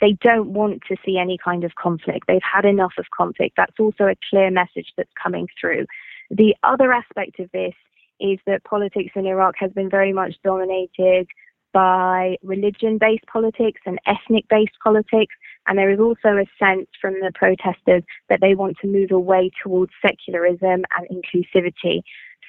They 0.00 0.12
don't 0.20 0.52
want 0.52 0.82
to 0.88 0.96
see 1.04 1.18
any 1.18 1.38
kind 1.42 1.64
of 1.64 1.74
conflict. 1.76 2.26
They've 2.26 2.40
had 2.42 2.64
enough 2.64 2.94
of 2.98 3.06
conflict. 3.16 3.54
That's 3.56 3.78
also 3.78 4.04
a 4.04 4.16
clear 4.30 4.50
message 4.50 4.92
that's 4.96 5.10
coming 5.20 5.48
through. 5.60 5.86
The 6.30 6.54
other 6.62 6.92
aspect 6.92 7.38
of 7.40 7.50
this 7.52 7.74
is 8.20 8.38
that 8.46 8.64
politics 8.64 9.12
in 9.14 9.26
Iraq 9.26 9.54
has 9.58 9.72
been 9.72 9.90
very 9.90 10.12
much 10.12 10.34
dominated 10.44 11.26
by 11.74 12.36
religion 12.42 12.96
based 12.98 13.26
politics 13.30 13.82
and 13.84 13.98
ethnic 14.06 14.44
based 14.48 14.78
politics. 14.82 15.34
And 15.66 15.76
there 15.76 15.90
is 15.90 15.98
also 15.98 16.38
a 16.38 16.46
sense 16.58 16.86
from 17.00 17.14
the 17.14 17.32
protesters 17.34 18.04
that 18.28 18.40
they 18.40 18.54
want 18.54 18.78
to 18.80 18.86
move 18.86 19.10
away 19.10 19.50
towards 19.62 19.92
secularism 20.00 20.84
and 20.96 21.08
inclusivity. 21.10 22.02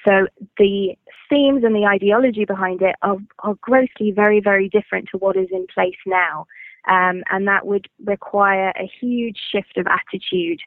So 0.06 0.28
the 0.58 0.94
themes 1.28 1.64
and 1.64 1.74
the 1.74 1.86
ideology 1.86 2.44
behind 2.44 2.80
it 2.80 2.94
are, 3.02 3.16
are 3.40 3.56
grossly 3.60 4.12
very, 4.14 4.40
very 4.40 4.68
different 4.68 5.08
to 5.10 5.18
what 5.18 5.36
is 5.36 5.48
in 5.50 5.66
place 5.74 5.96
now. 6.06 6.46
Um, 6.88 7.24
and 7.30 7.48
that 7.48 7.66
would 7.66 7.88
require 8.04 8.68
a 8.68 8.88
huge 9.00 9.38
shift 9.50 9.76
of 9.76 9.86
attitude 9.88 10.60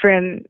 from 0.00 0.40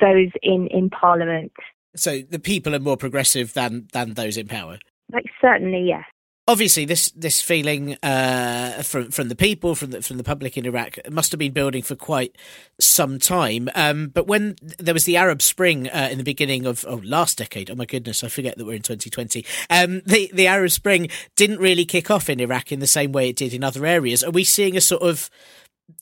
those 0.00 0.30
in, 0.42 0.68
in 0.68 0.88
parliament. 0.88 1.52
So 1.94 2.22
the 2.22 2.38
people 2.38 2.74
are 2.74 2.78
more 2.78 2.96
progressive 2.96 3.52
than, 3.52 3.88
than 3.92 4.14
those 4.14 4.38
in 4.38 4.48
power? 4.48 4.78
Like, 5.12 5.26
certainly, 5.42 5.84
yes 5.86 6.04
obviously 6.48 6.84
this 6.84 7.10
this 7.12 7.40
feeling 7.40 7.96
uh, 8.02 8.82
from 8.82 9.10
from 9.10 9.28
the 9.28 9.36
people 9.36 9.74
from 9.74 9.90
the 9.90 10.02
from 10.02 10.16
the 10.16 10.24
public 10.24 10.56
in 10.56 10.66
Iraq 10.66 10.98
must 11.10 11.32
have 11.32 11.38
been 11.38 11.52
building 11.52 11.82
for 11.82 11.94
quite 11.94 12.36
some 12.80 13.18
time. 13.18 13.68
Um, 13.74 14.08
but 14.08 14.26
when 14.26 14.56
there 14.78 14.94
was 14.94 15.04
the 15.04 15.16
Arab 15.16 15.42
Spring 15.42 15.88
uh, 15.88 16.08
in 16.10 16.18
the 16.18 16.24
beginning 16.24 16.66
of 16.66 16.84
oh, 16.88 17.00
last 17.04 17.38
decade, 17.38 17.70
oh 17.70 17.74
my 17.74 17.86
goodness, 17.86 18.24
I 18.24 18.28
forget 18.28 18.58
that 18.58 18.64
we're 18.64 18.74
in 18.74 18.82
2020. 18.82 19.44
Um, 19.70 20.02
the 20.06 20.30
the 20.32 20.46
Arab 20.46 20.70
Spring 20.70 21.08
didn't 21.36 21.58
really 21.58 21.84
kick 21.84 22.10
off 22.10 22.28
in 22.28 22.40
Iraq 22.40 22.72
in 22.72 22.80
the 22.80 22.86
same 22.86 23.12
way 23.12 23.28
it 23.28 23.36
did 23.36 23.54
in 23.54 23.64
other 23.64 23.86
areas. 23.86 24.24
Are 24.24 24.30
we 24.30 24.44
seeing 24.44 24.76
a 24.76 24.80
sort 24.80 25.02
of 25.02 25.30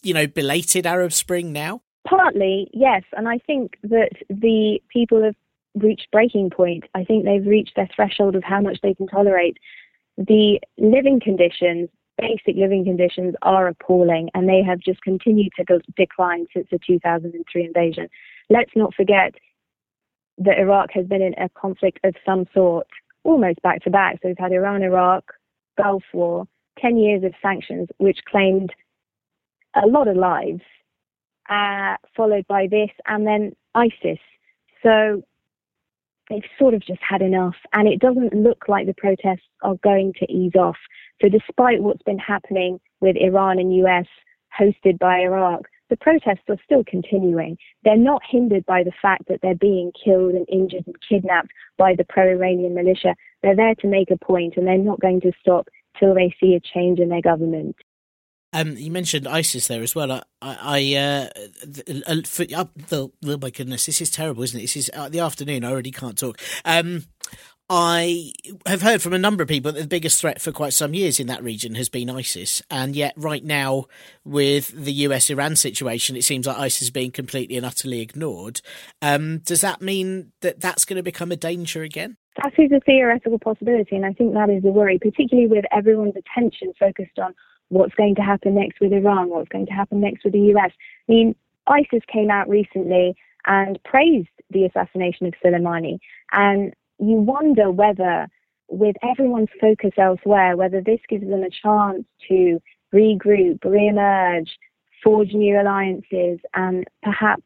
you 0.03 0.15
know 0.15 0.27
belated 0.27 0.87
Arab 0.87 1.13
Spring 1.13 1.53
now? 1.53 1.83
Partly, 2.09 2.71
yes, 2.73 3.03
and 3.13 3.29
I 3.29 3.39
think 3.47 3.75
that 3.83 4.11
the 4.31 4.81
people 4.91 5.23
have 5.23 5.35
reached 5.75 6.09
breaking 6.11 6.51
point. 6.51 6.85
I 6.95 7.05
think 7.05 7.25
they've 7.25 7.47
reached 7.47 7.77
their 7.77 7.89
threshold 7.95 8.35
of 8.35 8.43
how 8.43 8.61
much 8.61 8.79
they 8.83 8.95
can 8.95 9.07
tolerate 9.07 9.59
the 10.27 10.61
living 10.77 11.19
conditions, 11.19 11.89
basic 12.19 12.57
living 12.57 12.85
conditions, 12.85 13.35
are 13.43 13.69
appalling 13.69 14.29
and 14.35 14.49
they 14.49 14.63
have 14.63 14.79
just 14.79 15.01
continued 15.03 15.53
to 15.57 15.81
decline 15.97 16.47
since 16.55 16.69
the 16.71 16.79
2003 16.87 17.65
invasion. 17.65 18.09
Let's 18.51 18.73
not 18.77 18.95
forget 18.95 19.35
that 20.39 20.59
Iraq 20.59 20.91
has 20.93 21.07
been 21.07 21.23
in 21.23 21.35
a 21.35 21.49
conflict 21.51 22.01
of 22.05 22.15
some 22.25 22.45
sort 22.53 22.87
almost 23.25 23.63
back 23.63 23.83
to 23.85 23.91
back. 23.91 24.19
So 24.23 24.29
we've 24.29 24.39
had 24.39 24.53
Iran 24.53 24.83
Iraq, 24.83 25.25
Gulf 25.77 26.03
War, 26.13 26.47
10 26.79 26.99
years 26.99 27.25
of 27.25 27.33
sanctions, 27.41 27.89
which 27.99 28.19
claimed 28.29 28.75
a 29.75 29.87
lot 29.87 30.09
of 30.09 30.17
lives, 30.17 30.63
uh, 31.49 31.97
followed 32.15 32.47
by 32.47 32.67
this, 32.67 32.91
and 33.07 33.27
then 33.27 33.53
ISIS. 33.75 34.19
So 34.83 35.23
they've 36.31 36.43
sort 36.59 36.73
of 36.73 36.81
just 36.81 37.01
had 37.07 37.21
enough, 37.21 37.57
and 37.73 37.89
it 37.89 38.01
doesn't 38.01 38.33
look 38.33 38.69
like 38.69 38.87
the 38.87 38.95
protests 38.95 39.49
are 39.63 39.75
going 39.83 40.15
to 40.21 40.33
ease 40.33 40.55
off. 40.55 40.79
So, 41.21 41.29
despite 41.29 41.83
what's 41.83 42.03
been 42.03 42.19
happening 42.19 42.81
with 43.01 43.17
Iran 43.17 43.59
and 43.59 43.75
US 43.77 44.07
hosted 44.59 44.99
by 44.99 45.21
Iraq, 45.21 45.63
the 45.91 45.97
protests 45.97 46.49
are 46.49 46.57
still 46.65 46.85
continuing. 46.87 47.59
They're 47.85 47.97
not 47.97 48.23
hindered 48.29 48.65
by 48.65 48.85
the 48.85 48.93
fact 49.03 49.25
that 49.29 49.41
they're 49.43 49.57
being 49.57 49.91
killed 50.03 50.35
and 50.35 50.47
injured 50.49 50.85
and 50.87 50.97
kidnapped 51.07 51.51
by 51.77 51.95
the 51.97 52.05
pro 52.09 52.31
Iranian 52.31 52.75
militia. 52.75 53.17
They're 53.43 53.57
there 53.57 53.75
to 53.81 53.89
make 53.89 54.11
a 54.11 54.25
point, 54.25 54.57
and 54.57 54.67
they're 54.67 54.79
not 54.79 55.01
going 55.01 55.21
to 55.23 55.33
stop 55.41 55.69
till 55.99 56.15
they 56.15 56.35
see 56.41 56.55
a 56.55 56.61
change 56.61 57.01
in 57.01 57.09
their 57.09 57.21
government. 57.21 57.77
Um, 58.53 58.77
you 58.77 58.91
mentioned 58.91 59.29
ISIS 59.29 59.69
there 59.69 59.83
as 59.83 59.95
well. 59.95 60.11
I, 60.11 60.23
I, 60.43 60.95
uh, 60.97 62.23
for, 62.25 62.45
uh, 62.55 62.65
oh 62.93 63.13
my 63.23 63.51
goodness, 63.51 63.87
this 63.87 64.01
is 64.01 64.11
terrible, 64.11 64.43
isn't 64.43 64.59
it? 64.59 64.63
This 64.63 64.77
is 64.77 64.91
uh, 64.95 65.09
the 65.09 65.21
afternoon. 65.21 65.65
I 65.65 65.71
already 65.71 65.93
can't 65.93 66.19
talk. 66.19 66.41
Um, 66.65 67.05
I 67.73 68.33
have 68.67 68.83
heard 68.83 69.01
from 69.01 69.13
a 69.13 69.19
number 69.19 69.45
of 69.45 69.49
people 69.49 69.71
that 69.71 69.81
the 69.81 69.87
biggest 69.87 70.21
threat 70.21 70.43
for 70.43 70.51
quite 70.51 70.73
some 70.73 70.93
years 70.93 71.21
in 71.21 71.29
that 71.29 71.45
region 71.45 71.77
has 71.77 71.89
been 71.89 72.11
ISIS, 72.11 72.61
and 72.69 72.97
yet 72.97 73.15
right 73.17 73.45
now, 73.45 73.85
with 74.25 74.71
the 74.71 74.93
US 74.93 75.31
Iran 75.31 75.55
situation, 75.55 76.17
it 76.17 76.25
seems 76.25 76.49
like 76.49 76.59
ISIS 76.59 76.83
is 76.83 76.91
being 76.91 77.13
completely 77.13 77.57
and 77.57 77.65
utterly 77.65 78.01
ignored. 78.01 78.61
Um, 79.01 79.39
does 79.39 79.61
that 79.61 79.81
mean 79.81 80.33
that 80.41 80.61
that's 80.61 80.85
going 80.85 80.97
to 80.97 81.05
become 81.05 81.31
a 81.31 81.37
danger 81.37 81.85
again? 81.85 82.17
That 82.43 82.53
is 82.59 82.73
a 82.73 82.81
theoretical 82.81 83.39
possibility, 83.39 83.95
and 83.95 84.05
I 84.05 84.15
think 84.15 84.35
that 84.35 84.51
is 84.51 84.65
a 84.65 84.73
worry, 84.73 84.99
particularly 84.99 85.47
with 85.47 85.65
everyone's 85.71 86.17
attention 86.17 86.73
focused 86.77 87.21
on 87.21 87.37
what's 87.71 87.95
going 87.95 88.15
to 88.17 88.23
happen 88.23 88.55
next 88.55 88.81
with 88.81 88.93
Iran, 88.93 89.31
what's 89.31 89.49
going 89.49 89.67
to 89.67 89.73
happen 89.73 90.01
next 90.01 90.25
with 90.25 90.35
the 90.35 90.53
US. 90.55 90.71
I 91.09 91.13
mean, 91.13 91.35
ISIS 91.67 92.03
came 92.13 92.31
out 92.31 92.49
recently 92.49 93.17
and 93.47 93.83
praised 93.85 94.29
the 94.51 94.67
assassination 94.67 95.27
of 95.27 95.35
Soleimani. 95.43 95.99
And 96.33 96.75
you 96.99 97.17
wonder 97.17 97.71
whether, 97.71 98.29
with 98.69 98.97
everyone's 99.03 99.49
focus 99.61 99.93
elsewhere, 99.97 100.57
whether 100.57 100.81
this 100.81 101.01
gives 101.09 101.29
them 101.29 101.43
a 101.43 101.51
chance 101.51 102.05
to 102.29 102.61
regroup, 102.93 103.65
re-emerge, 103.65 104.59
forge 105.03 105.33
new 105.33 105.61
alliances, 105.61 106.41
and 106.55 106.85
perhaps 107.03 107.43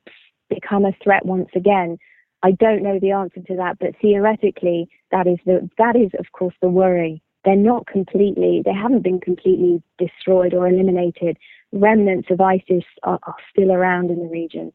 become 0.48 0.84
a 0.84 0.96
threat 1.02 1.24
once 1.24 1.50
again. 1.54 1.98
I 2.42 2.52
don't 2.52 2.82
know 2.82 2.98
the 2.98 3.12
answer 3.12 3.40
to 3.40 3.56
that, 3.56 3.78
but 3.78 3.94
theoretically, 4.00 4.88
that 5.10 5.26
is 5.26 5.38
the 5.46 5.68
that 5.78 5.96
is 5.96 6.10
of 6.18 6.32
course 6.32 6.54
the 6.60 6.68
worry 6.68 7.22
they're 7.44 7.56
not 7.56 7.86
completely, 7.86 8.62
they 8.64 8.72
haven't 8.72 9.02
been 9.02 9.20
completely 9.20 9.82
destroyed 9.98 10.54
or 10.54 10.68
eliminated. 10.68 11.36
Remnants 11.72 12.28
of 12.30 12.40
ISIS 12.40 12.84
are, 13.02 13.18
are 13.22 13.36
still 13.50 13.72
around 13.72 14.10
in 14.10 14.18
the 14.20 14.28
region. 14.28 14.72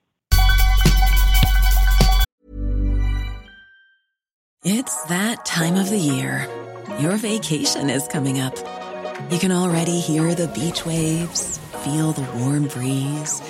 It's 4.63 5.03
that 5.05 5.45
time 5.45 5.75
of 5.75 5.89
the 5.89 5.97
year. 5.97 6.47
Your 6.99 7.15
vacation 7.15 7.89
is 7.89 8.07
coming 8.07 8.39
up. 8.39 8.55
You 9.31 9.39
can 9.39 9.51
already 9.51 9.99
hear 9.99 10.35
the 10.35 10.47
beach 10.49 10.85
waves, 10.85 11.57
feel 11.83 12.11
the 12.11 12.27
warm 12.39 12.67
breeze 12.67 13.41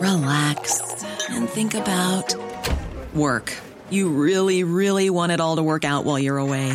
relax, 0.00 1.04
and 1.30 1.48
think 1.48 1.74
about 1.74 2.34
work. 3.14 3.52
You 3.90 4.08
really, 4.08 4.64
really 4.64 5.10
want 5.10 5.32
it 5.32 5.40
all 5.40 5.56
to 5.56 5.62
work 5.62 5.84
out 5.84 6.04
while 6.04 6.18
you're 6.18 6.38
away. 6.38 6.74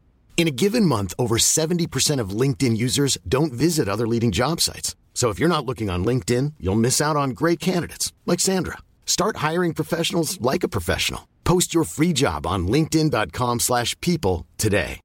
In 0.35 0.47
a 0.47 0.57
given 0.63 0.85
month, 0.85 1.13
over 1.19 1.37
70% 1.37 2.19
of 2.19 2.31
LinkedIn 2.31 2.75
users 2.75 3.19
don't 3.27 3.53
visit 3.53 3.87
other 3.87 4.07
leading 4.07 4.31
job 4.31 4.59
sites. 4.59 4.95
So 5.13 5.29
if 5.29 5.37
you're 5.37 5.55
not 5.55 5.67
looking 5.67 5.91
on 5.91 6.03
LinkedIn, 6.03 6.53
you'll 6.59 6.83
miss 6.87 6.99
out 6.99 7.15
on 7.15 7.31
great 7.41 7.59
candidates 7.59 8.11
like 8.25 8.39
Sandra. 8.39 8.79
Start 9.05 9.37
hiring 9.37 9.75
professionals 9.75 10.41
like 10.41 10.63
a 10.63 10.69
professional. 10.69 11.27
Post 11.43 11.75
your 11.75 11.83
free 11.83 12.13
job 12.13 12.47
on 12.47 12.65
linkedin.com/people 12.67 14.47
today. 14.57 14.99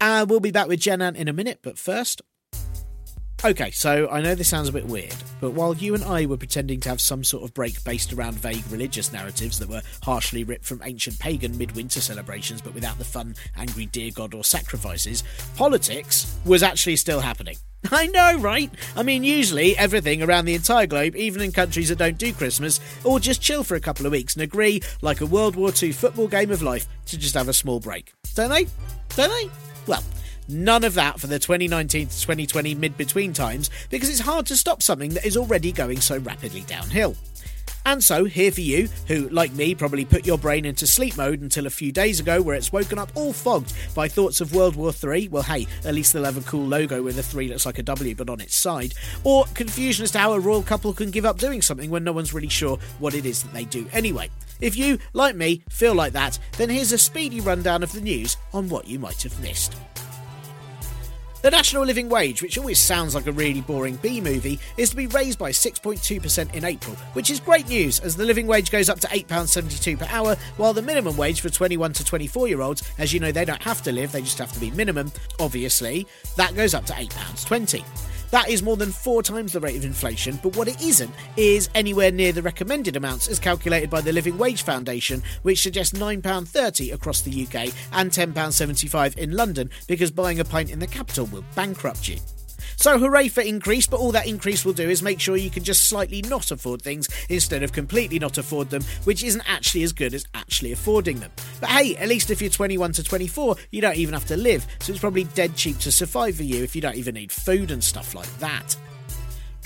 Uh, 0.00 0.26
we'll 0.28 0.40
be 0.40 0.50
back 0.50 0.68
with 0.68 0.80
Jenan 0.80 1.16
in 1.16 1.28
a 1.28 1.32
minute, 1.32 1.60
but 1.62 1.78
first. 1.78 2.22
Okay, 3.44 3.70
so 3.70 4.08
I 4.10 4.22
know 4.22 4.34
this 4.34 4.48
sounds 4.48 4.68
a 4.68 4.72
bit 4.72 4.86
weird, 4.86 5.14
but 5.40 5.50
while 5.50 5.74
you 5.74 5.94
and 5.94 6.02
I 6.02 6.24
were 6.24 6.38
pretending 6.38 6.80
to 6.80 6.88
have 6.88 7.02
some 7.02 7.22
sort 7.22 7.44
of 7.44 7.52
break 7.52 7.84
based 7.84 8.12
around 8.14 8.34
vague 8.34 8.64
religious 8.70 9.12
narratives 9.12 9.58
that 9.58 9.68
were 9.68 9.82
harshly 10.02 10.42
ripped 10.42 10.64
from 10.64 10.80
ancient 10.82 11.18
pagan 11.18 11.56
midwinter 11.56 12.00
celebrations 12.00 12.62
but 12.62 12.74
without 12.74 12.98
the 12.98 13.04
fun, 13.04 13.34
angry 13.56 13.86
deer 13.86 14.10
god 14.14 14.32
or 14.32 14.42
sacrifices, 14.42 15.22
politics 15.54 16.34
was 16.46 16.62
actually 16.62 16.96
still 16.96 17.20
happening. 17.20 17.56
I 17.92 18.06
know, 18.06 18.38
right? 18.38 18.70
I 18.96 19.02
mean, 19.02 19.22
usually 19.22 19.76
everything 19.76 20.22
around 20.22 20.46
the 20.46 20.54
entire 20.54 20.86
globe, 20.86 21.14
even 21.14 21.42
in 21.42 21.52
countries 21.52 21.90
that 21.90 21.98
don't 21.98 22.18
do 22.18 22.32
Christmas, 22.32 22.80
or 23.04 23.20
just 23.20 23.42
chill 23.42 23.62
for 23.62 23.74
a 23.74 23.80
couple 23.80 24.06
of 24.06 24.12
weeks 24.12 24.34
and 24.34 24.42
agree, 24.42 24.80
like 25.02 25.20
a 25.20 25.26
World 25.26 25.56
War 25.56 25.70
II 25.80 25.92
football 25.92 26.26
game 26.26 26.50
of 26.50 26.62
life, 26.62 26.88
to 27.04 27.18
just 27.18 27.34
have 27.34 27.48
a 27.48 27.52
small 27.52 27.80
break. 27.80 28.12
Don't 28.34 28.50
they? 28.50 28.66
Don't 29.14 29.30
they? 29.30 29.50
Well, 29.86 30.02
none 30.48 30.84
of 30.84 30.94
that 30.94 31.20
for 31.20 31.26
the 31.26 31.38
2019 31.38 32.08
to 32.08 32.20
2020 32.20 32.74
mid 32.74 32.96
between 32.96 33.32
times 33.32 33.70
because 33.90 34.08
it's 34.08 34.20
hard 34.20 34.46
to 34.46 34.56
stop 34.56 34.82
something 34.82 35.10
that 35.10 35.26
is 35.26 35.36
already 35.36 35.72
going 35.72 36.00
so 36.00 36.18
rapidly 36.18 36.62
downhill. 36.62 37.16
And 37.86 38.02
so, 38.02 38.24
here 38.24 38.50
for 38.50 38.62
you, 38.62 38.88
who, 39.06 39.28
like 39.28 39.52
me, 39.52 39.72
probably 39.76 40.04
put 40.04 40.26
your 40.26 40.38
brain 40.38 40.64
into 40.64 40.88
sleep 40.88 41.16
mode 41.16 41.40
until 41.40 41.66
a 41.66 41.70
few 41.70 41.92
days 41.92 42.18
ago, 42.18 42.42
where 42.42 42.56
it's 42.56 42.72
woken 42.72 42.98
up 42.98 43.12
all 43.14 43.32
fogged 43.32 43.72
by 43.94 44.08
thoughts 44.08 44.40
of 44.40 44.52
World 44.52 44.74
War 44.74 44.92
III. 44.92 45.28
Well, 45.28 45.44
hey, 45.44 45.68
at 45.84 45.94
least 45.94 46.12
they'll 46.12 46.24
have 46.24 46.36
a 46.36 46.50
cool 46.50 46.66
logo 46.66 47.00
where 47.00 47.12
the 47.12 47.22
3 47.22 47.46
looks 47.46 47.64
like 47.64 47.78
a 47.78 47.84
W 47.84 48.16
but 48.16 48.28
on 48.28 48.40
its 48.40 48.56
side. 48.56 48.92
Or 49.22 49.44
confusion 49.54 50.02
as 50.02 50.10
to 50.10 50.18
how 50.18 50.32
a 50.32 50.40
royal 50.40 50.64
couple 50.64 50.92
can 50.94 51.12
give 51.12 51.24
up 51.24 51.38
doing 51.38 51.62
something 51.62 51.88
when 51.88 52.02
no 52.02 52.10
one's 52.10 52.34
really 52.34 52.48
sure 52.48 52.76
what 52.98 53.14
it 53.14 53.24
is 53.24 53.44
that 53.44 53.52
they 53.52 53.64
do 53.64 53.86
anyway. 53.92 54.30
If 54.60 54.76
you, 54.76 54.98
like 55.12 55.36
me, 55.36 55.62
feel 55.68 55.94
like 55.94 56.12
that, 56.14 56.40
then 56.58 56.70
here's 56.70 56.90
a 56.90 56.98
speedy 56.98 57.40
rundown 57.40 57.84
of 57.84 57.92
the 57.92 58.00
news 58.00 58.36
on 58.52 58.68
what 58.68 58.88
you 58.88 58.98
might 58.98 59.22
have 59.22 59.40
missed. 59.40 59.76
The 61.46 61.52
national 61.52 61.84
living 61.84 62.08
wage, 62.08 62.42
which 62.42 62.58
always 62.58 62.80
sounds 62.80 63.14
like 63.14 63.28
a 63.28 63.32
really 63.32 63.60
boring 63.60 63.94
B 64.02 64.20
movie, 64.20 64.58
is 64.76 64.90
to 64.90 64.96
be 64.96 65.06
raised 65.06 65.38
by 65.38 65.52
6.2% 65.52 66.52
in 66.52 66.64
April, 66.64 66.96
which 67.12 67.30
is 67.30 67.38
great 67.38 67.68
news 67.68 68.00
as 68.00 68.16
the 68.16 68.24
living 68.24 68.48
wage 68.48 68.72
goes 68.72 68.88
up 68.88 68.98
to 68.98 69.06
£8.72 69.06 69.96
per 69.96 70.08
hour, 70.10 70.34
while 70.56 70.72
the 70.72 70.82
minimum 70.82 71.16
wage 71.16 71.40
for 71.40 71.48
21 71.48 71.92
to 71.92 72.04
24 72.04 72.48
year 72.48 72.62
olds, 72.62 72.82
as 72.98 73.14
you 73.14 73.20
know, 73.20 73.30
they 73.30 73.44
don't 73.44 73.62
have 73.62 73.80
to 73.82 73.92
live, 73.92 74.10
they 74.10 74.22
just 74.22 74.38
have 74.38 74.50
to 74.54 74.58
be 74.58 74.72
minimum, 74.72 75.12
obviously, 75.38 76.08
that 76.34 76.56
goes 76.56 76.74
up 76.74 76.84
to 76.86 76.92
£8.20. 76.94 78.15
That 78.30 78.48
is 78.48 78.62
more 78.62 78.76
than 78.76 78.90
four 78.90 79.22
times 79.22 79.52
the 79.52 79.60
rate 79.60 79.76
of 79.76 79.84
inflation, 79.84 80.38
but 80.42 80.56
what 80.56 80.68
it 80.68 80.80
isn't 80.80 81.14
is 81.36 81.70
anywhere 81.74 82.10
near 82.10 82.32
the 82.32 82.42
recommended 82.42 82.96
amounts 82.96 83.28
as 83.28 83.38
calculated 83.38 83.88
by 83.88 84.00
the 84.00 84.12
Living 84.12 84.36
Wage 84.36 84.62
Foundation, 84.62 85.22
which 85.42 85.62
suggests 85.62 85.96
£9.30 85.98 86.92
across 86.92 87.20
the 87.22 87.44
UK 87.44 87.72
and 87.92 88.10
£10.75 88.10 89.16
in 89.16 89.32
London 89.32 89.70
because 89.86 90.10
buying 90.10 90.40
a 90.40 90.44
pint 90.44 90.70
in 90.70 90.78
the 90.78 90.86
capital 90.86 91.26
will 91.26 91.44
bankrupt 91.54 92.08
you. 92.08 92.18
So 92.76 92.98
hooray 92.98 93.28
for 93.28 93.40
increase, 93.40 93.86
but 93.86 94.00
all 94.00 94.12
that 94.12 94.26
increase 94.26 94.64
will 94.64 94.74
do 94.74 94.88
is 94.88 95.02
make 95.02 95.18
sure 95.18 95.36
you 95.36 95.50
can 95.50 95.64
just 95.64 95.88
slightly 95.88 96.22
not 96.22 96.50
afford 96.50 96.82
things 96.82 97.08
instead 97.28 97.62
of 97.62 97.72
completely 97.72 98.18
not 98.18 98.38
afford 98.38 98.70
them, 98.70 98.82
which 99.04 99.24
isn't 99.24 99.42
actually 99.50 99.82
as 99.82 99.92
good 99.92 100.14
as 100.14 100.26
actually 100.34 100.72
affording 100.72 101.18
them. 101.18 101.32
But 101.60 101.70
hey, 101.70 101.96
at 101.96 102.08
least 102.08 102.30
if 102.30 102.40
you're 102.40 102.50
21 102.50 102.92
to 102.92 103.02
24, 103.02 103.56
you 103.70 103.80
don't 103.80 103.96
even 103.96 104.14
have 104.14 104.26
to 104.26 104.36
live, 104.36 104.66
so 104.80 104.92
it's 104.92 105.00
probably 105.00 105.24
dead 105.24 105.56
cheap 105.56 105.78
to 105.78 105.90
survive 105.90 106.36
for 106.36 106.42
you 106.42 106.62
if 106.62 106.76
you 106.76 106.82
don't 106.82 106.96
even 106.96 107.14
need 107.14 107.32
food 107.32 107.70
and 107.70 107.82
stuff 107.82 108.14
like 108.14 108.38
that. 108.38 108.76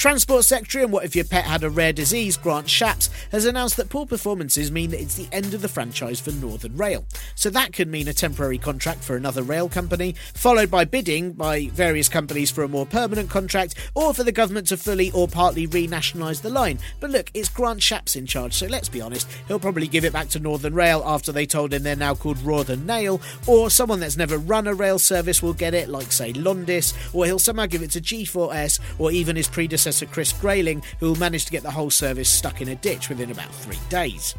Transport 0.00 0.46
Secretary 0.46 0.82
and 0.82 0.94
What 0.94 1.04
If 1.04 1.14
Your 1.14 1.26
Pet 1.26 1.44
Had 1.44 1.62
a 1.62 1.68
Rare 1.68 1.92
Disease, 1.92 2.38
Grant 2.38 2.68
Shapps, 2.68 3.10
has 3.32 3.44
announced 3.44 3.76
that 3.76 3.90
poor 3.90 4.06
performances 4.06 4.72
mean 4.72 4.92
that 4.92 5.02
it's 5.02 5.16
the 5.16 5.28
end 5.30 5.52
of 5.52 5.60
the 5.60 5.68
franchise 5.68 6.18
for 6.18 6.30
Northern 6.30 6.74
Rail. 6.74 7.04
So 7.34 7.50
that 7.50 7.74
could 7.74 7.86
mean 7.86 8.08
a 8.08 8.14
temporary 8.14 8.56
contract 8.56 9.04
for 9.04 9.14
another 9.14 9.42
rail 9.42 9.68
company, 9.68 10.14
followed 10.32 10.70
by 10.70 10.86
bidding 10.86 11.32
by 11.32 11.66
various 11.74 12.08
companies 12.08 12.50
for 12.50 12.64
a 12.64 12.68
more 12.68 12.86
permanent 12.86 13.28
contract, 13.28 13.74
or 13.94 14.14
for 14.14 14.24
the 14.24 14.32
government 14.32 14.68
to 14.68 14.78
fully 14.78 15.10
or 15.10 15.28
partly 15.28 15.68
renationalise 15.68 16.40
the 16.40 16.48
line. 16.48 16.78
But 16.98 17.10
look, 17.10 17.30
it's 17.34 17.50
Grant 17.50 17.80
Shapps 17.80 18.16
in 18.16 18.24
charge, 18.24 18.54
so 18.54 18.68
let's 18.68 18.88
be 18.88 19.02
honest, 19.02 19.28
he'll 19.48 19.60
probably 19.60 19.86
give 19.86 20.06
it 20.06 20.14
back 20.14 20.28
to 20.28 20.40
Northern 20.40 20.72
Rail 20.72 21.02
after 21.04 21.30
they 21.30 21.44
told 21.44 21.74
him 21.74 21.82
they're 21.82 21.94
now 21.94 22.14
called 22.14 22.42
Northern 22.42 22.86
Nail, 22.86 23.20
or 23.46 23.68
someone 23.68 24.00
that's 24.00 24.16
never 24.16 24.38
run 24.38 24.66
a 24.66 24.72
rail 24.72 24.98
service 24.98 25.42
will 25.42 25.52
get 25.52 25.74
it, 25.74 25.90
like 25.90 26.10
say 26.10 26.32
Londis, 26.32 26.94
or 27.14 27.26
he'll 27.26 27.38
somehow 27.38 27.66
give 27.66 27.82
it 27.82 27.90
to 27.90 28.00
G4S, 28.00 28.80
or 28.98 29.12
even 29.12 29.36
his 29.36 29.46
predecessor 29.46 29.89
Chris 30.10 30.32
Grayling, 30.32 30.82
who 30.98 31.08
will 31.08 31.16
manage 31.16 31.44
to 31.46 31.52
get 31.52 31.62
the 31.62 31.70
whole 31.70 31.90
service 31.90 32.28
stuck 32.28 32.60
in 32.60 32.68
a 32.68 32.76
ditch 32.76 33.08
within 33.08 33.30
about 33.30 33.52
three 33.54 33.78
days. 33.88 34.34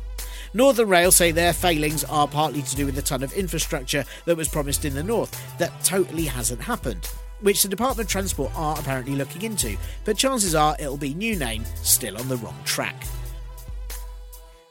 Northern 0.53 0.89
Rail 0.89 1.11
say 1.11 1.31
their 1.31 1.53
failings 1.53 2.03
are 2.03 2.27
partly 2.27 2.61
to 2.61 2.75
do 2.75 2.85
with 2.85 2.95
the 2.95 3.01
ton 3.01 3.23
of 3.23 3.33
infrastructure 3.33 4.03
that 4.25 4.35
was 4.35 4.47
promised 4.47 4.83
in 4.83 4.93
the 4.93 5.03
north 5.03 5.57
that 5.57 5.83
totally 5.83 6.25
hasn't 6.25 6.61
happened, 6.61 7.05
which 7.39 7.63
the 7.63 7.69
Department 7.69 8.07
of 8.07 8.11
Transport 8.11 8.51
are 8.55 8.77
apparently 8.77 9.15
looking 9.15 9.43
into, 9.43 9.77
but 10.03 10.17
chances 10.17 10.53
are 10.53 10.75
it'll 10.79 10.97
be 10.97 11.13
new 11.13 11.37
name, 11.37 11.63
still 11.75 12.17
on 12.17 12.27
the 12.27 12.37
wrong 12.37 12.57
track. 12.65 13.03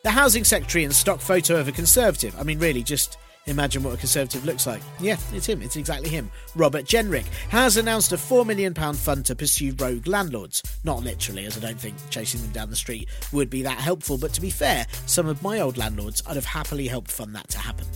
The 0.02 0.10
Housing 0.10 0.44
Secretary 0.44 0.84
and 0.84 0.94
stock 0.94 1.20
photo 1.20 1.56
of 1.56 1.68
a 1.68 1.72
Conservative, 1.72 2.34
I 2.38 2.42
mean, 2.42 2.58
really, 2.58 2.82
just 2.82 3.18
imagine 3.46 3.82
what 3.82 3.94
a 3.94 3.96
Conservative 3.96 4.44
looks 4.44 4.66
like. 4.66 4.82
Yeah, 4.98 5.16
it's 5.32 5.46
him, 5.46 5.62
it's 5.62 5.76
exactly 5.76 6.08
him. 6.08 6.30
Robert 6.56 6.84
Jenrick 6.84 7.26
has 7.48 7.76
announced 7.76 8.12
a 8.12 8.16
£4 8.16 8.46
million 8.46 8.74
fund 8.74 9.26
to 9.26 9.36
pursue 9.36 9.74
rogue 9.78 10.06
landlords. 10.06 10.62
Not 10.84 11.02
literally, 11.02 11.46
as 11.46 11.56
I 11.56 11.60
don't 11.60 11.80
think 11.80 11.96
chasing 12.10 12.40
them 12.40 12.50
down 12.50 12.70
the 12.70 12.76
street 12.76 13.08
would 13.32 13.50
be 13.50 13.62
that 13.62 13.78
helpful, 13.78 14.18
but 14.18 14.32
to 14.34 14.40
be 14.40 14.50
fair, 14.50 14.86
some 15.06 15.26
of 15.26 15.42
my 15.42 15.60
old 15.60 15.76
landlords 15.76 16.22
I'd 16.26 16.36
have 16.36 16.44
happily 16.44 16.86
helped 16.86 17.10
fund 17.10 17.34
that 17.34 17.48
to 17.48 17.58
happen. 17.58 17.86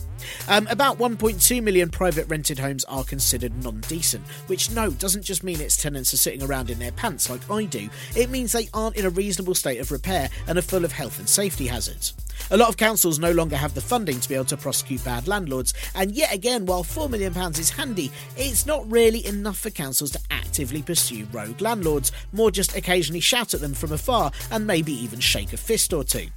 Um, 0.49 0.66
about 0.68 0.99
1.2 0.99 1.62
million 1.62 1.90
private 1.90 2.26
rented 2.28 2.59
homes 2.59 2.84
are 2.84 3.05
considered 3.05 3.62
non 3.62 3.80
decent, 3.82 4.26
which 4.47 4.70
no, 4.70 4.90
doesn't 4.90 5.22
just 5.22 5.45
mean 5.45 5.61
its 5.61 5.76
tenants 5.76 6.14
are 6.14 6.18
sitting 6.18 6.42
around 6.42 6.70
in 6.70 6.78
their 6.78 6.92
pants 6.92 7.30
like 7.30 7.49
I 7.51 7.64
do, 7.64 7.88
it 8.16 8.30
means 8.30 8.53
they 8.53 8.68
aren't 8.72 8.97
in 8.97 9.07
a 9.07 9.11
reasonable 9.11 9.55
state 9.55 9.80
of 9.80 9.92
repair 9.92 10.30
and 10.47 10.59
are 10.59 10.62
full 10.62 10.84
of 10.84 10.92
health 10.92 11.18
and 11.18 11.28
safety 11.28 11.66
hazards. 11.66 12.14
A 12.51 12.57
lot 12.57 12.68
of 12.68 12.76
councils 12.76 13.18
no 13.18 13.32
longer 13.32 13.57
have 13.57 13.74
the 13.74 13.80
funding 13.80 14.20
to 14.20 14.28
be 14.28 14.34
able 14.34 14.45
to 14.47 14.57
prosecute 14.57 15.03
bad 15.03 15.26
landlords, 15.26 15.72
and 15.95 16.12
yet 16.12 16.32
again, 16.32 16.66
while 16.66 16.84
£4 16.84 17.09
million 17.09 17.32
is 17.53 17.70
handy, 17.70 18.12
it's 18.36 18.66
not 18.66 18.90
really 18.90 19.26
enough 19.26 19.59
for 19.59 19.70
councils 19.70 20.11
to 20.11 20.20
actively 20.30 20.82
pursue 20.82 21.26
rogue 21.32 21.62
landlords, 21.62 22.12
more 22.32 22.51
just 22.51 22.76
occasionally 22.76 23.20
shout 23.20 23.55
at 23.55 23.61
them 23.61 23.72
from 23.72 23.92
afar 23.92 24.30
and 24.51 24.66
maybe 24.66 24.92
even 24.92 25.20
shake 25.20 25.55
a 25.55 25.57
fist 25.57 25.95
or 25.95 26.05
two. 26.05 26.28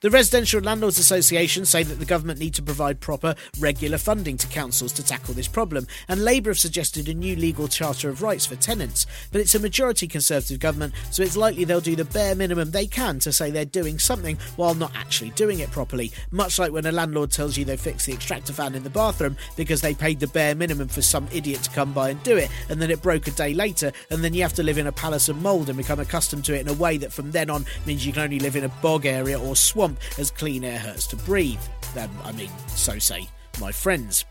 The 0.00 0.10
Residential 0.10 0.60
Landlords 0.60 0.98
Association 0.98 1.64
say 1.64 1.82
that 1.82 1.98
the 1.98 2.04
government 2.04 2.38
need 2.38 2.54
to 2.54 2.62
provide 2.62 3.00
proper, 3.00 3.34
regular 3.58 3.98
funding 3.98 4.36
to 4.36 4.46
councils 4.46 4.92
to 4.92 5.02
tackle 5.02 5.34
this 5.34 5.48
problem, 5.48 5.88
and 6.06 6.22
Labour 6.22 6.50
have 6.50 6.58
suggested 6.58 7.08
a 7.08 7.14
new 7.14 7.34
legal 7.34 7.66
charter 7.66 8.08
of 8.08 8.22
rights 8.22 8.46
for 8.46 8.54
tenants. 8.54 9.06
But 9.32 9.40
it's 9.40 9.54
a 9.54 9.60
majority 9.60 10.06
Conservative 10.06 10.60
government, 10.60 10.94
so 11.10 11.24
it's 11.24 11.36
likely 11.36 11.64
they'll 11.64 11.80
do 11.80 11.96
the 11.96 12.04
bare 12.04 12.36
minimum 12.36 12.70
they 12.70 12.86
can 12.86 13.18
to 13.20 13.32
say 13.32 13.50
they're 13.50 13.64
doing 13.64 13.98
something 13.98 14.38
while 14.54 14.74
not 14.74 14.94
actually 14.94 15.30
doing 15.30 15.58
it 15.58 15.70
properly. 15.70 16.12
Much 16.30 16.58
like 16.58 16.70
when 16.70 16.86
a 16.86 16.92
landlord 16.92 17.32
tells 17.32 17.56
you 17.56 17.64
they 17.64 17.76
fixed 17.76 18.06
the 18.06 18.12
extractor 18.12 18.52
fan 18.52 18.76
in 18.76 18.84
the 18.84 18.90
bathroom 18.90 19.36
because 19.56 19.80
they 19.80 19.94
paid 19.94 20.20
the 20.20 20.28
bare 20.28 20.54
minimum 20.54 20.86
for 20.86 21.02
some 21.02 21.26
idiot 21.32 21.62
to 21.64 21.70
come 21.70 21.92
by 21.92 22.10
and 22.10 22.22
do 22.22 22.36
it, 22.36 22.50
and 22.68 22.80
then 22.80 22.90
it 22.90 23.02
broke 23.02 23.26
a 23.26 23.32
day 23.32 23.52
later, 23.52 23.90
and 24.10 24.22
then 24.22 24.32
you 24.32 24.42
have 24.42 24.54
to 24.54 24.62
live 24.62 24.78
in 24.78 24.86
a 24.86 24.92
palace 24.92 25.28
of 25.28 25.42
mould 25.42 25.68
and 25.68 25.76
become 25.76 25.98
accustomed 25.98 26.44
to 26.44 26.54
it 26.54 26.60
in 26.60 26.68
a 26.68 26.78
way 26.78 26.96
that 26.96 27.12
from 27.12 27.32
then 27.32 27.50
on 27.50 27.66
means 27.84 28.06
you 28.06 28.12
can 28.12 28.22
only 28.22 28.38
live 28.38 28.54
in 28.54 28.64
a 28.64 28.68
bog 28.68 29.04
area 29.04 29.38
or 29.40 29.56
swamp 29.56 29.77
as 30.18 30.30
clean 30.30 30.64
air 30.64 30.78
hurts 30.78 31.06
to 31.08 31.16
breathe. 31.16 31.60
Um, 31.98 32.10
I 32.24 32.32
mean, 32.32 32.50
so 32.68 32.98
say 32.98 33.28
my 33.60 33.72
friends. 33.72 34.24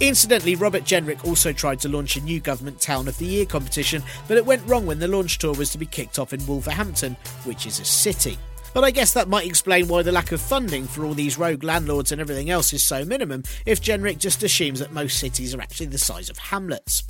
Incidentally, 0.00 0.54
Robert 0.54 0.84
Jenrick 0.84 1.24
also 1.24 1.52
tried 1.52 1.80
to 1.80 1.88
launch 1.88 2.16
a 2.16 2.20
new 2.20 2.40
government 2.40 2.80
Town 2.80 3.08
of 3.08 3.16
the 3.18 3.26
Year 3.26 3.46
competition, 3.46 4.02
but 4.28 4.36
it 4.36 4.46
went 4.46 4.66
wrong 4.66 4.86
when 4.86 4.98
the 4.98 5.08
launch 5.08 5.38
tour 5.38 5.54
was 5.54 5.70
to 5.70 5.78
be 5.78 5.86
kicked 5.86 6.18
off 6.18 6.32
in 6.32 6.44
Wolverhampton, 6.46 7.16
which 7.44 7.66
is 7.66 7.80
a 7.80 7.84
city. 7.84 8.38
But 8.74 8.84
I 8.84 8.90
guess 8.90 9.12
that 9.12 9.28
might 9.28 9.46
explain 9.46 9.86
why 9.86 10.02
the 10.02 10.12
lack 10.12 10.32
of 10.32 10.40
funding 10.40 10.86
for 10.86 11.04
all 11.04 11.12
these 11.12 11.38
rogue 11.38 11.62
landlords 11.62 12.10
and 12.10 12.20
everything 12.20 12.48
else 12.48 12.72
is 12.72 12.82
so 12.82 13.04
minimum 13.04 13.42
if 13.66 13.82
Jenrick 13.82 14.18
just 14.18 14.42
assumes 14.42 14.78
that 14.78 14.92
most 14.92 15.18
cities 15.18 15.54
are 15.54 15.60
actually 15.60 15.86
the 15.86 15.98
size 15.98 16.30
of 16.30 16.38
hamlets. 16.38 17.04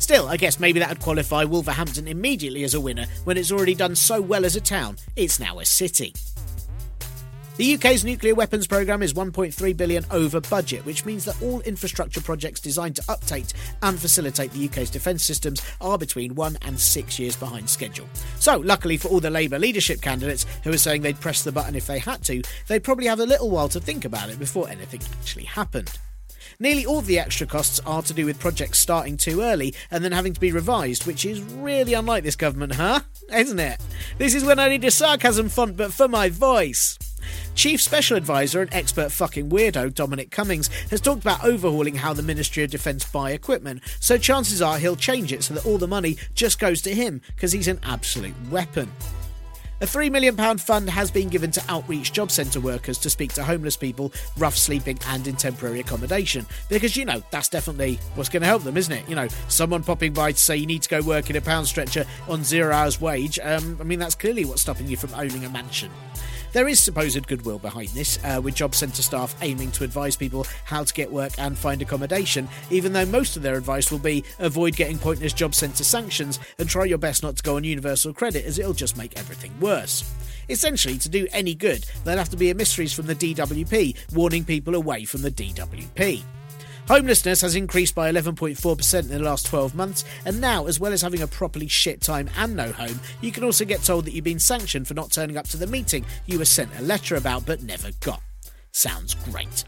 Still, 0.00 0.28
I 0.28 0.36
guess 0.36 0.58
maybe 0.58 0.80
that 0.80 0.88
would 0.88 1.00
qualify 1.00 1.44
Wolverhampton 1.44 2.08
immediately 2.08 2.64
as 2.64 2.74
a 2.74 2.80
winner 2.80 3.06
when 3.22 3.36
it's 3.36 3.52
already 3.52 3.74
done 3.74 3.94
so 3.94 4.20
well 4.20 4.44
as 4.44 4.56
a 4.56 4.60
town, 4.60 4.96
it's 5.14 5.38
now 5.38 5.60
a 5.60 5.64
city. 5.64 6.12
The 7.56 7.74
UK's 7.74 8.04
nuclear 8.04 8.34
weapons 8.34 8.66
programme 8.66 9.00
is 9.00 9.14
1.3 9.14 9.76
billion 9.76 10.04
over 10.10 10.40
budget, 10.40 10.84
which 10.84 11.04
means 11.04 11.24
that 11.24 11.40
all 11.40 11.60
infrastructure 11.60 12.20
projects 12.20 12.58
designed 12.58 12.96
to 12.96 13.02
update 13.02 13.52
and 13.80 13.96
facilitate 13.96 14.50
the 14.50 14.66
UK's 14.66 14.90
defence 14.90 15.22
systems 15.22 15.62
are 15.80 15.96
between 15.96 16.34
one 16.34 16.58
and 16.62 16.80
six 16.80 17.16
years 17.16 17.36
behind 17.36 17.70
schedule. 17.70 18.08
So, 18.40 18.56
luckily 18.56 18.96
for 18.96 19.06
all 19.06 19.20
the 19.20 19.30
Labour 19.30 19.60
leadership 19.60 20.00
candidates 20.00 20.46
who 20.64 20.72
are 20.72 20.76
saying 20.76 21.02
they'd 21.02 21.20
press 21.20 21.44
the 21.44 21.52
button 21.52 21.76
if 21.76 21.86
they 21.86 22.00
had 22.00 22.24
to, 22.24 22.42
they'd 22.66 22.82
probably 22.82 23.06
have 23.06 23.20
a 23.20 23.24
little 23.26 23.50
while 23.50 23.68
to 23.68 23.78
think 23.78 24.04
about 24.04 24.30
it 24.30 24.40
before 24.40 24.68
anything 24.68 25.02
actually 25.12 25.44
happened. 25.44 25.92
Nearly 26.58 26.84
all 26.84 27.02
the 27.02 27.20
extra 27.20 27.46
costs 27.46 27.78
are 27.86 28.02
to 28.02 28.14
do 28.14 28.26
with 28.26 28.40
projects 28.40 28.80
starting 28.80 29.16
too 29.16 29.42
early 29.42 29.76
and 29.92 30.04
then 30.04 30.10
having 30.10 30.32
to 30.32 30.40
be 30.40 30.50
revised, 30.50 31.06
which 31.06 31.24
is 31.24 31.40
really 31.40 31.94
unlike 31.94 32.24
this 32.24 32.34
government, 32.34 32.74
huh? 32.74 33.02
Isn't 33.32 33.60
it? 33.60 33.80
This 34.18 34.34
is 34.34 34.44
when 34.44 34.58
I 34.58 34.68
need 34.68 34.84
a 34.84 34.90
sarcasm 34.90 35.48
font, 35.48 35.76
but 35.76 35.92
for 35.92 36.08
my 36.08 36.30
voice. 36.30 36.98
Chief 37.54 37.80
Special 37.80 38.16
Advisor 38.16 38.62
and 38.62 38.72
expert 38.74 39.12
fucking 39.12 39.50
weirdo 39.50 39.94
Dominic 39.94 40.30
Cummings 40.30 40.68
has 40.90 41.00
talked 41.00 41.22
about 41.22 41.44
overhauling 41.44 41.96
how 41.96 42.12
the 42.12 42.22
Ministry 42.22 42.64
of 42.64 42.70
Defence 42.70 43.04
buy 43.04 43.32
equipment, 43.32 43.82
so 44.00 44.18
chances 44.18 44.60
are 44.60 44.78
he'll 44.78 44.96
change 44.96 45.32
it 45.32 45.44
so 45.44 45.54
that 45.54 45.66
all 45.66 45.78
the 45.78 45.88
money 45.88 46.16
just 46.34 46.58
goes 46.58 46.82
to 46.82 46.94
him 46.94 47.20
because 47.34 47.52
he's 47.52 47.68
an 47.68 47.80
absolute 47.84 48.34
weapon. 48.50 48.90
A 49.80 49.86
£3 49.86 50.10
million 50.10 50.36
fund 50.56 50.88
has 50.88 51.10
been 51.10 51.28
given 51.28 51.50
to 51.50 51.62
outreach 51.68 52.12
job 52.12 52.30
centre 52.30 52.60
workers 52.60 52.96
to 52.98 53.10
speak 53.10 53.32
to 53.34 53.42
homeless 53.42 53.76
people, 53.76 54.12
rough 54.38 54.56
sleeping, 54.56 54.98
and 55.08 55.26
in 55.26 55.34
temporary 55.34 55.80
accommodation. 55.80 56.46
Because, 56.68 56.96
you 56.96 57.04
know, 57.04 57.22
that's 57.30 57.48
definitely 57.48 57.98
what's 58.14 58.28
going 58.28 58.40
to 58.42 58.46
help 58.46 58.62
them, 58.62 58.76
isn't 58.76 58.92
it? 58.92 59.06
You 59.08 59.16
know, 59.16 59.28
someone 59.48 59.82
popping 59.82 60.12
by 60.12 60.32
to 60.32 60.38
say 60.38 60.56
you 60.56 60.64
need 60.64 60.82
to 60.82 60.88
go 60.88 61.02
work 61.02 61.28
in 61.28 61.36
a 61.36 61.40
pound 61.40 61.66
stretcher 61.66 62.06
on 62.28 62.44
zero 62.44 62.72
hours 62.72 63.00
wage. 63.00 63.38
Um, 63.42 63.76
I 63.80 63.84
mean, 63.84 63.98
that's 63.98 64.14
clearly 64.14 64.44
what's 64.44 64.62
stopping 64.62 64.86
you 64.86 64.96
from 64.96 65.12
owning 65.14 65.44
a 65.44 65.50
mansion. 65.50 65.90
There 66.54 66.68
is 66.68 66.78
supposed 66.78 67.26
goodwill 67.26 67.58
behind 67.58 67.88
this, 67.88 68.20
uh, 68.22 68.40
with 68.40 68.54
job 68.54 68.76
centre 68.76 69.02
staff 69.02 69.34
aiming 69.42 69.72
to 69.72 69.82
advise 69.82 70.14
people 70.14 70.46
how 70.64 70.84
to 70.84 70.94
get 70.94 71.10
work 71.10 71.32
and 71.36 71.58
find 71.58 71.82
accommodation, 71.82 72.48
even 72.70 72.92
though 72.92 73.04
most 73.04 73.36
of 73.36 73.42
their 73.42 73.56
advice 73.56 73.90
will 73.90 73.98
be 73.98 74.22
avoid 74.38 74.76
getting 74.76 74.96
pointless 74.96 75.32
job 75.32 75.52
centre 75.52 75.82
sanctions 75.82 76.38
and 76.60 76.68
try 76.68 76.84
your 76.84 76.96
best 76.96 77.24
not 77.24 77.34
to 77.34 77.42
go 77.42 77.56
on 77.56 77.64
universal 77.64 78.14
credit 78.14 78.44
as 78.44 78.60
it'll 78.60 78.72
just 78.72 78.96
make 78.96 79.18
everything 79.18 79.52
worse. 79.58 80.08
Essentially, 80.48 80.96
to 80.98 81.08
do 81.08 81.26
any 81.32 81.56
good, 81.56 81.84
there'll 82.04 82.18
have 82.18 82.28
to 82.28 82.36
be 82.36 82.50
emissaries 82.50 82.92
from 82.92 83.06
the 83.06 83.16
DWP 83.16 84.14
warning 84.14 84.44
people 84.44 84.76
away 84.76 85.04
from 85.04 85.22
the 85.22 85.32
DWP. 85.32 86.22
Homelessness 86.86 87.40
has 87.40 87.56
increased 87.56 87.94
by 87.94 88.12
11.4% 88.12 88.98
in 88.98 89.08
the 89.08 89.18
last 89.18 89.46
12 89.46 89.74
months, 89.74 90.04
and 90.26 90.38
now, 90.38 90.66
as 90.66 90.78
well 90.78 90.92
as 90.92 91.00
having 91.00 91.22
a 91.22 91.26
properly 91.26 91.66
shit 91.66 92.02
time 92.02 92.28
and 92.36 92.54
no 92.54 92.72
home, 92.72 93.00
you 93.22 93.32
can 93.32 93.42
also 93.42 93.64
get 93.64 93.82
told 93.82 94.04
that 94.04 94.12
you've 94.12 94.22
been 94.22 94.38
sanctioned 94.38 94.86
for 94.86 94.92
not 94.92 95.10
turning 95.10 95.38
up 95.38 95.48
to 95.48 95.56
the 95.56 95.66
meeting 95.66 96.04
you 96.26 96.38
were 96.38 96.44
sent 96.44 96.70
a 96.78 96.82
letter 96.82 97.16
about 97.16 97.46
but 97.46 97.62
never 97.62 97.88
got. 98.00 98.20
Sounds 98.72 99.14
great. 99.14 99.64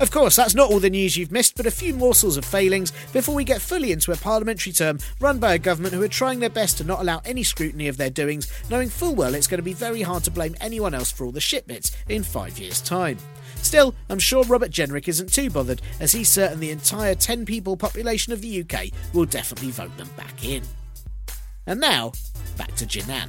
Of 0.00 0.10
course, 0.10 0.34
that's 0.34 0.54
not 0.54 0.70
all 0.70 0.80
the 0.80 0.90
news 0.90 1.16
you've 1.16 1.30
missed, 1.30 1.56
but 1.56 1.66
a 1.66 1.70
few 1.70 1.94
morsels 1.94 2.36
of 2.36 2.44
failings 2.44 2.90
before 3.12 3.34
we 3.34 3.44
get 3.44 3.60
fully 3.60 3.92
into 3.92 4.10
a 4.10 4.16
parliamentary 4.16 4.72
term 4.72 4.98
run 5.20 5.38
by 5.38 5.54
a 5.54 5.58
government 5.58 5.94
who 5.94 6.02
are 6.02 6.08
trying 6.08 6.40
their 6.40 6.50
best 6.50 6.78
to 6.78 6.84
not 6.84 7.00
allow 7.00 7.20
any 7.24 7.44
scrutiny 7.44 7.86
of 7.86 7.98
their 7.98 8.10
doings, 8.10 8.50
knowing 8.68 8.88
full 8.88 9.14
well 9.14 9.34
it's 9.34 9.46
going 9.46 9.58
to 9.58 9.62
be 9.62 9.74
very 9.74 10.02
hard 10.02 10.24
to 10.24 10.30
blame 10.32 10.56
anyone 10.60 10.94
else 10.94 11.12
for 11.12 11.24
all 11.24 11.30
the 11.30 11.40
shit 11.40 11.68
bits 11.68 11.92
in 12.08 12.24
five 12.24 12.58
years' 12.58 12.80
time. 12.80 13.18
Still, 13.62 13.94
I'm 14.08 14.18
sure 14.18 14.44
Robert 14.44 14.70
Jenrick 14.70 15.08
isn't 15.08 15.32
too 15.32 15.50
bothered, 15.50 15.82
as 16.00 16.12
he's 16.12 16.28
certain 16.28 16.60
the 16.60 16.70
entire 16.70 17.14
10 17.14 17.44
people 17.44 17.76
population 17.76 18.32
of 18.32 18.40
the 18.40 18.62
UK 18.62 18.86
will 19.14 19.26
definitely 19.26 19.70
vote 19.70 19.96
them 19.96 20.08
back 20.16 20.44
in. 20.44 20.62
And 21.66 21.80
now, 21.80 22.12
back 22.56 22.74
to 22.76 22.86
Jenan. 22.86 23.28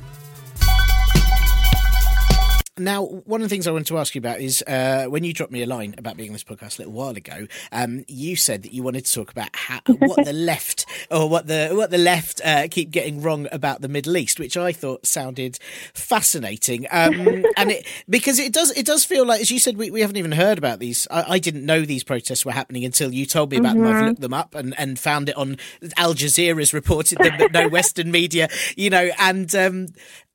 Now, 2.77 3.03
one 3.03 3.41
of 3.41 3.49
the 3.49 3.53
things 3.53 3.67
I 3.67 3.71
wanted 3.71 3.87
to 3.87 3.97
ask 3.97 4.15
you 4.15 4.19
about 4.19 4.39
is 4.39 4.63
uh, 4.65 5.05
when 5.09 5.25
you 5.25 5.33
dropped 5.33 5.51
me 5.51 5.61
a 5.61 5.65
line 5.65 5.93
about 5.97 6.15
being 6.15 6.29
on 6.29 6.33
this 6.33 6.45
podcast 6.45 6.77
a 6.77 6.83
little 6.83 6.93
while 6.93 7.17
ago, 7.17 7.47
um, 7.73 8.05
you 8.07 8.37
said 8.37 8.63
that 8.63 8.73
you 8.73 8.81
wanted 8.81 9.05
to 9.05 9.13
talk 9.13 9.29
about 9.29 9.49
how, 9.53 9.81
what 9.87 10.25
the 10.25 10.31
left 10.31 10.85
or 11.11 11.27
what 11.27 11.47
the 11.47 11.71
what 11.73 11.91
the 11.91 11.97
left 11.97 12.39
uh, 12.45 12.69
keep 12.71 12.89
getting 12.89 13.21
wrong 13.21 13.45
about 13.51 13.81
the 13.81 13.89
Middle 13.89 14.15
East, 14.15 14.39
which 14.39 14.55
I 14.55 14.71
thought 14.71 15.05
sounded 15.05 15.59
fascinating. 15.93 16.87
Um, 16.91 17.43
and 17.57 17.71
it 17.71 17.85
because 18.07 18.39
it 18.39 18.53
does 18.53 18.71
it 18.71 18.85
does 18.85 19.03
feel 19.03 19.25
like, 19.25 19.41
as 19.41 19.51
you 19.51 19.59
said, 19.59 19.75
we, 19.75 19.91
we 19.91 19.99
haven't 19.99 20.17
even 20.17 20.31
heard 20.31 20.57
about 20.57 20.79
these. 20.79 21.09
I, 21.11 21.33
I 21.33 21.39
didn't 21.39 21.65
know 21.65 21.81
these 21.81 22.05
protests 22.05 22.45
were 22.45 22.53
happening 22.53 22.85
until 22.85 23.13
you 23.13 23.25
told 23.25 23.51
me 23.51 23.57
about 23.57 23.75
them. 23.75 23.85
I've 23.85 24.05
looked 24.05 24.21
them 24.21 24.33
up 24.33 24.55
and, 24.55 24.73
and 24.79 24.97
found 24.97 25.27
it 25.27 25.35
on 25.35 25.57
Al 25.97 26.13
Jazeera's 26.13 26.73
reported 26.73 27.17
them, 27.17 27.33
but 27.37 27.51
no 27.51 27.67
Western 27.69 28.11
media, 28.11 28.47
you 28.77 28.89
know, 28.89 29.09
and 29.19 29.53
um, 29.55 29.87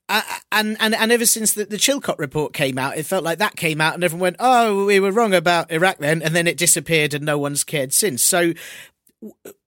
and 0.09 0.77
and 0.81 0.95
and 0.95 1.13
ever 1.13 1.27
since 1.27 1.55
the, 1.55 1.65
the 1.65 1.77
Chilcot 1.77 2.19
report 2.19 2.53
came 2.53 2.79
out, 2.79 2.97
it 2.97 3.07
felt 3.07 3.25
like 3.25 3.39
that 3.39 3.57
came 3.57 3.81
out, 3.81 3.95
and 3.95 4.05
everyone 4.05 4.23
went, 4.23 4.37
"Oh, 4.39 4.85
we 4.85 5.01
were 5.01 5.13
wrong 5.13 5.35
about 5.35 5.71
Iraq 5.71 5.99
then," 5.99 6.23
and 6.23 6.35
then 6.35 6.47
it 6.47 6.57
disappeared, 6.57 7.15
and 7.15 7.25
no 7.25 7.39
one's 7.39 7.65
cared 7.65 7.93
since. 7.93 8.23
So, 8.23 8.53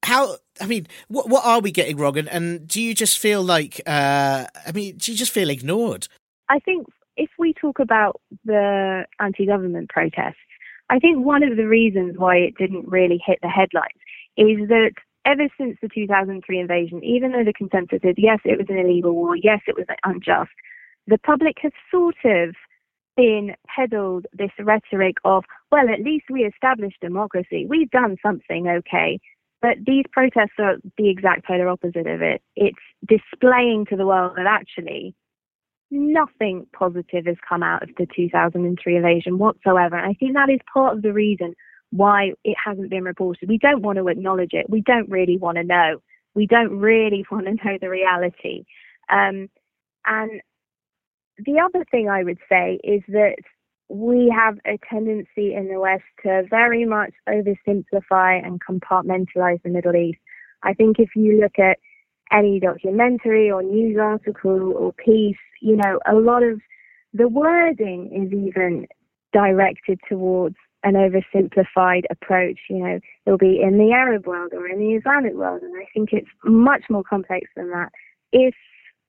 how? 0.03 0.37
I 0.61 0.65
mean, 0.65 0.87
what 1.07 1.29
what 1.29 1.45
are 1.45 1.59
we 1.59 1.71
getting 1.71 1.97
wrong? 1.97 2.17
And, 2.17 2.29
and 2.29 2.67
do 2.67 2.81
you 2.81 2.93
just 2.93 3.17
feel 3.17 3.43
like? 3.43 3.81
Uh, 3.85 4.45
I 4.65 4.71
mean, 4.73 4.97
do 4.97 5.11
you 5.11 5.17
just 5.17 5.33
feel 5.33 5.49
ignored? 5.49 6.07
I 6.47 6.59
think 6.59 6.87
if 7.17 7.29
we 7.37 7.53
talk 7.53 7.79
about 7.79 8.21
the 8.45 9.05
anti-government 9.19 9.89
protests, 9.89 10.37
I 10.89 10.99
think 10.99 11.25
one 11.25 11.43
of 11.43 11.57
the 11.57 11.67
reasons 11.67 12.15
why 12.17 12.37
it 12.37 12.55
didn't 12.57 12.87
really 12.87 13.21
hit 13.25 13.39
the 13.41 13.49
headlines 13.49 13.91
is 14.37 14.69
that 14.69 14.93
ever 15.29 15.47
since 15.57 15.77
the 15.81 15.89
2003 15.93 16.59
invasion, 16.59 17.03
even 17.03 17.31
though 17.31 17.43
the 17.43 17.53
consensus 17.53 17.99
is 18.03 18.15
yes, 18.17 18.39
it 18.45 18.57
was 18.57 18.67
an 18.69 18.77
illegal 18.77 19.13
war, 19.13 19.35
yes, 19.35 19.59
it 19.67 19.75
was 19.77 19.85
unjust, 20.03 20.51
the 21.07 21.17
public 21.19 21.57
has 21.61 21.71
sort 21.91 22.15
of 22.25 22.55
been 23.15 23.55
peddled 23.67 24.25
this 24.33 24.51
rhetoric 24.59 25.15
of, 25.25 25.43
well, 25.71 25.89
at 25.89 26.01
least 26.01 26.25
we 26.29 26.41
established 26.41 26.97
democracy. 27.01 27.65
We've 27.67 27.91
done 27.91 28.15
something 28.23 28.67
okay. 28.67 29.19
But 29.61 29.77
these 29.85 30.05
protests 30.11 30.57
are 30.57 30.77
the 30.97 31.09
exact 31.09 31.45
polar 31.45 31.67
opposite 31.67 32.07
of 32.07 32.21
it. 32.21 32.41
It's 32.55 32.77
displaying 33.05 33.85
to 33.89 33.97
the 33.97 34.05
world 34.05 34.33
that 34.37 34.45
actually 34.47 35.15
nothing 35.91 36.65
positive 36.71 37.25
has 37.25 37.35
come 37.47 37.61
out 37.61 37.83
of 37.83 37.89
the 37.97 38.07
2003 38.15 38.95
invasion 38.95 39.37
whatsoever. 39.37 39.97
And 39.97 40.05
I 40.05 40.13
think 40.13 40.33
that 40.35 40.49
is 40.49 40.59
part 40.71 40.95
of 40.95 41.01
the 41.01 41.11
reason 41.11 41.55
why 41.91 42.33
it 42.43 42.55
hasn't 42.63 42.89
been 42.89 43.03
reported. 43.03 43.49
We 43.49 43.57
don't 43.57 43.81
want 43.81 43.97
to 43.97 44.07
acknowledge 44.07 44.53
it. 44.53 44.69
We 44.69 44.81
don't 44.81 45.09
really 45.09 45.37
want 45.37 45.57
to 45.57 45.63
know. 45.63 46.01
We 46.35 46.45
don't 46.45 46.77
really 46.79 47.25
want 47.31 47.45
to 47.45 47.53
know 47.53 47.77
the 47.79 47.89
reality. 47.89 48.65
Um, 49.11 49.49
and 50.05 50.41
the 51.37 51.59
other 51.59 51.85
thing 51.89 52.09
I 52.09 52.23
would 52.23 52.39
say 52.49 52.79
is 52.83 53.01
that 53.07 53.35
we 53.89 54.31
have 54.35 54.59
a 54.65 54.77
tendency 54.87 55.55
in 55.55 55.67
the 55.67 55.79
West 55.79 56.03
to 56.23 56.43
very 56.49 56.85
much 56.85 57.11
oversimplify 57.27 58.45
and 58.45 58.61
compartmentalize 58.63 59.61
the 59.63 59.69
Middle 59.69 59.95
East. 59.95 60.19
I 60.61 60.73
think 60.73 60.99
if 60.99 61.09
you 61.15 61.41
look 61.41 61.57
at 61.57 61.79
any 62.31 62.59
documentary 62.59 63.49
or 63.49 63.63
news 63.63 63.97
article 63.99 64.73
or 64.73 64.93
piece, 64.93 65.37
you 65.61 65.75
know, 65.75 65.99
a 66.07 66.13
lot 66.13 66.43
of 66.43 66.61
the 67.13 67.27
wording 67.27 68.11
is 68.13 68.31
even 68.31 68.85
directed 69.33 69.99
towards 70.07 70.55
an 70.83 70.93
oversimplified 70.93 72.03
approach. 72.09 72.59
You 72.69 72.77
know, 72.77 72.99
it'll 73.25 73.37
be 73.37 73.61
in 73.61 73.77
the 73.77 73.91
Arab 73.91 74.25
world 74.25 74.53
or 74.53 74.67
in 74.67 74.79
the 74.79 74.95
Islamic 74.95 75.33
world, 75.33 75.61
and 75.61 75.75
I 75.75 75.85
think 75.93 76.09
it's 76.13 76.29
much 76.43 76.83
more 76.89 77.03
complex 77.03 77.47
than 77.55 77.69
that. 77.71 77.89
If 78.31 78.55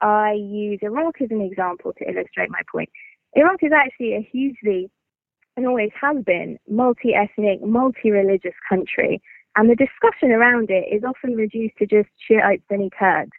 I 0.00 0.32
use 0.32 0.80
Iraq 0.82 1.20
as 1.20 1.30
an 1.30 1.40
example 1.40 1.92
to 1.98 2.04
illustrate 2.04 2.50
my 2.50 2.62
point, 2.70 2.90
Iraq 3.34 3.62
is 3.62 3.72
actually 3.72 4.14
a 4.14 4.28
hugely, 4.32 4.90
and 5.56 5.66
always 5.66 5.90
has 6.00 6.22
been, 6.24 6.58
multi 6.68 7.14
ethnic, 7.14 7.62
multi 7.62 8.10
religious 8.10 8.54
country. 8.68 9.20
And 9.56 9.68
the 9.68 9.74
discussion 9.74 10.30
around 10.30 10.70
it 10.70 10.86
is 10.92 11.02
often 11.04 11.34
reduced 11.34 11.76
to 11.78 11.86
just 11.86 12.08
Shiite 12.28 12.62
Sunni 12.68 12.90
Kurds. 12.96 13.32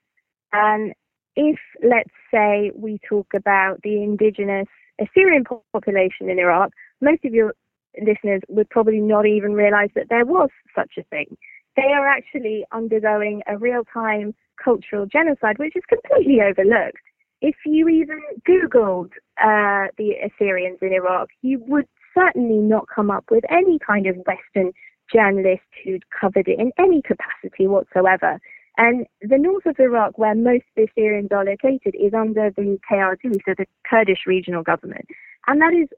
And 0.54 0.94
if, 1.36 1.58
let's 1.84 2.12
say, 2.30 2.72
we 2.76 3.00
talk 3.08 3.28
about 3.34 3.82
the 3.84 4.04
indigenous 4.04 4.68
Assyrian 5.00 5.46
population 5.72 6.30
in 6.30 6.38
Iraq, 6.38 6.72
most 7.00 7.24
of 7.26 7.34
your 7.34 7.54
listeners 8.00 8.42
would 8.48 8.70
probably 8.70 9.00
not 9.00 9.26
even 9.26 9.54
realize 9.54 9.90
that 9.96 10.10
there 10.10 10.26
was 10.26 10.50
such 10.76 10.94
a 10.98 11.04
thing. 11.04 11.38
They 11.76 11.94
are 11.94 12.08
actually 12.08 12.66
undergoing 12.72 13.42
a 13.48 13.58
real 13.58 13.84
time 13.94 14.34
cultural 14.64 15.06
genocide, 15.06 15.58
which 15.58 15.76
is 15.76 15.84
completely 15.88 16.40
overlooked. 16.42 17.02
If 17.42 17.56
you 17.66 17.88
even 17.90 18.22
Googled 18.48 19.12
uh, 19.42 19.88
the 19.98 20.14
Assyrians 20.24 20.80
in 20.82 20.94
Iraq, 20.94 21.30
you 21.42 21.64
would 21.68 21.88
certainly 22.14 22.58
not 22.58 22.88
come 22.94 23.10
up 23.10 23.26
with 23.32 23.44
any 23.50 23.80
kind 23.80 24.06
of 24.06 24.18
Western 24.28 24.74
journalist 25.12 25.64
who'd 25.84 26.04
covered 26.10 26.48
it 26.48 26.60
in 26.60 26.72
any 26.78 27.02
capacity 27.02 27.68
whatsoever. 27.68 28.40
And 28.78 29.06
the 29.22 29.38
north 29.38 29.66
of 29.66 29.80
Iraq, 29.80 30.18
where 30.18 30.36
most 30.36 30.64
of 30.64 30.76
the 30.76 30.88
Assyrians 30.90 31.30
are 31.32 31.44
located, 31.44 31.96
is 32.00 32.14
under 32.14 32.52
the 32.52 32.78
KRG, 32.90 33.34
so 33.46 33.54
the 33.58 33.66
Kurdish 33.90 34.26
regional 34.26 34.64
government. 34.64 35.06
And 35.48 35.62
that 35.62 35.74
is 35.74 35.90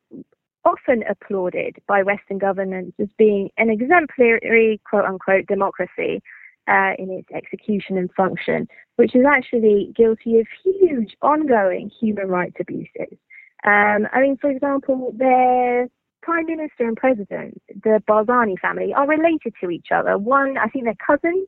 often 0.65 1.03
applauded 1.09 1.75
by 1.87 2.03
Western 2.03 2.37
governments 2.37 2.95
as 2.99 3.07
being 3.17 3.49
an 3.57 3.69
exemplary, 3.69 4.79
quote 4.89 5.05
unquote, 5.05 5.45
democracy 5.47 6.21
uh, 6.67 6.93
in 6.97 7.09
its 7.11 7.29
execution 7.33 7.97
and 7.97 8.11
function, 8.13 8.67
which 8.95 9.15
is 9.15 9.25
actually 9.27 9.93
guilty 9.95 10.39
of 10.39 10.47
huge 10.63 11.15
ongoing 11.21 11.89
human 11.99 12.27
rights 12.27 12.55
abuses. 12.59 13.17
Um, 13.65 14.07
I 14.11 14.21
mean, 14.21 14.37
for 14.37 14.49
example, 14.49 15.13
their 15.17 15.87
prime 16.21 16.45
minister 16.45 16.87
and 16.87 16.97
president, 16.97 17.61
the 17.83 18.01
Barzani 18.07 18.57
family, 18.59 18.93
are 18.93 19.07
related 19.07 19.53
to 19.61 19.69
each 19.69 19.87
other. 19.93 20.17
One, 20.17 20.57
I 20.57 20.67
think 20.67 20.85
they're 20.85 20.95
cousins, 21.05 21.47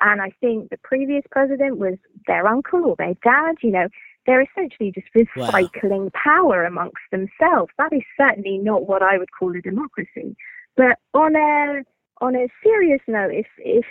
and 0.00 0.20
I 0.20 0.30
think 0.40 0.70
the 0.70 0.78
previous 0.82 1.22
president 1.30 1.78
was 1.78 1.94
their 2.26 2.46
uncle 2.46 2.84
or 2.84 2.96
their 2.96 3.14
dad. 3.22 3.56
You 3.62 3.70
know, 3.70 3.88
they're 4.26 4.42
essentially 4.42 4.92
just 4.92 5.08
recycling 5.14 6.04
wow. 6.04 6.20
power 6.22 6.64
amongst 6.64 7.02
themselves. 7.10 7.72
That 7.78 7.92
is 7.92 8.02
certainly 8.18 8.58
not 8.58 8.86
what 8.86 9.02
I 9.02 9.18
would 9.18 9.30
call 9.38 9.56
a 9.56 9.60
democracy. 9.60 10.36
But 10.76 10.98
on 11.12 11.36
a 11.36 11.82
on 12.20 12.34
a 12.36 12.48
serious 12.62 13.00
note, 13.06 13.32
if 13.32 13.46
if 13.58 13.84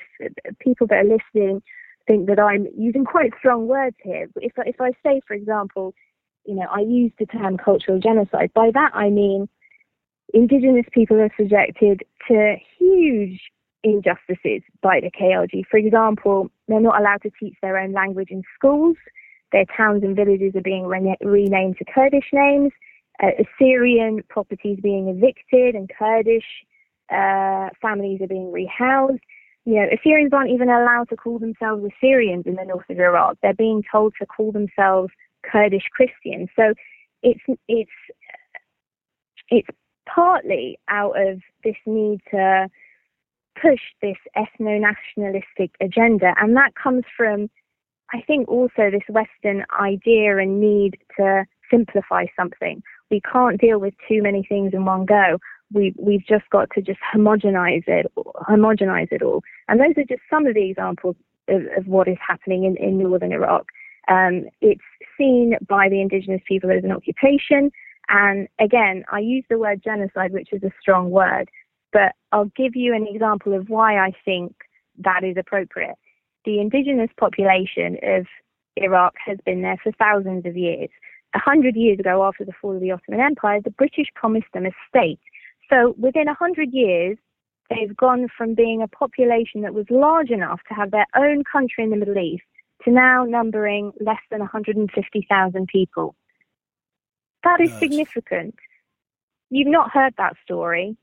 people 0.59 0.87
that 0.87 0.99
are 0.99 1.03
listening 1.03 1.61
think 2.07 2.27
that 2.27 2.39
I'm 2.39 2.67
using 2.77 3.05
quite 3.05 3.31
strong 3.37 3.67
words 3.67 3.95
here, 4.03 4.27
if 4.37 4.53
if 4.57 4.81
I 4.81 4.91
say, 5.03 5.21
for 5.27 5.33
example, 5.33 5.93
you 6.45 6.55
know, 6.55 6.67
I 6.69 6.79
use 6.79 7.11
the 7.19 7.25
term 7.25 7.57
cultural 7.57 7.99
genocide. 7.99 8.51
By 8.53 8.71
that 8.73 8.91
I 8.93 9.09
mean 9.09 9.47
indigenous 10.33 10.85
people 10.91 11.19
are 11.19 11.29
subjected 11.37 12.03
to 12.27 12.55
huge 12.79 13.39
injustices 13.83 14.61
by 14.81 14.99
the 14.99 15.11
KRG. 15.11 15.63
For 15.69 15.77
example, 15.77 16.49
they're 16.67 16.79
not 16.79 16.99
allowed 16.99 17.21
to 17.23 17.31
teach 17.39 17.55
their 17.61 17.77
own 17.77 17.91
language 17.91 18.29
in 18.31 18.43
schools. 18.55 18.97
Their 19.53 19.65
towns 19.77 20.03
and 20.03 20.15
villages 20.15 20.53
are 20.55 20.61
being 20.61 20.85
re- 20.85 21.15
renamed 21.21 21.77
to 21.77 21.85
Kurdish 21.85 22.29
names. 22.33 22.71
Uh, 23.21 23.29
Assyrian 23.39 24.23
properties 24.27 24.79
being 24.81 25.07
evicted, 25.07 25.75
and 25.75 25.89
Kurdish 25.97 26.65
uh, 27.09 27.69
families 27.81 28.19
are 28.21 28.27
being 28.27 28.51
rehoused. 28.51 29.19
You 29.65 29.75
know, 29.75 29.87
Assyrians 29.97 30.33
aren't 30.33 30.51
even 30.51 30.67
allowed 30.67 31.07
to 31.09 31.15
call 31.15 31.39
themselves 31.39 31.85
Assyrians 31.85 32.45
in 32.45 32.55
the 32.55 32.65
north 32.65 32.89
of 32.89 32.99
Iraq. 32.99 33.37
They're 33.41 33.53
being 33.53 33.83
told 33.89 34.13
to 34.19 34.25
call 34.25 34.51
themselves 34.51 35.11
Kurdish 35.49 35.87
Christians. 35.93 36.49
So 36.55 36.73
it's 37.21 37.39
it's 37.67 37.91
it's 39.49 39.69
partly 40.05 40.79
out 40.89 41.13
of 41.15 41.39
this 41.63 41.75
need 41.85 42.19
to 42.31 42.67
push 43.61 43.79
this 44.01 44.17
ethno 44.35 44.81
nationalistic 44.81 45.71
agenda, 45.79 46.33
and 46.39 46.55
that 46.55 46.73
comes 46.75 47.03
from, 47.15 47.49
I 48.11 48.21
think, 48.21 48.47
also 48.47 48.91
this 48.91 49.03
Western 49.09 49.65
idea 49.79 50.37
and 50.37 50.59
need 50.59 50.97
to 51.17 51.45
simplify 51.71 52.25
something. 52.35 52.83
We 53.09 53.21
can't 53.21 53.59
deal 53.59 53.79
with 53.79 53.93
too 54.07 54.21
many 54.21 54.43
things 54.47 54.73
in 54.73 54.85
one 54.85 55.05
go. 55.05 55.37
We, 55.71 55.93
we've 55.97 56.25
just 56.25 56.49
got 56.51 56.69
to 56.75 56.81
just 56.81 56.99
homogenize 57.13 57.83
it, 57.87 58.11
homogenize 58.15 59.11
it 59.11 59.21
all. 59.21 59.41
And 59.67 59.79
those 59.79 59.97
are 59.97 60.05
just 60.07 60.21
some 60.29 60.45
of 60.45 60.53
the 60.53 60.69
examples 60.69 61.15
of, 61.47 61.61
of 61.77 61.87
what 61.87 62.07
is 62.07 62.17
happening 62.25 62.65
in, 62.65 62.77
in 62.77 62.99
northern 62.99 63.31
Iraq. 63.31 63.65
Um, 64.09 64.45
it's 64.61 64.81
seen 65.17 65.55
by 65.67 65.89
the 65.89 66.01
indigenous 66.01 66.41
people 66.47 66.71
as 66.71 66.83
an 66.83 66.91
occupation. 66.91 67.71
And 68.09 68.47
again, 68.59 69.03
I 69.11 69.19
use 69.19 69.45
the 69.49 69.57
word 69.57 69.81
genocide, 69.83 70.33
which 70.33 70.49
is 70.51 70.61
a 70.63 70.71
strong 70.79 71.09
word, 71.09 71.49
but 71.91 72.13
I'll 72.31 72.51
give 72.55 72.75
you 72.75 72.93
an 72.93 73.07
example 73.07 73.53
of 73.53 73.69
why 73.69 73.97
I 73.97 74.11
think 74.25 74.55
that 74.99 75.23
is 75.23 75.37
appropriate. 75.37 75.95
The 76.45 76.59
indigenous 76.59 77.09
population 77.17 77.97
of 78.03 78.25
Iraq 78.75 79.13
has 79.25 79.37
been 79.45 79.61
there 79.61 79.77
for 79.81 79.91
thousands 79.93 80.45
of 80.45 80.57
years. 80.57 80.89
A 81.35 81.39
hundred 81.39 81.75
years 81.75 81.99
ago, 81.99 82.23
after 82.25 82.45
the 82.45 82.53
fall 82.61 82.75
of 82.75 82.81
the 82.81 82.91
Ottoman 82.91 83.21
Empire, 83.21 83.59
the 83.63 83.71
British 83.71 84.07
promised 84.15 84.47
them 84.53 84.65
a 84.65 84.71
state. 84.87 85.19
So 85.69 85.95
within 85.97 86.27
a 86.27 86.33
hundred 86.33 86.73
years, 86.73 87.17
they've 87.69 87.95
gone 87.95 88.27
from 88.37 88.53
being 88.53 88.81
a 88.81 88.87
population 88.87 89.61
that 89.61 89.73
was 89.73 89.85
large 89.89 90.29
enough 90.29 90.61
to 90.67 90.73
have 90.73 90.91
their 90.91 91.07
own 91.15 91.43
country 91.43 91.83
in 91.83 91.89
the 91.89 91.95
Middle 91.95 92.17
East 92.17 92.43
to 92.83 92.91
now 92.91 93.23
numbering 93.23 93.93
less 93.99 94.19
than 94.29 94.39
150,000 94.39 95.67
people. 95.67 96.15
That 97.43 97.61
is 97.61 97.73
significant. 97.73 98.55
You've 99.49 99.67
not 99.67 99.91
heard 99.91 100.13
that 100.17 100.35
story. 100.43 100.97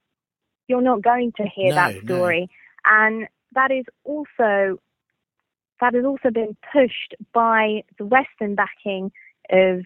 You're 0.69 0.83
not 0.83 1.03
going 1.03 1.33
to 1.37 1.45
hear 1.45 1.71
no, 1.71 1.75
that 1.75 2.03
story. 2.05 2.49
No. 2.85 2.93
And 2.93 3.29
that 3.53 3.71
is 3.71 3.85
also 4.05 4.79
that 5.81 5.95
has 5.95 6.05
also 6.05 6.31
been 6.31 6.57
pushed 6.73 7.15
by 7.33 7.83
the 7.99 8.05
Western 8.05 8.55
backing 8.55 9.11
of 9.51 9.83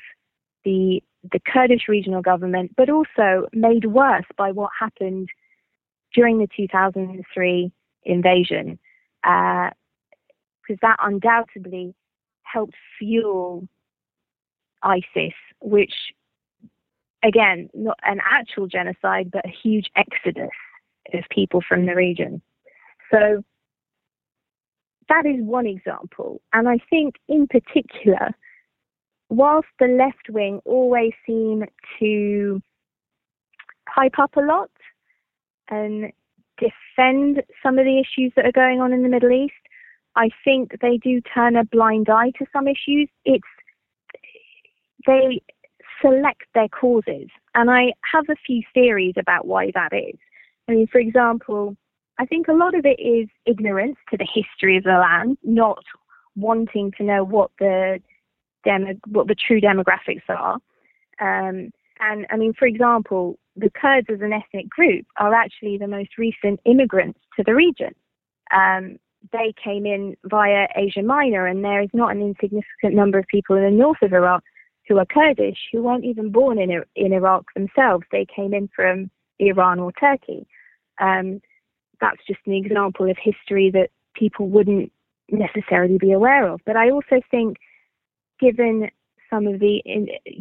the 0.64 1.02
the 1.32 1.40
Kurdish 1.50 1.88
regional 1.88 2.20
government, 2.20 2.72
but 2.76 2.90
also 2.90 3.48
made 3.54 3.86
worse 3.86 4.26
by 4.36 4.52
what 4.52 4.70
happened 4.78 5.28
during 6.14 6.38
the 6.38 6.48
2003 6.54 7.72
invasion, 8.04 8.78
because 9.22 9.72
uh, 10.70 10.76
that 10.82 10.96
undoubtedly 11.02 11.94
helped 12.42 12.74
fuel 12.98 13.66
ISIS, 14.82 15.32
which 15.60 15.94
again, 17.22 17.70
not 17.72 17.98
an 18.04 18.20
actual 18.22 18.66
genocide, 18.66 19.30
but 19.30 19.46
a 19.46 19.52
huge 19.62 19.90
exodus 19.96 20.50
of 21.14 21.24
people 21.30 21.62
from 21.66 21.86
the 21.86 21.94
region. 21.94 22.42
So 23.10 23.42
that 25.08 25.26
is 25.26 25.36
one 25.40 25.66
example. 25.66 26.40
And 26.52 26.68
I 26.68 26.78
think, 26.90 27.16
in 27.28 27.46
particular, 27.46 28.30
whilst 29.28 29.68
the 29.78 29.86
left 29.86 30.28
wing 30.30 30.60
always 30.64 31.12
seem 31.26 31.64
to 31.98 32.60
pipe 33.94 34.18
up 34.18 34.36
a 34.36 34.40
lot 34.40 34.70
and 35.68 36.12
defend 36.58 37.42
some 37.62 37.78
of 37.78 37.84
the 37.84 37.98
issues 37.98 38.32
that 38.36 38.46
are 38.46 38.52
going 38.52 38.80
on 38.80 38.92
in 38.92 39.02
the 39.02 39.08
Middle 39.08 39.32
East, 39.32 39.54
I 40.16 40.30
think 40.44 40.72
they 40.80 40.98
do 40.98 41.20
turn 41.20 41.56
a 41.56 41.64
blind 41.64 42.08
eye 42.08 42.32
to 42.38 42.46
some 42.52 42.68
issues. 42.68 43.08
It's 43.24 43.44
they 45.06 45.42
select 46.00 46.44
their 46.54 46.68
causes. 46.68 47.28
And 47.54 47.70
I 47.70 47.92
have 48.12 48.24
a 48.30 48.36
few 48.46 48.62
theories 48.72 49.14
about 49.18 49.46
why 49.46 49.70
that 49.74 49.92
is. 49.92 50.18
I 50.68 50.72
mean, 50.72 50.86
for 50.86 50.98
example, 50.98 51.76
I 52.18 52.26
think 52.26 52.48
a 52.48 52.52
lot 52.52 52.74
of 52.74 52.84
it 52.86 53.00
is 53.00 53.28
ignorance 53.44 53.96
to 54.10 54.16
the 54.16 54.28
history 54.32 54.76
of 54.76 54.84
the 54.84 54.90
land, 54.90 55.36
not 55.42 55.82
wanting 56.36 56.92
to 56.98 57.04
know 57.04 57.24
what 57.24 57.50
the 57.58 58.00
demo, 58.64 58.94
what 59.08 59.26
the 59.26 59.34
true 59.34 59.60
demographics 59.60 60.22
are. 60.28 60.54
Um, 61.20 61.70
and 62.00 62.26
I 62.30 62.36
mean, 62.36 62.52
for 62.54 62.66
example, 62.66 63.38
the 63.56 63.70
Kurds 63.70 64.08
as 64.10 64.20
an 64.20 64.32
ethnic 64.32 64.68
group 64.68 65.06
are 65.18 65.34
actually 65.34 65.78
the 65.78 65.86
most 65.86 66.18
recent 66.18 66.60
immigrants 66.64 67.20
to 67.36 67.44
the 67.44 67.54
region. 67.54 67.94
Um, 68.52 68.98
they 69.32 69.54
came 69.62 69.86
in 69.86 70.16
via 70.24 70.68
Asia 70.76 71.02
Minor, 71.02 71.46
and 71.46 71.64
there 71.64 71.80
is 71.80 71.90
not 71.92 72.10
an 72.10 72.20
insignificant 72.20 72.94
number 72.94 73.18
of 73.18 73.26
people 73.26 73.56
in 73.56 73.64
the 73.64 73.70
north 73.70 74.02
of 74.02 74.12
Iraq 74.12 74.42
who 74.86 74.98
are 74.98 75.06
Kurdish 75.06 75.58
who 75.72 75.82
weren't 75.82 76.04
even 76.04 76.30
born 76.30 76.58
in 76.58 76.82
in 76.94 77.12
Iraq 77.12 77.46
themselves. 77.54 78.04
They 78.12 78.26
came 78.26 78.52
in 78.52 78.68
from 78.74 79.10
Iran 79.38 79.80
or 79.80 79.92
Turkey. 79.92 80.46
Um, 81.00 81.40
that's 82.00 82.24
just 82.26 82.40
an 82.46 82.52
example 82.52 83.10
of 83.10 83.16
history 83.22 83.70
that 83.70 83.90
people 84.14 84.48
wouldn't 84.48 84.92
necessarily 85.30 85.98
be 85.98 86.12
aware 86.12 86.46
of. 86.48 86.60
But 86.66 86.76
I 86.76 86.90
also 86.90 87.20
think, 87.30 87.56
given 88.40 88.90
some 89.30 89.46
of 89.46 89.58
the, 89.60 89.82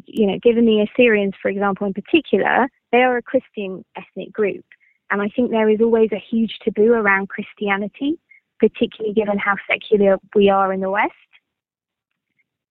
you 0.06 0.28
know, 0.28 0.38
given 0.43 0.66
the 0.66 0.82
Assyrians, 0.82 1.34
for 1.41 1.49
example, 1.49 1.88
in 1.88 1.93
particular, 1.93 2.68
they 2.91 2.99
are 2.99 3.18
a 3.18 3.22
Christian 3.22 3.84
ethnic 3.95 4.32
group. 4.32 4.66
And 5.10 5.22
I 5.22 5.30
think 5.30 5.51
there 5.51 5.70
is 5.70 5.80
always 5.82 6.12
a 6.12 6.20
huge 6.20 6.60
taboo 6.64 6.91
around 6.93 7.30
Christianity, 7.30 8.20
particularly 8.60 9.14
given 9.14 9.38
how 9.38 9.56
secular 9.70 10.18
we 10.36 10.49
are 10.49 10.74
in 10.74 10.82
the 10.82 10.89
West. 10.89 11.14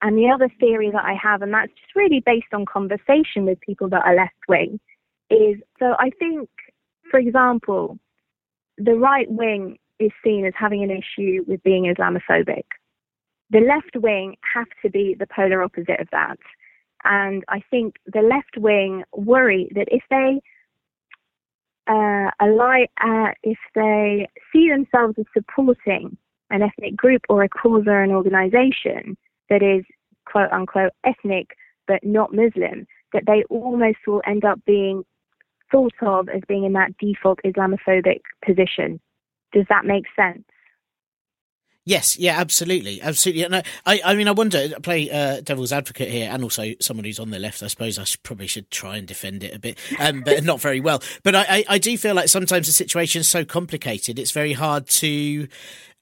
and 0.02 0.18
the 0.18 0.28
other 0.28 0.50
theory 0.60 0.90
that 0.90 1.04
I 1.04 1.14
have, 1.14 1.42
and 1.42 1.54
that's 1.54 1.72
just 1.80 1.94
really 1.94 2.20
based 2.20 2.52
on 2.52 2.66
conversation 2.66 3.46
with 3.46 3.60
people 3.60 3.88
that 3.90 4.04
are 4.04 4.16
left 4.16 4.34
wing, 4.48 4.80
is 5.30 5.56
so 5.78 5.94
I 5.98 6.10
think, 6.18 6.50
for 7.10 7.18
example, 7.18 7.98
the 8.84 8.94
right 8.94 9.30
wing 9.30 9.78
is 9.98 10.10
seen 10.24 10.44
as 10.44 10.52
having 10.56 10.82
an 10.82 10.90
issue 10.90 11.44
with 11.46 11.62
being 11.62 11.84
Islamophobic. 11.84 12.64
The 13.50 13.60
left 13.60 13.96
wing 13.96 14.36
have 14.54 14.66
to 14.82 14.90
be 14.90 15.14
the 15.18 15.26
polar 15.26 15.62
opposite 15.62 16.00
of 16.00 16.08
that. 16.10 16.38
And 17.04 17.44
I 17.48 17.62
think 17.70 17.96
the 18.06 18.22
left 18.22 18.56
wing 18.56 19.04
worry 19.12 19.70
that 19.74 19.88
if 19.90 20.02
they 20.10 20.40
uh, 21.88 22.30
ally, 22.40 22.86
uh, 23.04 23.32
if 23.42 23.58
they 23.74 24.28
see 24.52 24.68
themselves 24.70 25.14
as 25.18 25.26
supporting 25.34 26.16
an 26.50 26.62
ethnic 26.62 26.96
group 26.96 27.22
or 27.28 27.42
a 27.42 27.48
cause 27.48 27.84
or 27.86 28.02
an 28.02 28.12
organization 28.12 29.16
that 29.50 29.62
is 29.62 29.84
quote 30.26 30.52
unquote 30.52 30.92
ethnic 31.04 31.48
but 31.88 32.02
not 32.04 32.32
Muslim, 32.32 32.86
that 33.12 33.24
they 33.26 33.42
almost 33.50 33.98
will 34.06 34.22
end 34.26 34.44
up 34.44 34.60
being 34.64 35.04
thought 35.72 35.94
of 36.02 36.28
as 36.28 36.42
being 36.46 36.64
in 36.64 36.74
that 36.74 36.96
default 36.98 37.40
Islamophobic 37.44 38.20
position. 38.44 39.00
Does 39.52 39.66
that 39.68 39.84
make 39.84 40.04
sense? 40.14 40.44
Yes, 41.84 42.16
yeah, 42.16 42.38
absolutely, 42.38 43.02
absolutely. 43.02 43.42
And 43.42 43.56
I, 43.56 44.00
I 44.04 44.14
mean, 44.14 44.28
I 44.28 44.30
wonder, 44.30 44.68
play 44.82 45.10
uh, 45.10 45.40
devil's 45.40 45.72
advocate 45.72 46.10
here, 46.10 46.30
and 46.30 46.44
also 46.44 46.74
someone 46.80 47.04
who's 47.04 47.18
on 47.18 47.30
the 47.30 47.40
left. 47.40 47.60
I 47.60 47.66
suppose 47.66 47.98
I 47.98 48.04
should, 48.04 48.22
probably 48.22 48.46
should 48.46 48.70
try 48.70 48.98
and 48.98 49.06
defend 49.06 49.42
it 49.42 49.52
a 49.52 49.58
bit, 49.58 49.78
um, 49.98 50.22
but 50.24 50.44
not 50.44 50.60
very 50.60 50.78
well. 50.78 51.02
But 51.24 51.34
I, 51.34 51.44
I, 51.48 51.64
I 51.70 51.78
do 51.78 51.98
feel 51.98 52.14
like 52.14 52.28
sometimes 52.28 52.68
the 52.68 52.72
situation 52.72 53.20
is 53.20 53.28
so 53.28 53.44
complicated; 53.44 54.20
it's 54.20 54.30
very 54.30 54.52
hard 54.52 54.86
to 54.88 55.48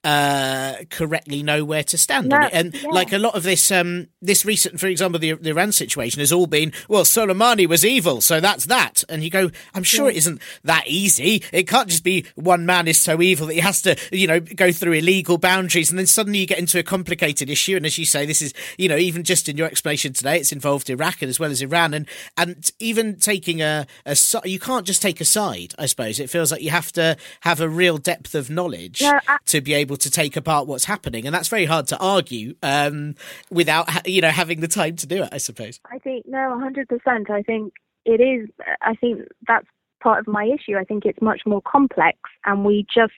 uh, 0.03 0.75
correctly 0.89 1.43
know 1.43 1.63
where 1.63 1.83
to 1.83 1.97
stand 1.97 2.33
on 2.33 2.43
it. 2.43 2.53
And 2.53 2.73
yeah. 2.73 2.89
like 2.89 3.13
a 3.13 3.17
lot 3.17 3.35
of 3.35 3.43
this, 3.43 3.71
um, 3.71 4.07
this 4.21 4.45
recent, 4.45 4.79
for 4.79 4.87
example, 4.87 5.19
the, 5.19 5.33
the 5.33 5.51
Iran 5.51 5.71
situation 5.71 6.19
has 6.19 6.31
all 6.31 6.47
been, 6.47 6.73
well, 6.89 7.03
Soleimani 7.03 7.67
was 7.67 7.85
evil, 7.85 8.21
so 8.21 8.39
that's 8.39 8.65
that. 8.65 9.03
And 9.09 9.23
you 9.23 9.29
go, 9.29 9.51
I'm 9.73 9.83
sure 9.83 10.05
yeah. 10.05 10.11
it 10.11 10.17
isn't 10.17 10.41
that 10.63 10.87
easy. 10.87 11.43
It 11.51 11.67
can't 11.67 11.87
just 11.87 12.03
be 12.03 12.25
one 12.35 12.65
man 12.65 12.87
is 12.87 12.99
so 12.99 13.21
evil 13.21 13.47
that 13.47 13.53
he 13.53 13.59
has 13.59 13.81
to, 13.83 13.95
you 14.11 14.27
know, 14.27 14.39
go 14.39 14.71
through 14.71 14.93
illegal 14.93 15.37
boundaries. 15.37 15.89
And 15.89 15.99
then 15.99 16.07
suddenly 16.07 16.39
you 16.39 16.47
get 16.47 16.59
into 16.59 16.79
a 16.79 16.83
complicated 16.83 17.49
issue. 17.49 17.75
And 17.75 17.85
as 17.85 17.97
you 17.97 18.05
say, 18.05 18.25
this 18.25 18.41
is, 18.41 18.53
you 18.77 18.89
know, 18.89 18.97
even 18.97 19.23
just 19.23 19.49
in 19.49 19.57
your 19.57 19.67
explanation 19.67 20.13
today, 20.13 20.37
it's 20.37 20.51
involved 20.51 20.89
Iraq 20.89 21.21
and 21.21 21.29
as 21.29 21.39
well 21.39 21.51
as 21.51 21.61
Iran. 21.61 21.93
And, 21.93 22.07
and 22.37 22.69
even 22.79 23.17
taking 23.17 23.61
a, 23.61 23.85
a, 24.05 24.17
you 24.45 24.59
can't 24.59 24.85
just 24.85 25.01
take 25.01 25.21
a 25.21 25.25
side, 25.25 25.73
I 25.77 25.85
suppose. 25.85 26.19
It 26.19 26.29
feels 26.29 26.51
like 26.51 26.61
you 26.61 26.71
have 26.71 26.91
to 26.93 27.17
have 27.41 27.61
a 27.61 27.69
real 27.69 27.97
depth 27.97 28.35
of 28.35 28.49
knowledge 28.49 29.01
no, 29.01 29.19
I- 29.27 29.37
to 29.45 29.61
be 29.61 29.73
able 29.73 29.90
able 29.91 29.97
to 29.97 30.09
take 30.09 30.37
apart 30.37 30.67
what's 30.67 30.85
happening, 30.85 31.25
and 31.25 31.35
that's 31.35 31.49
very 31.49 31.65
hard 31.65 31.87
to 31.87 31.97
argue 31.99 32.55
um, 32.63 33.15
without 33.49 34.07
you 34.07 34.21
know 34.21 34.29
having 34.29 34.61
the 34.61 34.67
time 34.67 34.95
to 34.95 35.07
do 35.07 35.23
it. 35.23 35.29
I 35.31 35.37
suppose. 35.37 35.79
I 35.91 35.99
think 35.99 36.25
no, 36.27 36.57
hundred 36.59 36.87
percent. 36.87 37.29
I 37.29 37.41
think 37.41 37.73
it 38.05 38.21
is. 38.21 38.49
I 38.81 38.95
think 38.95 39.27
that's 39.47 39.67
part 40.01 40.19
of 40.19 40.27
my 40.27 40.45
issue. 40.45 40.77
I 40.77 40.85
think 40.85 41.05
it's 41.05 41.21
much 41.21 41.41
more 41.45 41.61
complex, 41.61 42.17
and 42.45 42.63
we 42.63 42.85
just 42.93 43.13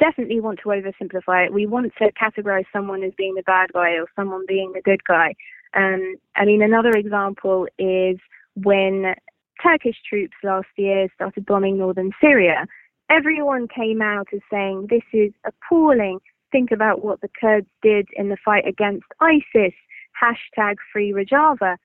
definitely 0.00 0.40
want 0.40 0.60
to 0.60 0.68
oversimplify 0.68 1.46
it. 1.46 1.52
We 1.52 1.66
want 1.66 1.92
to 1.98 2.12
categorize 2.12 2.64
someone 2.72 3.02
as 3.02 3.12
being 3.18 3.34
the 3.34 3.42
bad 3.42 3.72
guy 3.72 3.90
or 3.90 4.06
someone 4.16 4.44
being 4.48 4.72
the 4.72 4.80
good 4.80 5.04
guy. 5.04 5.34
Um, 5.74 6.16
I 6.36 6.44
mean, 6.46 6.62
another 6.62 6.92
example 6.92 7.66
is 7.78 8.16
when 8.54 9.14
Turkish 9.62 9.96
troops 10.08 10.36
last 10.42 10.68
year 10.76 11.08
started 11.14 11.44
bombing 11.44 11.76
northern 11.76 12.12
Syria 12.20 12.66
everyone 13.10 13.68
came 13.68 14.02
out 14.02 14.28
as 14.32 14.40
saying 14.50 14.88
this 14.90 15.02
is 15.12 15.32
appalling. 15.44 16.18
Think 16.52 16.70
about 16.70 17.04
what 17.04 17.20
the 17.20 17.28
Kurds 17.40 17.66
did 17.82 18.08
in 18.16 18.28
the 18.28 18.36
fight 18.44 18.66
against 18.66 19.06
ISIS. 19.20 19.74
Hashtag 20.22 20.76
free 20.92 21.12
Rojava. 21.12 21.76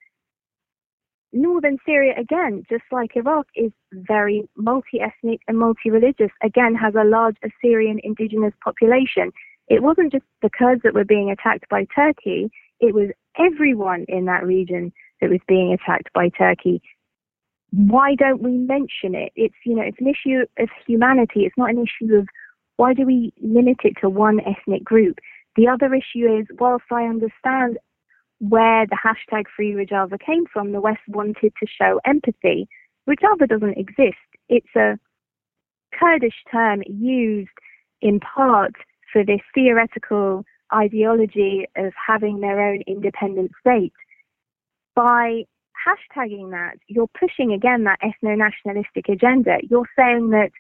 Northern 1.32 1.78
Syria, 1.86 2.14
again, 2.18 2.64
just 2.70 2.84
like 2.92 3.16
Iraq, 3.16 3.48
is 3.56 3.72
very 3.92 4.48
multi 4.56 5.02
ethnic 5.02 5.42
and 5.48 5.58
multi 5.58 5.90
religious, 5.90 6.30
again, 6.44 6.76
has 6.76 6.94
a 6.96 7.04
large 7.04 7.38
Assyrian 7.44 8.00
indigenous 8.04 8.54
population. 8.64 9.32
It 9.68 9.82
wasn't 9.82 10.12
just 10.12 10.26
the 10.42 10.50
Kurds 10.50 10.82
that 10.84 10.94
were 10.94 11.06
being 11.06 11.32
attacked 11.32 11.68
by 11.70 11.86
Turkey, 11.96 12.52
it 12.84 12.94
was 12.94 13.10
everyone 13.40 14.06
in 14.10 14.26
that 14.26 14.46
region 14.46 14.92
that 15.22 15.30
was 15.30 15.40
being 15.48 15.72
attacked 15.74 16.12
by 16.14 16.30
Turkey 16.30 16.82
why 17.76 18.14
don't 18.14 18.44
we 18.44 18.52
mention 18.52 19.16
it? 19.16 19.32
It's 19.36 19.56
you 19.66 19.76
know 19.76 19.82
it's 19.82 20.00
an 20.00 20.08
issue 20.08 20.46
of 20.60 20.70
humanity. 20.86 21.42
It's 21.42 21.58
not 21.58 21.72
an 21.72 21.84
issue 21.84 22.16
of 22.16 22.28
why 22.78 22.94
do 22.94 23.06
we 23.06 23.34
limit 23.42 23.78
it 23.84 23.96
to 24.02 24.10
one 24.10 24.40
ethnic 24.42 24.84
group. 24.84 25.18
The 25.56 25.68
other 25.68 25.94
issue 25.94 26.40
is 26.40 26.46
whilst 26.60 26.86
I 26.92 27.04
understand 27.04 27.78
where 28.40 28.86
the 28.86 28.98
hashtag 29.04 29.46
free 29.56 29.74
Rojava 29.74 30.20
came 30.20 30.46
from, 30.52 30.72
the 30.72 30.82
West 30.82 31.00
wanted 31.08 31.54
to 31.60 31.68
show 31.68 32.00
empathy. 32.06 32.68
Rojava 33.10 33.48
doesn't 33.48 33.78
exist. 33.78 34.18
It's 34.50 34.76
a 34.76 35.00
Kurdish 36.00 36.44
term 36.52 36.84
used 36.88 37.50
in 38.02 38.20
part 38.20 38.74
for 39.12 39.24
this 39.24 39.42
theoretical 39.56 40.44
ideology 40.74 41.66
of 41.76 41.94
having 42.08 42.40
their 42.42 42.60
own 42.60 42.82
independent 42.88 43.52
state. 43.62 43.94
By 44.96 45.46
hashtagging 45.86 46.52
that, 46.52 46.78
you're 46.88 47.10
pushing 47.20 47.52
again 47.54 47.84
that 47.84 48.00
ethno 48.02 48.38
nationalistic 48.38 49.10
agenda. 49.10 49.58
You're 49.70 49.90
saying 49.98 50.30
that 50.30 50.52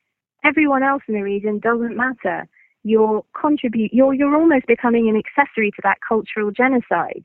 everyone 0.43 0.83
else 0.83 1.03
in 1.07 1.15
the 1.15 1.21
region 1.21 1.59
doesn't 1.59 1.95
matter. 1.95 2.47
You're 2.83 3.23
contribute 3.39 3.93
you're 3.93 4.13
you're 4.13 4.35
almost 4.35 4.67
becoming 4.67 5.07
an 5.07 5.15
accessory 5.15 5.71
to 5.71 5.81
that 5.83 5.99
cultural 6.07 6.51
genocide 6.51 7.23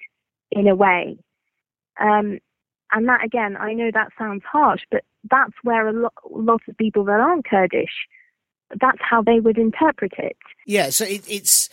in 0.53 0.69
a 0.69 0.77
way. 0.77 1.19
Um, 2.01 2.39
and 2.93 3.09
that 3.09 3.25
again, 3.25 3.57
I 3.57 3.75
know 3.75 3.91
that 3.93 4.11
sounds 4.17 4.43
harsh, 4.51 4.83
but 4.91 5.03
that's 5.29 5.55
where 5.63 5.89
a 5.89 5.93
lot, 5.93 6.61
of 6.69 6.77
people 6.79 7.05
that 7.05 7.21
aren't 7.21 7.45
Kurdish, 7.45 8.07
that's 8.81 9.01
how 9.01 9.23
they 9.23 9.41
would 9.41 9.59
interpret 9.59 10.13
it. 10.17 10.37
Yeah, 10.67 10.91
so 10.91 11.05
it, 11.05 11.25
it's 11.29 11.69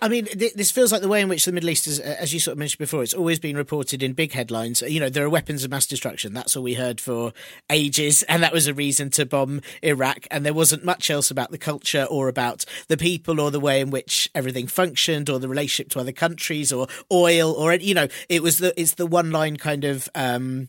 I 0.00 0.08
mean, 0.08 0.28
this 0.34 0.70
feels 0.70 0.92
like 0.92 1.00
the 1.00 1.08
way 1.08 1.20
in 1.20 1.28
which 1.28 1.44
the 1.44 1.52
Middle 1.52 1.70
East 1.70 1.86
is, 1.86 1.98
as 1.98 2.34
you 2.34 2.40
sort 2.40 2.52
of 2.52 2.58
mentioned 2.58 2.78
before, 2.78 3.02
it's 3.02 3.14
always 3.14 3.38
been 3.38 3.56
reported 3.56 4.02
in 4.02 4.12
big 4.12 4.32
headlines. 4.32 4.82
You 4.82 5.00
know, 5.00 5.08
there 5.08 5.24
are 5.24 5.30
weapons 5.30 5.64
of 5.64 5.70
mass 5.70 5.86
destruction. 5.86 6.34
That's 6.34 6.56
all 6.56 6.62
we 6.62 6.74
heard 6.74 7.00
for 7.00 7.32
ages. 7.70 8.22
And 8.24 8.42
that 8.42 8.52
was 8.52 8.66
a 8.66 8.74
reason 8.74 9.10
to 9.10 9.24
bomb 9.24 9.60
Iraq. 9.82 10.26
And 10.30 10.44
there 10.44 10.54
wasn't 10.54 10.84
much 10.84 11.10
else 11.10 11.30
about 11.30 11.50
the 11.50 11.58
culture 11.58 12.04
or 12.10 12.28
about 12.28 12.64
the 12.88 12.96
people 12.96 13.40
or 13.40 13.50
the 13.50 13.60
way 13.60 13.80
in 13.80 13.90
which 13.90 14.30
everything 14.34 14.66
functioned 14.66 15.30
or 15.30 15.38
the 15.38 15.48
relationship 15.48 15.90
to 15.92 16.00
other 16.00 16.12
countries 16.12 16.72
or 16.72 16.86
oil 17.10 17.52
or, 17.52 17.72
you 17.74 17.94
know, 17.94 18.08
it 18.28 18.42
was 18.42 18.58
the, 18.58 18.78
it's 18.78 18.94
the 18.94 19.06
one 19.06 19.30
line 19.30 19.56
kind 19.56 19.84
of, 19.84 20.08
um, 20.14 20.68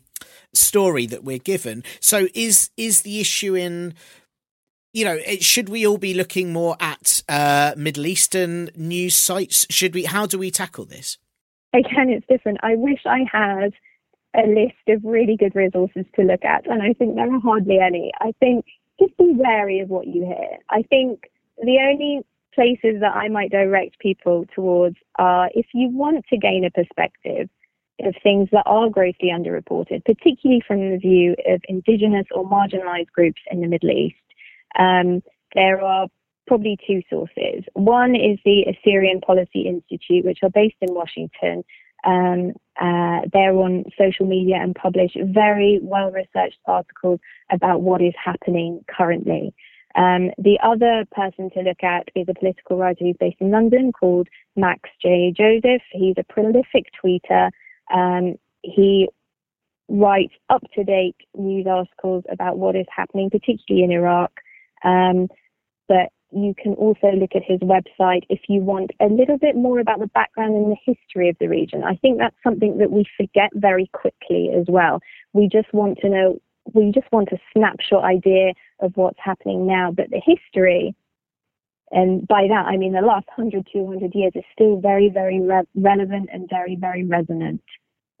story 0.54 1.06
that 1.06 1.24
we're 1.24 1.38
given. 1.38 1.84
So 2.00 2.28
is, 2.34 2.70
is 2.76 3.02
the 3.02 3.20
issue 3.20 3.54
in, 3.54 3.94
you 4.96 5.04
know, 5.04 5.18
should 5.40 5.68
we 5.68 5.86
all 5.86 5.98
be 5.98 6.14
looking 6.14 6.54
more 6.54 6.74
at 6.80 7.22
uh, 7.28 7.74
Middle 7.76 8.06
Eastern 8.06 8.70
news 8.74 9.14
sites? 9.14 9.66
Should 9.68 9.94
we? 9.94 10.04
How 10.04 10.24
do 10.24 10.38
we 10.38 10.50
tackle 10.50 10.86
this? 10.86 11.18
Again, 11.74 12.08
it's 12.08 12.26
different. 12.26 12.60
I 12.62 12.76
wish 12.76 13.00
I 13.04 13.18
had 13.30 13.74
a 14.34 14.48
list 14.48 14.88
of 14.88 15.04
really 15.04 15.36
good 15.36 15.54
resources 15.54 16.06
to 16.14 16.22
look 16.22 16.46
at, 16.46 16.66
and 16.66 16.82
I 16.82 16.94
think 16.94 17.14
there 17.14 17.30
are 17.30 17.40
hardly 17.40 17.78
any. 17.78 18.10
I 18.20 18.32
think 18.40 18.64
just 18.98 19.14
be 19.18 19.34
wary 19.36 19.80
of 19.80 19.90
what 19.90 20.06
you 20.06 20.24
hear. 20.24 20.56
I 20.70 20.80
think 20.80 21.24
the 21.58 21.78
only 21.92 22.24
places 22.54 23.00
that 23.00 23.14
I 23.14 23.28
might 23.28 23.50
direct 23.50 23.98
people 23.98 24.46
towards 24.54 24.96
are 25.18 25.50
if 25.54 25.66
you 25.74 25.90
want 25.90 26.24
to 26.30 26.38
gain 26.38 26.64
a 26.64 26.70
perspective 26.70 27.50
of 28.00 28.14
things 28.22 28.48
that 28.52 28.64
are 28.64 28.88
grossly 28.88 29.28
underreported, 29.30 30.06
particularly 30.06 30.62
from 30.66 30.90
the 30.90 30.96
view 30.96 31.36
of 31.46 31.60
indigenous 31.68 32.26
or 32.34 32.48
marginalized 32.48 33.12
groups 33.12 33.42
in 33.50 33.60
the 33.60 33.68
Middle 33.68 33.90
East 33.90 34.16
um, 34.78 35.22
there 35.54 35.80
are 35.82 36.08
probably 36.46 36.78
two 36.86 37.02
sources. 37.10 37.64
One 37.74 38.14
is 38.14 38.38
the 38.44 38.64
Assyrian 38.68 39.20
Policy 39.20 39.62
Institute, 39.66 40.24
which 40.24 40.38
are 40.42 40.50
based 40.50 40.76
in 40.80 40.94
Washington. 40.94 41.64
Um, 42.04 42.52
uh, 42.80 43.26
they're 43.32 43.54
on 43.54 43.84
social 43.98 44.26
media 44.26 44.56
and 44.56 44.74
publish 44.74 45.12
very 45.16 45.80
well 45.82 46.10
researched 46.10 46.58
articles 46.66 47.20
about 47.50 47.82
what 47.82 48.00
is 48.00 48.14
happening 48.22 48.84
currently. 48.88 49.54
Um, 49.96 50.30
the 50.36 50.58
other 50.62 51.06
person 51.10 51.50
to 51.50 51.60
look 51.60 51.82
at 51.82 52.08
is 52.14 52.26
a 52.28 52.34
political 52.34 52.76
writer 52.76 53.04
who's 53.04 53.16
based 53.18 53.40
in 53.40 53.50
London 53.50 53.92
called 53.92 54.28
Max 54.54 54.90
J. 55.00 55.32
Joseph. 55.34 55.82
He's 55.90 56.16
a 56.18 56.32
prolific 56.32 56.86
tweeter. 57.02 57.50
Um, 57.92 58.36
he 58.62 59.08
writes 59.88 60.34
up 60.50 60.62
to 60.74 60.84
date 60.84 61.16
news 61.34 61.66
articles 61.66 62.24
about 62.30 62.58
what 62.58 62.76
is 62.76 62.86
happening, 62.94 63.30
particularly 63.30 63.84
in 63.84 63.90
Iraq. 63.90 64.32
Um, 64.86 65.28
but 65.88 66.10
you 66.32 66.54
can 66.60 66.74
also 66.74 67.12
look 67.12 67.32
at 67.34 67.42
his 67.46 67.60
website 67.60 68.24
if 68.30 68.40
you 68.48 68.60
want 68.62 68.92
a 69.00 69.06
little 69.06 69.38
bit 69.38 69.56
more 69.56 69.80
about 69.80 70.00
the 70.00 70.08
background 70.08 70.54
and 70.56 70.72
the 70.72 70.76
history 70.84 71.28
of 71.28 71.36
the 71.40 71.48
region. 71.48 71.84
I 71.84 71.96
think 71.96 72.18
that's 72.18 72.36
something 72.44 72.78
that 72.78 72.90
we 72.92 73.04
forget 73.16 73.50
very 73.54 73.88
quickly 73.92 74.50
as 74.58 74.66
well. 74.68 75.00
We 75.34 75.48
just 75.48 75.72
want 75.74 75.98
to 76.00 76.08
know, 76.08 76.38
we 76.74 76.92
just 76.92 77.10
want 77.12 77.30
a 77.32 77.38
snapshot 77.52 78.04
idea 78.04 78.54
of 78.80 78.92
what's 78.96 79.20
happening 79.22 79.66
now, 79.66 79.92
but 79.92 80.10
the 80.10 80.22
history 80.24 80.94
And 81.90 82.26
by 82.26 82.46
that, 82.48 82.66
I 82.66 82.76
mean 82.76 82.92
the 82.92 83.00
last 83.00 83.26
100, 83.36 83.68
200 83.72 84.14
years 84.14 84.32
is 84.34 84.44
still 84.52 84.80
very, 84.80 85.08
very 85.08 85.40
re- 85.40 85.68
relevant 85.76 86.30
and 86.32 86.48
very, 86.50 86.76
very 86.76 87.04
resonant 87.04 87.62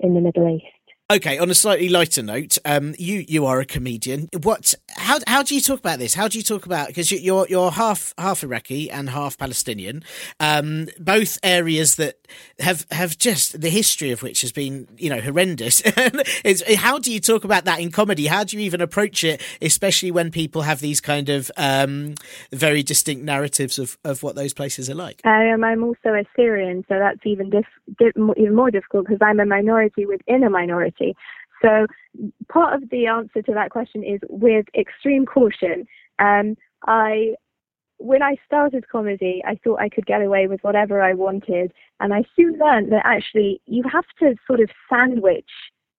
in 0.00 0.14
the 0.14 0.20
Middle 0.20 0.48
East. 0.48 0.75
Okay, 1.08 1.38
on 1.38 1.48
a 1.50 1.54
slightly 1.54 1.88
lighter 1.88 2.20
note, 2.20 2.58
um, 2.64 2.92
you 2.98 3.24
you 3.28 3.46
are 3.46 3.60
a 3.60 3.64
comedian. 3.64 4.28
What? 4.42 4.74
How 4.96 5.20
how 5.28 5.44
do 5.44 5.54
you 5.54 5.60
talk 5.60 5.78
about 5.78 6.00
this? 6.00 6.14
How 6.14 6.26
do 6.26 6.36
you 6.36 6.42
talk 6.42 6.66
about 6.66 6.88
because 6.88 7.12
you're 7.12 7.46
you're 7.48 7.70
half 7.70 8.12
half 8.18 8.42
Iraqi 8.42 8.90
and 8.90 9.10
half 9.10 9.38
Palestinian, 9.38 10.02
um, 10.40 10.88
both 10.98 11.38
areas 11.44 11.94
that 11.94 12.26
have 12.58 12.86
have 12.90 13.16
just 13.16 13.60
the 13.60 13.70
history 13.70 14.10
of 14.10 14.24
which 14.24 14.40
has 14.40 14.50
been 14.50 14.88
you 14.98 15.08
know 15.08 15.20
horrendous. 15.20 15.80
how 16.76 16.98
do 16.98 17.12
you 17.12 17.20
talk 17.20 17.44
about 17.44 17.66
that 17.66 17.78
in 17.78 17.92
comedy? 17.92 18.26
How 18.26 18.42
do 18.42 18.56
you 18.56 18.64
even 18.64 18.80
approach 18.80 19.22
it, 19.22 19.40
especially 19.62 20.10
when 20.10 20.32
people 20.32 20.62
have 20.62 20.80
these 20.80 21.00
kind 21.00 21.28
of 21.28 21.52
um, 21.56 22.16
very 22.50 22.82
distinct 22.82 23.22
narratives 23.22 23.78
of, 23.78 23.96
of 24.02 24.24
what 24.24 24.34
those 24.34 24.52
places 24.52 24.90
are 24.90 24.96
like? 24.96 25.20
Um, 25.24 25.62
I'm 25.62 25.84
also 25.84 26.08
a 26.08 26.24
Syrian, 26.34 26.84
so 26.88 26.98
that's 26.98 27.20
even 27.24 27.50
dif- 27.50 28.10
even 28.36 28.56
more 28.56 28.72
difficult 28.72 29.06
because 29.06 29.22
I'm 29.22 29.38
a 29.38 29.46
minority 29.46 30.04
within 30.04 30.42
a 30.42 30.50
minority. 30.50 30.95
So 31.62 31.86
part 32.48 32.74
of 32.74 32.90
the 32.90 33.06
answer 33.06 33.42
to 33.42 33.54
that 33.54 33.70
question 33.70 34.02
is 34.04 34.20
with 34.28 34.66
extreme 34.74 35.26
caution. 35.26 35.86
Um, 36.18 36.56
I 36.86 37.34
when 37.98 38.22
I 38.22 38.36
started 38.44 38.88
comedy, 38.88 39.42
I 39.46 39.58
thought 39.62 39.80
I 39.80 39.88
could 39.88 40.04
get 40.06 40.20
away 40.20 40.46
with 40.46 40.60
whatever 40.62 41.00
I 41.00 41.14
wanted, 41.14 41.72
and 42.00 42.12
I 42.12 42.24
soon 42.34 42.58
learned 42.58 42.92
that 42.92 43.02
actually 43.04 43.60
you 43.66 43.82
have 43.90 44.04
to 44.20 44.34
sort 44.46 44.60
of 44.60 44.68
sandwich 44.90 45.48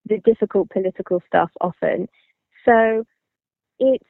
the 0.06 0.18
difficult 0.18 0.70
political 0.70 1.20
stuff 1.26 1.50
often. 1.60 2.08
So 2.64 3.04
it's 3.78 4.04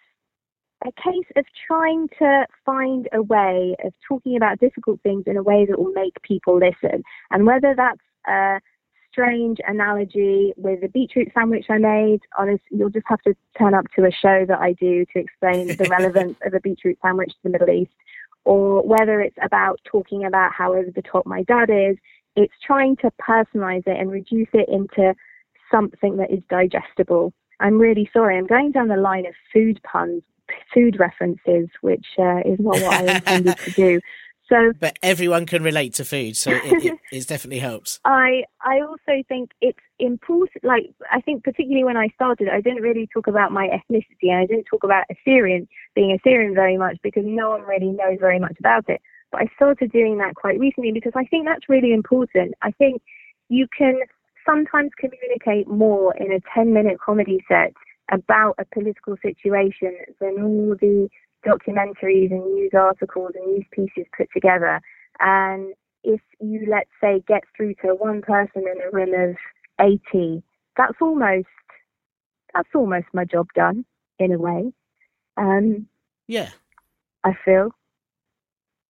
a 0.86 0.93
case 0.93 1.26
of 1.36 1.45
trying 1.66 2.09
to 2.18 2.47
find 2.64 3.09
a 3.12 3.22
way 3.22 3.74
of 3.84 3.93
talking 4.07 4.36
about 4.36 4.61
difficult 4.61 5.01
things 5.03 5.24
in 5.26 5.36
a 5.36 5.43
way 5.43 5.66
that 5.66 5.78
will 5.78 5.93
make 5.93 6.20
people 6.22 6.59
listen, 6.59 7.03
and 7.30 7.47
whether 7.47 7.74
that's 7.74 8.01
uh, 8.30 8.59
strange 9.11 9.59
analogy 9.67 10.53
with 10.57 10.81
the 10.81 10.89
beetroot 10.89 11.29
sandwich 11.35 11.67
I 11.69 11.79
made. 11.79 12.21
Honest, 12.39 12.63
you'll 12.71 12.91
just 12.91 13.07
have 13.09 13.23
to 13.23 13.35
turn 13.59 13.75
up 13.75 13.87
to 13.97 14.05
a 14.05 14.11
show 14.11 14.45
that 14.47 14.61
I 14.61 14.73
do 14.75 15.05
to 15.13 15.19
explain 15.19 15.69
the 15.69 15.89
relevance 15.91 16.37
of 16.45 16.55
a 16.55 16.61
beetroot 16.61 16.99
sandwich 17.03 17.31
to 17.31 17.39
the 17.45 17.51
Middle 17.51 17.71
East, 17.71 17.93
or 18.45 18.83
whether 18.87 19.21
it's 19.21 19.37
about 19.43 19.81
talking 19.85 20.25
about 20.25 20.53
how 20.53 20.73
over 20.73 20.91
the 20.95 21.03
top 21.03 21.27
my 21.27 21.43
dad 21.45 21.71
is. 21.71 21.97
It's 22.37 22.55
trying 22.65 22.97
to 22.99 23.11
personalize 23.21 23.87
it 23.87 23.99
and 23.99 24.13
reduce 24.13 24.49
it 24.53 24.69
into 24.69 25.15
something 25.71 26.17
that 26.19 26.31
is 26.31 26.41
digestible. 26.49 27.33
I'm 27.61 27.79
really 27.79 28.09
sorry. 28.13 28.39
I'm 28.39 28.47
going 28.47 28.71
down 28.71 28.89
the 28.89 28.97
line 28.97 29.27
of 29.27 29.35
food 29.53 29.81
puns, 29.83 30.23
food 30.73 30.99
references, 31.01 31.69
which 31.81 32.07
uh, 32.19 32.39
is 32.45 32.61
not 32.61 32.81
what 32.81 32.95
I 32.95 33.15
intended 33.17 33.59
to 33.59 33.71
do. 33.73 34.01
So, 34.49 34.73
but 34.81 34.99
everyone 35.03 35.45
can 35.45 35.63
relate 35.63 35.95
to 35.95 36.05
food, 36.05 36.37
so 36.37 36.51
it, 36.51 36.85
it, 36.85 36.99
it, 37.13 37.29
definitely 37.29 37.59
helps. 37.59 38.01
I 38.05 38.45
I 38.63 38.81
also 38.81 39.23
think 39.29 39.51
it's 39.61 39.79
important. 39.99 40.65
Like 40.65 40.91
I 41.13 41.21
think 41.21 41.45
particularly 41.45 41.85
when 41.85 41.99
I 41.99 42.09
started, 42.15 42.49
I 42.49 42.63
didn't 42.63 42.83
really 42.83 43.07
talk 43.13 43.27
about 43.27 43.53
my 43.53 43.69
ethnicity, 43.69 44.31
and 44.31 44.39
I 44.39 44.47
didn't 44.47 44.65
talk 44.65 44.85
about 44.85 45.05
Assyrian 45.11 45.69
being 45.95 46.17
Assyrian 46.19 46.55
very 46.55 46.79
much 46.79 46.97
because 47.03 47.25
no 47.27 47.51
one 47.51 47.63
really 47.63 47.93
knows 47.93 48.19
very 48.21 48.39
much 48.39 48.57
about 48.59 48.89
it. 48.89 49.03
But 49.31 49.43
I 49.43 49.47
started 49.57 49.93
doing 49.93 50.17
that 50.19 50.35
quite 50.35 50.59
recently 50.59 50.93
because 50.93 51.13
I 51.15 51.25
think 51.25 51.47
that's 51.47 51.69
really 51.69 51.93
important. 51.93 52.55
I 52.63 52.71
think 52.71 53.03
you 53.51 53.67
can 53.77 54.01
sometimes 54.47 54.91
communicate 54.99 55.69
more 55.69 56.17
in 56.17 56.33
a 56.33 56.41
10 56.55 56.73
minute 56.73 56.99
comedy 57.05 57.45
set 57.49 57.75
about 58.11 58.55
a 58.59 58.65
political 58.73 59.17
situation 59.21 59.95
than 60.21 60.43
all 60.43 60.75
the 60.81 61.09
documentaries 61.47 62.30
and 62.30 62.45
news 62.55 62.72
articles 62.76 63.32
and 63.34 63.53
news 63.53 63.66
pieces 63.72 64.07
put 64.16 64.28
together. 64.32 64.80
And 65.20 65.74
if 66.05 66.20
you, 66.41 66.66
let's 66.70 66.91
say, 67.01 67.22
get 67.26 67.45
through 67.57 67.74
to 67.82 67.95
one 67.95 68.22
person 68.22 68.62
in 68.62 68.80
a 68.80 68.91
room 68.91 69.30
of 69.30 69.36
80, 69.80 70.43
that's 70.76 70.97
almost 71.01 71.47
that's 72.55 72.68
almost 72.74 73.07
my 73.12 73.24
job 73.24 73.47
done 73.55 73.84
in 74.18 74.32
a 74.32 74.39
way. 74.39 74.72
Um, 75.36 75.86
yeah, 76.26 76.51
I 77.24 77.32
feel. 77.45 77.70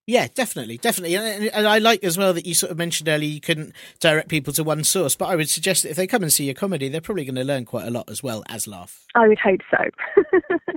Yeah, 0.06 0.28
definitely, 0.34 0.78
definitely, 0.78 1.16
and, 1.16 1.50
and, 1.52 1.68
I 1.68 1.76
like 1.78 2.02
as 2.02 2.16
well 2.16 2.32
that 2.32 2.46
you 2.46 2.54
sort 2.54 2.72
of 2.72 2.78
mentioned 2.78 3.10
earlier 3.10 3.28
you 3.28 3.42
couldn't 3.42 3.74
direct 4.00 4.30
people 4.30 4.54
to 4.54 4.64
one 4.64 4.82
source, 4.82 5.14
but 5.14 5.26
I 5.26 5.36
would 5.36 5.50
suggest 5.50 5.82
that 5.82 5.90
if 5.90 5.98
they 5.98 6.06
come 6.06 6.22
and 6.22 6.32
see 6.32 6.46
your 6.46 6.54
comedy, 6.54 6.88
they're 6.88 7.02
probably 7.02 7.26
going 7.26 7.34
to 7.34 7.44
learn 7.44 7.66
quite 7.66 7.86
a 7.86 7.90
lot 7.90 8.08
as 8.08 8.22
well 8.22 8.42
as 8.48 8.66
laugh. 8.66 9.04
I 9.14 9.28
would 9.28 9.38
hope 9.38 9.60
so. 9.70 10.56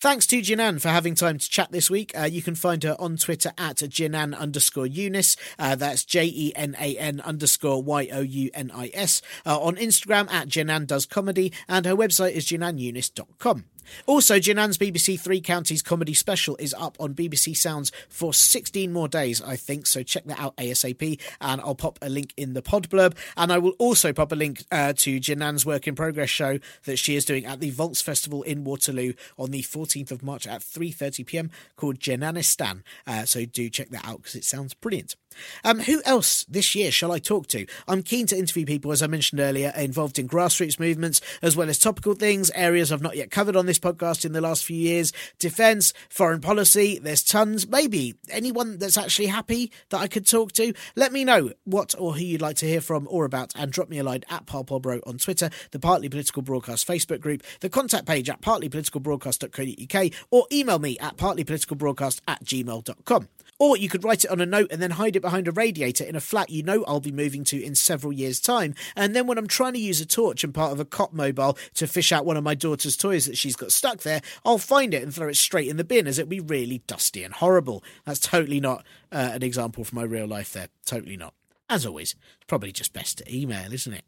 Thanks 0.00 0.28
to 0.28 0.40
Jenan 0.40 0.80
for 0.80 0.90
having 0.90 1.16
time 1.16 1.38
to 1.38 1.50
chat 1.50 1.72
this 1.72 1.90
week. 1.90 2.16
Uh, 2.16 2.22
you 2.22 2.40
can 2.40 2.54
find 2.54 2.84
her 2.84 2.94
on 3.00 3.16
Twitter 3.16 3.50
at 3.58 3.78
Jenan 3.78 4.32
underscore 4.32 4.86
Younis. 4.86 5.36
Uh, 5.58 5.74
that's 5.74 6.04
J 6.04 6.26
E 6.26 6.52
N 6.54 6.76
A 6.78 6.96
N 6.96 7.20
underscore 7.22 7.82
Y 7.82 8.08
O 8.12 8.20
U 8.20 8.48
N 8.54 8.70
I 8.72 8.92
S. 8.94 9.22
Uh, 9.44 9.60
on 9.60 9.74
Instagram 9.74 10.30
at 10.30 10.46
Jenan 10.46 10.86
Does 10.86 11.04
Comedy, 11.04 11.52
and 11.68 11.84
her 11.84 11.96
website 11.96 12.34
is 12.34 12.46
jenanyounis.com. 12.46 13.64
Also, 14.06 14.38
Jenan's 14.38 14.78
BBC 14.78 15.18
Three 15.18 15.40
Counties 15.40 15.82
comedy 15.82 16.14
special 16.14 16.56
is 16.56 16.74
up 16.78 16.96
on 17.00 17.14
BBC 17.14 17.56
Sounds 17.56 17.92
for 18.08 18.32
16 18.32 18.92
more 18.92 19.08
days, 19.08 19.42
I 19.42 19.56
think. 19.56 19.86
So 19.86 20.02
check 20.02 20.24
that 20.24 20.38
out 20.38 20.56
ASAP. 20.56 21.20
And 21.40 21.60
I'll 21.60 21.74
pop 21.74 21.98
a 22.02 22.08
link 22.08 22.32
in 22.36 22.54
the 22.54 22.62
pod 22.62 22.88
blurb. 22.88 23.16
And 23.36 23.52
I 23.52 23.58
will 23.58 23.74
also 23.78 24.12
pop 24.12 24.32
a 24.32 24.36
link 24.36 24.64
uh, 24.70 24.92
to 24.98 25.20
Jenan's 25.20 25.64
work 25.64 25.86
in 25.86 25.94
progress 25.94 26.30
show 26.30 26.58
that 26.84 26.98
she 26.98 27.16
is 27.16 27.24
doing 27.24 27.46
at 27.46 27.60
the 27.60 27.70
Vaults 27.70 28.02
Festival 28.02 28.42
in 28.42 28.64
Waterloo 28.64 29.12
on 29.38 29.50
the 29.50 29.62
14th 29.62 30.10
of 30.10 30.22
March 30.22 30.46
at 30.46 30.60
3:30 30.60 31.26
pm 31.26 31.50
called 31.76 31.98
Jenanistan. 31.98 32.82
Uh, 33.06 33.24
so 33.24 33.44
do 33.44 33.68
check 33.68 33.90
that 33.90 34.06
out 34.06 34.18
because 34.18 34.34
it 34.34 34.44
sounds 34.44 34.74
brilliant. 34.74 35.16
Um, 35.64 35.80
who 35.80 36.02
else 36.04 36.44
this 36.48 36.74
year 36.74 36.90
shall 36.90 37.12
I 37.12 37.18
talk 37.18 37.46
to? 37.48 37.66
I'm 37.86 38.02
keen 38.02 38.26
to 38.26 38.36
interview 38.36 38.64
people, 38.64 38.92
as 38.92 39.02
I 39.02 39.06
mentioned 39.06 39.40
earlier, 39.40 39.72
involved 39.76 40.18
in 40.18 40.28
grassroots 40.28 40.78
movements, 40.80 41.20
as 41.42 41.56
well 41.56 41.68
as 41.68 41.78
topical 41.78 42.14
things, 42.14 42.50
areas 42.54 42.92
I've 42.92 43.02
not 43.02 43.16
yet 43.16 43.30
covered 43.30 43.56
on 43.56 43.66
this 43.66 43.78
podcast 43.78 44.24
in 44.24 44.32
the 44.32 44.40
last 44.40 44.64
few 44.64 44.76
years 44.76 45.12
defence, 45.38 45.92
foreign 46.08 46.40
policy. 46.40 46.98
There's 46.98 47.22
tons. 47.22 47.68
Maybe 47.68 48.14
anyone 48.30 48.78
that's 48.78 48.98
actually 48.98 49.26
happy 49.26 49.72
that 49.90 49.98
I 49.98 50.08
could 50.08 50.26
talk 50.26 50.52
to. 50.52 50.72
Let 50.96 51.12
me 51.12 51.24
know 51.24 51.52
what 51.64 51.94
or 51.98 52.14
who 52.14 52.24
you'd 52.24 52.42
like 52.42 52.56
to 52.56 52.66
hear 52.66 52.80
from 52.80 53.06
or 53.10 53.24
about, 53.24 53.52
and 53.56 53.72
drop 53.72 53.88
me 53.88 53.98
a 53.98 54.04
line 54.04 54.24
at 54.30 54.46
ParPolBro 54.46 55.00
on 55.06 55.18
Twitter, 55.18 55.50
the 55.70 55.78
Partly 55.78 56.08
Political 56.08 56.42
Broadcast 56.42 56.86
Facebook 56.86 57.20
group, 57.20 57.42
the 57.60 57.68
contact 57.68 58.06
page 58.06 58.28
at 58.28 58.40
partlypoliticalbroadcast.co.uk, 58.40 60.12
or 60.30 60.46
email 60.52 60.78
me 60.78 60.98
at 60.98 61.16
partlypoliticalbroadcast 61.16 62.20
at 62.26 62.44
gmail.com. 62.44 63.28
Or 63.58 63.76
you 63.76 63.88
could 63.88 64.04
write 64.04 64.24
it 64.24 64.30
on 64.30 64.40
a 64.40 64.46
note 64.46 64.70
and 64.70 64.80
then 64.80 64.92
hide 64.92 65.16
it 65.16 65.20
behind 65.20 65.48
a 65.48 65.52
radiator 65.52 66.04
in 66.04 66.14
a 66.14 66.20
flat 66.20 66.50
you 66.50 66.62
know 66.62 66.84
I'll 66.84 67.00
be 67.00 67.10
moving 67.10 67.44
to 67.44 67.62
in 67.62 67.74
several 67.74 68.12
years' 68.12 68.40
time. 68.40 68.74
And 68.94 69.16
then 69.16 69.26
when 69.26 69.38
I'm 69.38 69.48
trying 69.48 69.72
to 69.74 69.80
use 69.80 70.00
a 70.00 70.06
torch 70.06 70.44
and 70.44 70.54
part 70.54 70.72
of 70.72 70.80
a 70.80 70.84
cop 70.84 71.12
mobile 71.12 71.58
to 71.74 71.86
fish 71.86 72.12
out 72.12 72.24
one 72.24 72.36
of 72.36 72.44
my 72.44 72.54
daughter's 72.54 72.96
toys 72.96 73.26
that 73.26 73.36
she's 73.36 73.56
got 73.56 73.72
stuck 73.72 74.00
there, 74.00 74.20
I'll 74.44 74.58
find 74.58 74.94
it 74.94 75.02
and 75.02 75.14
throw 75.14 75.28
it 75.28 75.36
straight 75.36 75.68
in 75.68 75.76
the 75.76 75.84
bin 75.84 76.06
as 76.06 76.18
it'd 76.18 76.28
be 76.28 76.40
really 76.40 76.82
dusty 76.86 77.24
and 77.24 77.34
horrible. 77.34 77.82
That's 78.04 78.20
totally 78.20 78.60
not 78.60 78.84
uh, 79.10 79.30
an 79.32 79.42
example 79.42 79.84
from 79.84 79.96
my 79.96 80.04
real 80.04 80.26
life 80.26 80.52
there. 80.52 80.68
Totally 80.84 81.16
not. 81.16 81.34
As 81.68 81.84
always, 81.84 82.14
it's 82.36 82.46
probably 82.46 82.72
just 82.72 82.92
best 82.92 83.18
to 83.18 83.36
email, 83.36 83.72
isn't 83.72 83.92
it? 83.92 84.04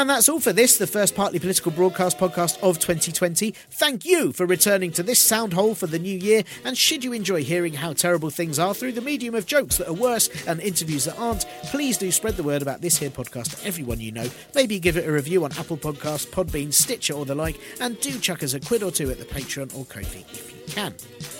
And 0.00 0.08
that's 0.08 0.30
all 0.30 0.40
for 0.40 0.54
this, 0.54 0.78
the 0.78 0.86
first 0.86 1.14
partly 1.14 1.38
political 1.38 1.70
broadcast 1.70 2.16
podcast 2.16 2.58
of 2.62 2.78
2020. 2.78 3.50
Thank 3.50 4.06
you 4.06 4.32
for 4.32 4.46
returning 4.46 4.92
to 4.92 5.02
this 5.02 5.20
sound 5.20 5.52
hole 5.52 5.74
for 5.74 5.86
the 5.86 5.98
new 5.98 6.16
year. 6.16 6.42
And 6.64 6.78
should 6.78 7.04
you 7.04 7.12
enjoy 7.12 7.44
hearing 7.44 7.74
how 7.74 7.92
terrible 7.92 8.30
things 8.30 8.58
are 8.58 8.72
through 8.72 8.92
the 8.92 9.02
medium 9.02 9.34
of 9.34 9.44
jokes 9.44 9.76
that 9.76 9.88
are 9.88 9.92
worse 9.92 10.30
and 10.46 10.58
interviews 10.58 11.04
that 11.04 11.18
aren't, 11.18 11.44
please 11.64 11.98
do 11.98 12.10
spread 12.10 12.36
the 12.36 12.42
word 12.42 12.62
about 12.62 12.80
this 12.80 12.96
here 12.96 13.10
podcast 13.10 13.60
to 13.60 13.66
everyone 13.66 14.00
you 14.00 14.10
know. 14.10 14.30
Maybe 14.54 14.80
give 14.80 14.96
it 14.96 15.06
a 15.06 15.12
review 15.12 15.44
on 15.44 15.52
Apple 15.58 15.76
Podcasts, 15.76 16.26
Podbean, 16.26 16.72
Stitcher, 16.72 17.12
or 17.12 17.26
the 17.26 17.34
like. 17.34 17.60
And 17.78 18.00
do 18.00 18.18
chuck 18.20 18.42
us 18.42 18.54
a 18.54 18.60
quid 18.60 18.82
or 18.82 18.90
two 18.90 19.10
at 19.10 19.18
the 19.18 19.26
Patreon 19.26 19.76
or 19.76 19.84
Ko-fi 19.84 20.24
if 20.32 20.50
you 20.50 20.60
can. 20.72 20.94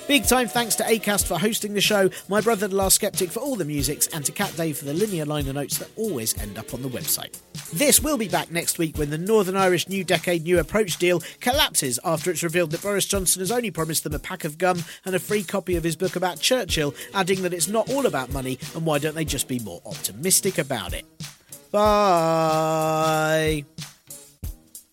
Big 0.07 0.25
time 0.25 0.49
thanks 0.49 0.75
to 0.75 0.83
ACAST 0.83 1.27
for 1.27 1.39
hosting 1.39 1.73
the 1.73 1.81
show, 1.81 2.11
my 2.29 2.41
brother 2.41 2.67
the 2.67 2.75
Last 2.75 2.97
Skeptic 2.97 3.31
for 3.31 3.39
all 3.41 3.55
the 3.55 3.65
musics, 3.65 4.09
and 4.09 4.25
to 4.25 4.33
Cat 4.33 4.53
Dave 4.57 4.77
for 4.77 4.85
the 4.85 4.93
linear 4.93 5.25
liner 5.25 5.53
notes 5.53 5.79
that 5.79 5.89
always 5.97 6.37
end 6.43 6.59
up 6.59 6.75
on 6.75 6.83
the 6.83 6.89
website. 6.89 7.41
This 7.73 8.01
will 8.01 8.19
be 8.19 8.27
back 8.27 8.50
next 8.53 8.79
week 8.79 8.97
when 8.99 9.11
the 9.11 9.19
Northern 9.19 9.57
Irish 9.57 9.89
New 9.89 10.05
Decade 10.05 10.43
New 10.43 10.59
Approach 10.59 10.97
deal 10.97 11.23
collapses 11.41 11.99
after 12.05 12.31
it's 12.31 12.43
revealed 12.43 12.71
that 12.71 12.83
Boris 12.83 13.07
Johnson 13.07 13.41
has 13.41 13.51
only 13.51 13.71
promised 13.71 14.05
them 14.05 14.15
a 14.15 14.19
pack 14.19 14.45
of 14.45 14.59
gum 14.59 14.85
and 15.05 15.15
a 15.15 15.19
free 15.19 15.43
copy 15.43 15.77
of 15.77 15.85
his 15.85 15.97
book 15.97 16.17
about 16.17 16.41
Churchill, 16.41 16.95
adding 17.15 17.43
that 17.43 17.55
it's 17.55 17.69
not 17.69 17.91
all 17.91 18.07
about 18.07 18.33
money 18.33 18.59
and 18.75 18.85
why 18.85 18.99
don't 18.99 19.15
they 19.15 19.25
just 19.25 19.49
be 19.49 19.59
more 19.59 19.81
optimistic 19.87 20.59
about 20.59 20.93
it. 20.93 21.05
Bye. 21.71 23.65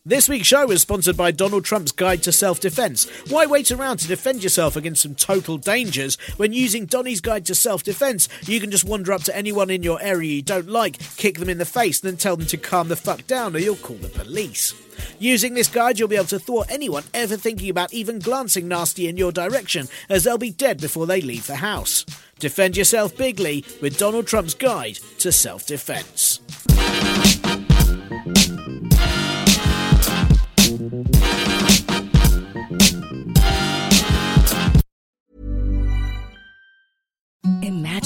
This 0.08 0.30
week's 0.30 0.48
show 0.48 0.72
is 0.72 0.84
sponsored 0.84 1.18
by 1.18 1.32
Donald 1.32 1.66
Trump's 1.66 1.92
Guide 1.92 2.24
to 2.24 2.32
Self 2.32 2.62
Defense. 2.62 3.10
Why 3.30 3.46
wait 3.46 3.74
around 3.74 3.98
to 3.98 4.08
defend 4.08 4.42
yourself 4.42 4.78
against 4.78 5.02
some 5.02 5.16
total 5.16 5.58
dangers 5.58 6.16
when 6.38 6.54
using 6.54 6.86
Donny's 6.86 7.20
Guide 7.20 7.46
to 7.48 7.54
Self 7.54 7.84
Defense? 7.84 8.30
You 8.44 8.62
can 8.62 8.72
just 8.72 8.86
wander 8.86 9.12
up 9.12 9.24
to 9.24 9.36
anyone 9.36 9.70
in 9.70 9.84
your 9.84 10.02
area 10.02 10.36
you 10.36 10.42
don't 10.42 10.70
like, 10.70 10.98
kick 11.18 11.40
them 11.40 11.50
in 11.50 11.58
the 11.58 11.66
face, 11.66 12.00
and 12.00 12.10
then 12.10 12.18
tell 12.18 12.38
them 12.38 12.48
to 12.48 12.56
calm 12.56 12.88
the 12.88 12.96
fuck 12.96 13.28
down 13.28 13.54
or 13.54 13.60
you'll 13.60 13.76
call 13.76 13.98
the 13.98 14.08
police. 14.08 14.74
Using 15.20 15.56
this 15.56 15.68
guide, 15.68 16.00
you'll 16.00 16.08
be 16.08 16.16
able 16.16 16.28
to 16.28 16.40
thwart 16.40 16.72
anyone 16.72 17.04
ever 17.14 17.36
thinking 17.36 17.70
about 17.70 17.92
even 17.92 18.20
glancing 18.20 18.70
nasty 18.70 19.10
in 19.10 19.18
your 19.18 19.34
direction, 19.34 19.90
as 20.08 20.24
they'll 20.24 20.38
be 20.38 20.52
dead 20.52 20.80
before 20.80 21.06
they 21.06 21.20
leave 21.20 21.48
the 21.48 21.58
house. 21.58 22.06
Defend 22.40 22.78
yourself 22.78 23.18
bigly 23.18 23.66
with 23.82 23.98
Donald 23.98 24.26
Trump's 24.26 24.54
Guide 24.54 25.00
to 25.20 25.34
Self 25.34 25.68
Defense. 25.68 26.40
En 37.48 37.87